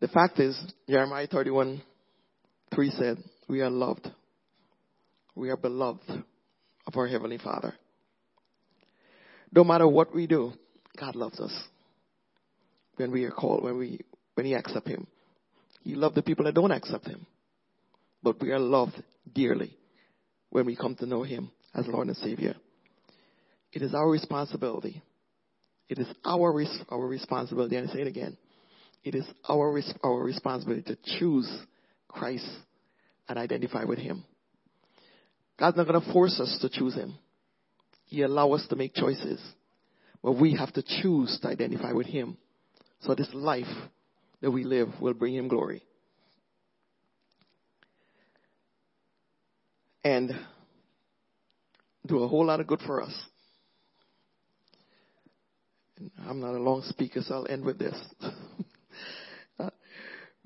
The 0.00 0.08
fact 0.08 0.38
is, 0.38 0.58
Jeremiah 0.88 1.26
31 1.26 1.82
3 2.74 2.90
said, 2.90 3.18
We 3.48 3.62
are 3.62 3.70
loved. 3.70 4.10
We 5.34 5.50
are 5.50 5.56
beloved 5.56 6.08
of 6.08 6.96
our 6.96 7.06
Heavenly 7.06 7.38
Father. 7.38 7.74
No 9.52 9.64
matter 9.64 9.88
what 9.88 10.14
we 10.14 10.26
do, 10.26 10.52
God 10.98 11.16
loves 11.16 11.40
us. 11.40 11.52
When 12.96 13.10
we 13.10 13.24
are 13.24 13.30
called, 13.30 13.62
when 13.62 13.78
we 13.78 14.00
when 14.34 14.46
He 14.46 14.54
accept 14.54 14.88
Him. 14.88 15.06
He 15.82 15.94
loves 15.94 16.14
the 16.14 16.22
people 16.22 16.44
that 16.44 16.54
don't 16.54 16.72
accept 16.72 17.06
Him. 17.06 17.26
But 18.22 18.40
we 18.40 18.50
are 18.50 18.58
loved 18.58 19.02
dearly 19.32 19.76
when 20.50 20.66
we 20.66 20.76
come 20.76 20.94
to 20.96 21.06
know 21.06 21.22
Him 21.22 21.50
as 21.74 21.86
Lord 21.86 22.08
and 22.08 22.16
Savior. 22.16 22.54
It 23.72 23.82
is 23.82 23.94
our 23.94 24.08
responsibility. 24.08 25.02
It 25.88 25.98
is 25.98 26.06
our, 26.24 26.64
our 26.88 27.06
responsibility, 27.06 27.76
and 27.76 27.88
I 27.88 27.92
say 27.92 28.00
it 28.00 28.08
again. 28.08 28.36
It 29.06 29.14
is 29.14 29.24
our, 29.48 29.80
our 30.02 30.24
responsibility 30.24 30.82
to 30.82 30.98
choose 31.20 31.48
Christ 32.08 32.50
and 33.28 33.38
identify 33.38 33.84
with 33.84 34.00
Him. 34.00 34.24
God's 35.56 35.76
not 35.76 35.86
going 35.86 36.00
to 36.00 36.12
force 36.12 36.40
us 36.40 36.58
to 36.60 36.68
choose 36.68 36.96
Him. 36.96 37.14
He 38.06 38.22
allows 38.22 38.62
us 38.62 38.68
to 38.68 38.74
make 38.74 38.94
choices. 38.94 39.40
But 40.24 40.32
we 40.32 40.56
have 40.56 40.72
to 40.72 40.82
choose 40.82 41.38
to 41.40 41.46
identify 41.46 41.92
with 41.92 42.08
Him. 42.08 42.36
So 43.02 43.14
this 43.14 43.28
life 43.32 43.72
that 44.40 44.50
we 44.50 44.64
live 44.64 44.88
will 45.00 45.14
bring 45.14 45.36
Him 45.36 45.46
glory. 45.46 45.84
And 50.02 50.32
do 52.04 52.24
a 52.24 52.28
whole 52.28 52.44
lot 52.44 52.58
of 52.58 52.66
good 52.66 52.80
for 52.84 53.00
us. 53.02 53.16
I'm 56.28 56.40
not 56.40 56.56
a 56.56 56.58
long 56.58 56.82
speaker, 56.88 57.20
so 57.22 57.36
I'll 57.36 57.46
end 57.48 57.64
with 57.64 57.78
this. 57.78 57.94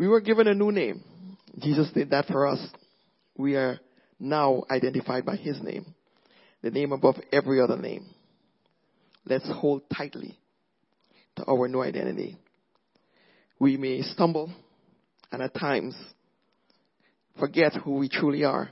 We 0.01 0.09
were 0.09 0.22
given 0.22 0.48
a 0.48 0.55
new 0.55 0.72
name. 0.72 1.05
Jesus 1.59 1.90
did 1.92 2.09
that 2.09 2.24
for 2.24 2.46
us. 2.46 2.59
We 3.36 3.55
are 3.57 3.78
now 4.18 4.62
identified 4.70 5.26
by 5.26 5.36
His 5.36 5.62
name, 5.62 5.94
the 6.62 6.70
name 6.70 6.92
above 6.92 7.16
every 7.30 7.61
other 7.61 7.76
name. 7.76 8.07
Let's 9.26 9.46
hold 9.46 9.82
tightly 9.94 10.38
to 11.36 11.44
our 11.44 11.68
new 11.68 11.82
identity. 11.82 12.38
We 13.59 13.76
may 13.76 14.01
stumble 14.01 14.51
and 15.30 15.42
at 15.42 15.53
times 15.53 15.94
forget 17.38 17.74
who 17.74 17.96
we 17.96 18.09
truly 18.09 18.42
are. 18.44 18.70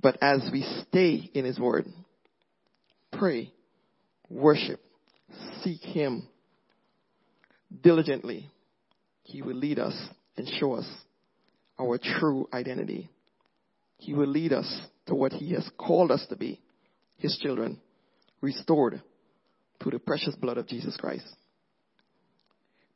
But 0.00 0.16
as 0.22 0.48
we 0.50 0.62
stay 0.88 1.30
in 1.34 1.44
His 1.44 1.58
Word, 1.58 1.84
pray, 3.12 3.52
worship, 4.30 4.80
seek 5.62 5.82
Him 5.82 6.26
diligently, 7.82 8.50
he 9.28 9.42
will 9.42 9.56
lead 9.56 9.78
us 9.78 9.94
and 10.38 10.48
show 10.58 10.72
us 10.72 10.86
our 11.78 11.98
true 11.98 12.48
identity. 12.50 13.10
He 13.98 14.14
will 14.14 14.26
lead 14.26 14.54
us 14.54 14.80
to 15.06 15.14
what 15.14 15.34
He 15.34 15.52
has 15.52 15.68
called 15.76 16.10
us 16.10 16.24
to 16.30 16.36
be, 16.36 16.62
His 17.18 17.36
children, 17.36 17.78
restored 18.40 19.02
through 19.80 19.92
the 19.92 19.98
precious 19.98 20.34
blood 20.34 20.56
of 20.56 20.66
Jesus 20.66 20.96
Christ. 20.96 21.26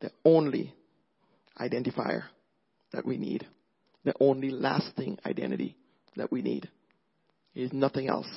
The 0.01 0.11
only 0.25 0.73
identifier 1.61 2.23
that 2.95 3.05
we 3.05 3.19
need, 3.19 3.47
the 4.05 4.15
only 4.19 4.51
lasting 4.51 5.19
identity 5.27 5.77
that 6.17 6.33
we 6.33 6.41
need 6.41 6.67
is 7.55 7.75
nothing 7.75 8.09
else 8.09 8.29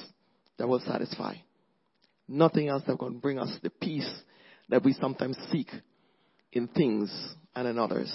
that 0.58 0.68
will 0.68 0.82
satisfy. 0.82 1.36
Nothing 2.28 2.68
else 2.68 2.84
that 2.88 3.00
can 3.00 3.20
bring 3.20 3.40
us 3.40 3.58
the 3.64 3.70
peace 3.70 4.10
that 4.68 4.84
we 4.84 4.92
sometimes 4.92 5.38
seek 5.50 5.70
in 6.56 6.68
things 6.68 7.12
and 7.56 7.68
in 7.68 7.78
others. 7.78 8.12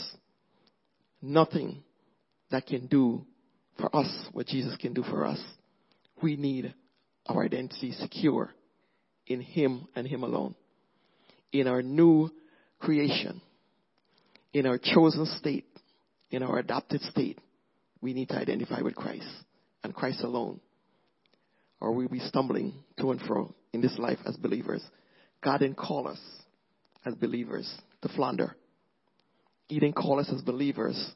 Nothing 1.22 1.84
that 2.50 2.66
can 2.66 2.88
do 2.88 3.24
for 3.78 3.94
us 3.94 4.10
what 4.32 4.46
Jesus 4.48 4.76
can 4.76 4.92
do 4.92 5.04
for 5.04 5.24
us. 5.24 5.40
We 6.20 6.36
need 6.36 6.74
our 7.26 7.44
identity 7.44 7.92
secure 7.92 8.50
in 9.28 9.40
Him 9.40 9.86
and 9.94 10.08
Him 10.08 10.24
alone. 10.24 10.56
In 11.52 11.68
our 11.68 11.82
new 11.82 12.30
creation, 12.80 13.40
in 14.52 14.66
our 14.66 14.78
chosen 14.78 15.26
state 15.38 15.66
in 16.30 16.42
our 16.42 16.58
adopted 16.58 17.02
state, 17.02 17.38
we 18.00 18.14
need 18.14 18.28
to 18.28 18.38
identify 18.38 18.80
with 18.80 18.94
Christ 18.94 19.28
and 19.82 19.94
Christ 19.94 20.20
alone. 20.22 20.60
Or 21.80 21.92
we'll 21.92 22.08
be 22.08 22.20
stumbling 22.20 22.74
to 22.98 23.10
and 23.10 23.20
fro 23.20 23.54
in 23.72 23.80
this 23.80 23.98
life 23.98 24.18
as 24.26 24.36
believers. 24.36 24.82
God 25.42 25.58
didn't 25.58 25.76
call 25.76 26.06
us 26.06 26.20
as 27.04 27.14
believers 27.14 27.70
to 28.02 28.08
flounder. 28.08 28.56
He 29.68 29.78
didn't 29.78 29.96
call 29.96 30.20
us 30.20 30.30
as 30.34 30.42
believers 30.42 31.12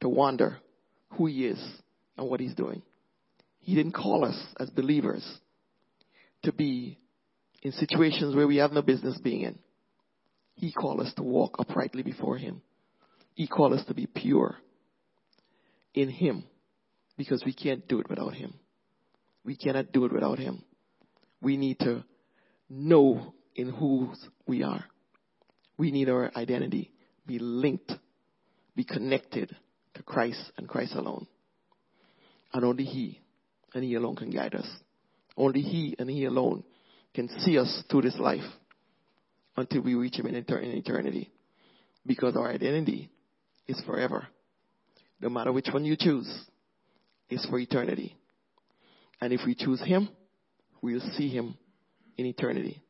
to 0.00 0.08
wonder 0.08 0.58
who 1.10 1.26
He 1.26 1.46
is 1.46 1.58
and 2.16 2.28
what 2.28 2.40
He's 2.40 2.54
doing. 2.54 2.82
He 3.60 3.74
didn't 3.74 3.92
call 3.92 4.24
us 4.24 4.38
as 4.60 4.68
believers 4.70 5.24
to 6.42 6.52
be 6.52 6.98
in 7.62 7.72
situations 7.72 8.36
where 8.36 8.46
we 8.46 8.56
have 8.56 8.72
no 8.72 8.82
business 8.82 9.18
being 9.22 9.40
in. 9.40 9.58
He 10.54 10.72
called 10.72 11.00
us 11.00 11.12
to 11.14 11.22
walk 11.22 11.56
uprightly 11.58 12.02
before 12.02 12.36
Him. 12.36 12.60
He 13.34 13.46
called 13.46 13.72
us 13.72 13.84
to 13.86 13.94
be 13.94 14.06
pure 14.06 14.56
in 15.94 16.10
Him 16.10 16.44
because 17.16 17.42
we 17.44 17.54
can't 17.54 17.88
do 17.88 18.00
it 18.00 18.08
without 18.08 18.34
Him. 18.34 18.54
We 19.44 19.56
cannot 19.56 19.92
do 19.92 20.04
it 20.04 20.12
without 20.12 20.38
Him. 20.38 20.62
We 21.40 21.56
need 21.56 21.78
to 21.80 22.04
know 22.68 23.34
in 23.54 23.70
whose 23.70 24.18
we 24.46 24.62
are. 24.62 24.84
We 25.76 25.90
need 25.90 26.08
our 26.08 26.30
identity 26.36 26.90
be 27.26 27.38
linked, 27.38 27.92
be 28.76 28.84
connected 28.84 29.54
to 29.94 30.02
Christ 30.02 30.52
and 30.56 30.68
Christ 30.68 30.94
alone. 30.94 31.26
And 32.52 32.64
only 32.64 32.84
He 32.84 33.20
and 33.72 33.82
He 33.82 33.94
alone 33.94 34.16
can 34.16 34.30
guide 34.30 34.54
us. 34.54 34.68
Only 35.36 35.60
He 35.60 35.96
and 35.98 36.08
He 36.08 36.24
alone 36.24 36.64
can 37.14 37.28
see 37.40 37.58
us 37.58 37.82
through 37.90 38.02
this 38.02 38.18
life 38.18 38.44
until 39.56 39.82
we 39.82 39.94
reach 39.94 40.16
Him 40.16 40.26
in 40.26 40.34
eternity. 40.36 41.30
Because 42.06 42.36
our 42.36 42.50
identity 42.50 43.10
is 43.66 43.80
forever. 43.86 44.26
No 45.20 45.30
matter 45.30 45.52
which 45.52 45.68
one 45.72 45.84
you 45.84 45.96
choose, 45.98 46.28
it's 47.30 47.46
for 47.46 47.58
eternity. 47.58 48.14
And 49.20 49.32
if 49.32 49.40
we 49.46 49.54
choose 49.54 49.80
Him, 49.80 50.08
we'll 50.82 51.00
see 51.16 51.30
Him 51.30 51.56
in 52.18 52.26
eternity. 52.26 52.82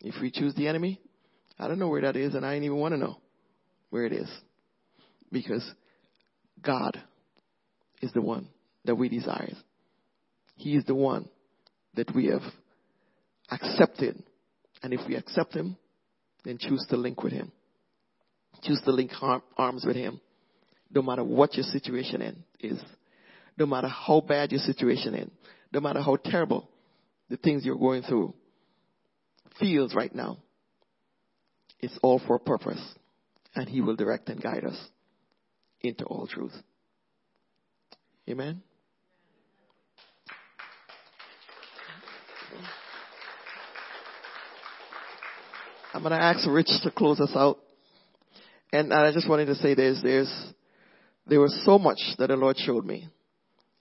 If 0.00 0.20
we 0.20 0.30
choose 0.30 0.54
the 0.54 0.66
enemy, 0.66 1.00
I 1.58 1.68
don't 1.68 1.78
know 1.78 1.88
where 1.88 2.02
that 2.02 2.16
is, 2.16 2.34
and 2.34 2.44
I 2.44 2.54
ain't 2.54 2.64
even 2.64 2.76
want 2.76 2.92
to 2.92 2.98
know 2.98 3.18
where 3.90 4.04
it 4.04 4.12
is. 4.12 4.28
Because 5.32 5.68
God 6.62 7.00
is 8.02 8.12
the 8.12 8.20
one 8.20 8.48
that 8.84 8.94
we 8.94 9.08
desire. 9.08 9.52
He 10.56 10.76
is 10.76 10.84
the 10.84 10.94
one 10.94 11.28
that 11.94 12.14
we 12.14 12.26
have 12.26 12.42
accepted. 13.50 14.22
And 14.82 14.92
if 14.92 15.00
we 15.08 15.16
accept 15.16 15.54
Him, 15.54 15.76
then 16.44 16.58
choose 16.58 16.84
to 16.90 16.96
link 16.96 17.22
with 17.22 17.32
Him. 17.32 17.52
Choose 18.62 18.80
to 18.84 18.92
link 18.92 19.10
arms 19.56 19.84
with 19.86 19.96
Him. 19.96 20.20
No 20.94 21.02
matter 21.02 21.24
what 21.24 21.54
your 21.54 21.64
situation 21.64 22.22
in, 22.22 22.44
is. 22.60 22.80
No 23.58 23.66
matter 23.66 23.88
how 23.88 24.20
bad 24.20 24.52
your 24.52 24.60
situation 24.60 25.14
is. 25.14 25.28
No 25.72 25.80
matter 25.80 26.00
how 26.00 26.16
terrible 26.16 26.68
the 27.28 27.36
things 27.36 27.64
you're 27.64 27.76
going 27.76 28.02
through 28.02 28.34
feels 29.58 29.94
right 29.94 30.14
now. 30.14 30.38
It's 31.80 31.98
all 32.02 32.20
for 32.26 32.36
a 32.36 32.40
purpose. 32.40 32.80
And 33.54 33.68
He 33.68 33.80
will 33.80 33.96
direct 33.96 34.28
and 34.28 34.42
guide 34.42 34.64
us 34.64 34.78
into 35.80 36.04
all 36.04 36.26
truth. 36.26 36.54
Amen. 38.28 38.62
I'm 45.94 46.02
going 46.02 46.12
to 46.12 46.22
ask 46.22 46.46
Rich 46.46 46.68
to 46.82 46.90
close 46.90 47.20
us 47.20 47.32
out. 47.34 47.58
And 48.72 48.92
I 48.92 49.12
just 49.12 49.28
wanted 49.28 49.46
to 49.46 49.54
say 49.54 49.74
there's, 49.74 50.02
there's, 50.02 50.52
there 51.26 51.40
was 51.40 51.58
so 51.64 51.78
much 51.78 51.98
that 52.18 52.26
the 52.26 52.36
Lord 52.36 52.58
showed 52.58 52.84
me. 52.84 53.08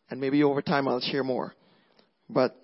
And 0.09 0.21
maybe 0.21 0.43
over 0.43 0.61
time 0.61 0.87
I'll 0.87 1.01
share 1.01 1.23
more. 1.23 1.53
But 2.29 2.55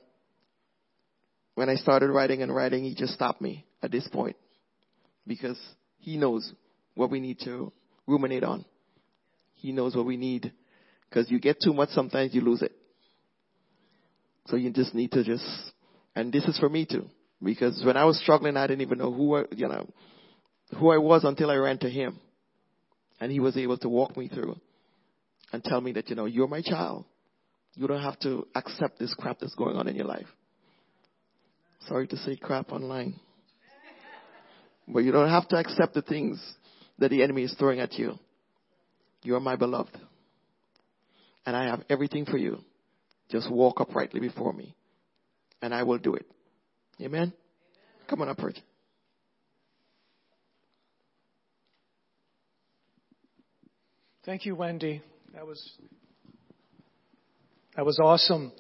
when 1.56 1.68
I 1.68 1.76
started 1.76 2.12
writing 2.12 2.42
and 2.42 2.56
writing, 2.56 2.84
He 2.86 2.96
just 2.96 3.14
stopped 3.14 3.42
me 3.42 3.66
at 3.84 3.92
this 3.92 4.08
point 4.08 4.38
because 5.26 5.60
He 6.00 6.18
knows 6.18 6.52
what 6.96 7.12
we 7.12 7.20
need 7.20 7.40
to 7.46 7.72
ruminate 8.08 8.44
on. 8.44 8.66
He 9.56 9.72
knows 9.72 9.96
what 9.96 10.06
we 10.06 10.18
need 10.18 10.52
because 11.10 11.30
you 11.30 11.40
get 11.40 11.58
too 11.64 11.74
much, 11.74 11.90
sometimes 11.90 12.34
you 12.34 12.42
lose 12.42 12.62
it. 12.62 12.72
So 14.48 14.56
you 14.56 14.72
just 14.72 14.96
need 14.96 15.12
to 15.12 15.24
just, 15.24 15.46
and 16.16 16.32
this 16.32 16.46
is 16.46 16.58
for 16.58 16.70
me 16.70 16.86
too, 16.86 17.06
because 17.44 17.82
when 17.86 17.98
I 17.98 18.06
was 18.06 18.20
struggling, 18.20 18.58
I 18.58 18.66
didn't 18.66 18.82
even 18.82 18.98
know 18.98 19.12
who 19.12 19.36
I, 19.36 19.44
you 19.52 19.68
know, 19.68 19.88
who 20.80 20.90
I 20.90 20.98
was 20.98 21.24
until 21.24 21.52
I 21.52 21.56
ran 21.56 21.78
to 21.80 21.90
Him, 21.90 22.20
and 23.20 23.32
He 23.32 23.40
was 23.40 23.56
able 23.58 23.78
to 23.80 23.90
walk 23.90 24.18
me 24.18 24.30
through 24.30 24.56
and 25.54 25.64
tell 25.64 25.82
me 25.82 25.92
that 25.94 26.10
you 26.10 26.16
know 26.16 26.26
you're 26.26 26.48
my 26.48 26.62
child. 26.62 27.06
You 27.76 27.88
don't 27.88 28.02
have 28.02 28.20
to 28.22 28.48
accept 28.56 29.00
this 29.00 29.14
crap 29.14 29.40
that's 29.40 29.56
going 29.56 29.78
on 29.78 29.88
in 29.88 29.96
your 29.96 30.06
life. 30.06 30.28
Sorry 31.88 32.08
to 32.08 32.18
say 32.18 32.36
crap 32.36 32.72
online. 32.72 33.20
But 34.88 35.00
you 35.00 35.12
don't 35.12 35.30
have 35.30 35.48
to 35.50 35.58
accept 35.58 35.94
the 35.94 36.02
things 36.02 36.42
that 37.00 37.10
the 37.10 37.24
enemy 37.24 37.44
is 37.44 37.56
throwing 37.58 37.80
at 37.80 37.94
you. 37.94 38.16
You 39.24 39.36
are 39.36 39.40
my 39.40 39.56
beloved. 39.56 39.98
And 41.46 41.56
I 41.56 41.66
have 41.66 41.84
everything 41.90 42.26
for 42.26 42.38
you. 42.38 42.60
Just 43.30 43.50
walk 43.50 43.80
uprightly 43.80 44.20
before 44.20 44.54
me. 44.54 44.76
And 45.62 45.74
I 45.74 45.84
will 45.84 45.98
do 45.98 46.16
it. 46.16 46.26
Amen? 47.00 47.22
Amen. 47.22 47.34
Come 48.08 48.22
on 48.22 48.30
up, 48.30 48.44
Rich. 48.44 48.60
Thank 54.26 54.46
you, 54.46 54.56
Wendy. 54.56 55.02
That 55.34 55.48
was 55.48 55.72
that 57.76 57.86
was 57.86 57.98
awesome. 58.00 58.52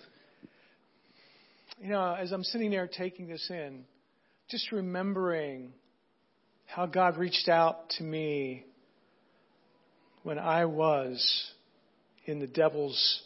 You 1.79 1.89
know, 1.89 2.13
as 2.13 2.31
I'm 2.31 2.43
sitting 2.43 2.71
there 2.71 2.87
taking 2.87 3.27
this 3.27 3.45
in, 3.49 3.83
just 4.49 4.71
remembering 4.71 5.73
how 6.73 6.85
God 6.85 7.17
reached 7.17 7.49
out 7.49 7.89
to 7.97 8.03
me 8.03 8.63
when 10.23 10.39
I 10.39 10.65
was 10.65 11.51
in 12.25 12.39
the 12.39 12.47
devil's 12.47 13.21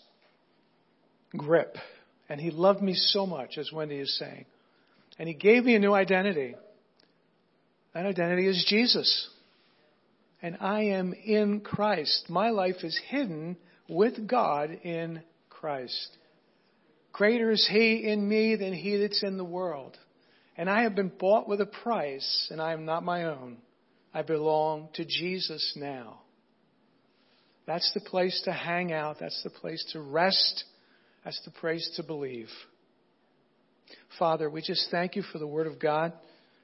grip. 1.38 1.78
And 2.28 2.42
he 2.42 2.50
loved 2.50 2.82
me 2.82 2.96
so 2.96 3.28
much, 3.28 3.60
as 3.60 3.72
Wendy 3.72 3.98
is 3.98 4.18
saying. 4.18 4.46
And 5.20 5.28
he 5.28 5.36
gave 5.36 5.64
me 5.64 5.76
a 5.76 5.80
new 5.80 5.94
identity. 5.94 6.56
That 7.94 8.08
identity 8.08 8.48
is 8.48 8.66
Jesus. 8.68 9.30
And 10.42 10.58
I 10.60 10.86
am 10.86 11.14
in 11.14 11.62
Christ. 11.62 12.26
My 12.30 12.50
life 12.50 12.84
is 12.84 13.00
hidden 13.10 13.58
with 13.88 14.28
God 14.28 14.72
in 14.72 15.22
Christ. 15.52 16.18
Greater 17.14 17.52
is 17.52 17.68
he 17.72 18.08
in 18.08 18.28
me 18.28 18.56
than 18.56 18.74
he 18.74 18.98
that's 18.98 19.24
in 19.24 19.38
the 19.38 19.46
world. 19.46 19.96
And 20.58 20.70
I 20.70 20.84
have 20.84 20.96
been 20.96 21.12
bought 21.20 21.48
with 21.48 21.62
a 21.62 21.66
price, 21.66 22.48
and 22.50 22.62
I 22.62 22.74
am 22.74 22.86
not 22.86 23.04
my 23.04 23.26
own. 23.26 23.58
I 24.14 24.22
belong 24.22 24.90
to 24.94 25.06
Jesus 25.06 25.74
now. 25.76 26.22
That's 27.68 27.92
the 27.94 28.00
place 28.00 28.42
to 28.46 28.54
hang 28.54 28.94
out. 28.94 29.18
That's 29.20 29.42
the 29.44 29.50
place 29.50 29.84
to 29.92 30.02
rest. 30.02 30.64
That's 31.24 31.42
the 31.44 31.52
place 31.52 31.92
to 31.98 32.04
believe. 32.04 32.50
Father, 34.18 34.50
we 34.50 34.62
just 34.62 34.88
thank 34.92 35.16
you 35.16 35.24
for 35.24 35.40
the 35.40 35.48
Word 35.48 35.68
of 35.68 35.80
God. 35.80 36.14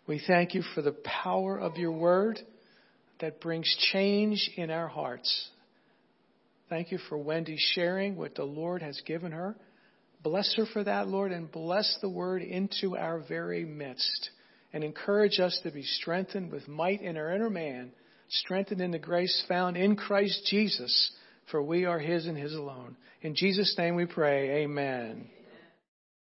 We 0.08 0.22
thank 0.26 0.54
you 0.54 0.64
for 0.74 0.82
the 0.82 0.96
power 1.24 1.60
of 1.60 1.78
your 1.78 1.92
Word 1.92 2.40
that 3.20 3.42
brings 3.42 3.76
change 3.92 4.50
in 4.56 4.70
our 4.72 4.88
hearts. 4.88 5.50
Thank 6.70 6.92
you 6.92 7.00
for 7.10 7.18
Wendy 7.18 7.58
sharing 7.74 8.16
what 8.16 8.36
the 8.36 8.46
Lord 8.46 8.82
has 8.82 9.00
given 9.06 9.34
her. 9.34 9.56
Bless 10.24 10.54
her 10.56 10.66
for 10.66 10.84
that, 10.84 11.08
Lord, 11.08 11.32
and 11.32 11.52
bless 11.52 11.98
the 12.02 12.10
word 12.10 12.42
into 12.42 12.96
our 12.96 13.20
very 13.20 13.66
midst. 13.66 14.30
And 14.74 14.84
encourage 14.84 15.40
us 15.40 15.60
to 15.64 15.72
be 15.72 15.84
strengthened 15.84 16.52
with 16.52 16.68
might 16.68 17.02
in 17.02 17.18
our 17.18 17.34
inner 17.34 17.50
man, 17.50 17.92
strengthened 18.30 18.80
in 18.80 18.92
the 18.92 19.00
grace 19.00 19.44
found 19.48 19.76
in 19.76 19.96
Christ 19.96 20.46
Jesus, 20.50 21.12
for 21.50 21.62
we 21.62 21.86
are 21.86 22.00
His 22.00 22.26
and 22.26 22.38
His 22.38 22.54
alone. 22.54 22.96
In 23.22 23.36
Jesus' 23.36 23.76
name 23.78 23.96
we 23.96 24.06
pray, 24.06 24.64
Amen. 24.64 25.30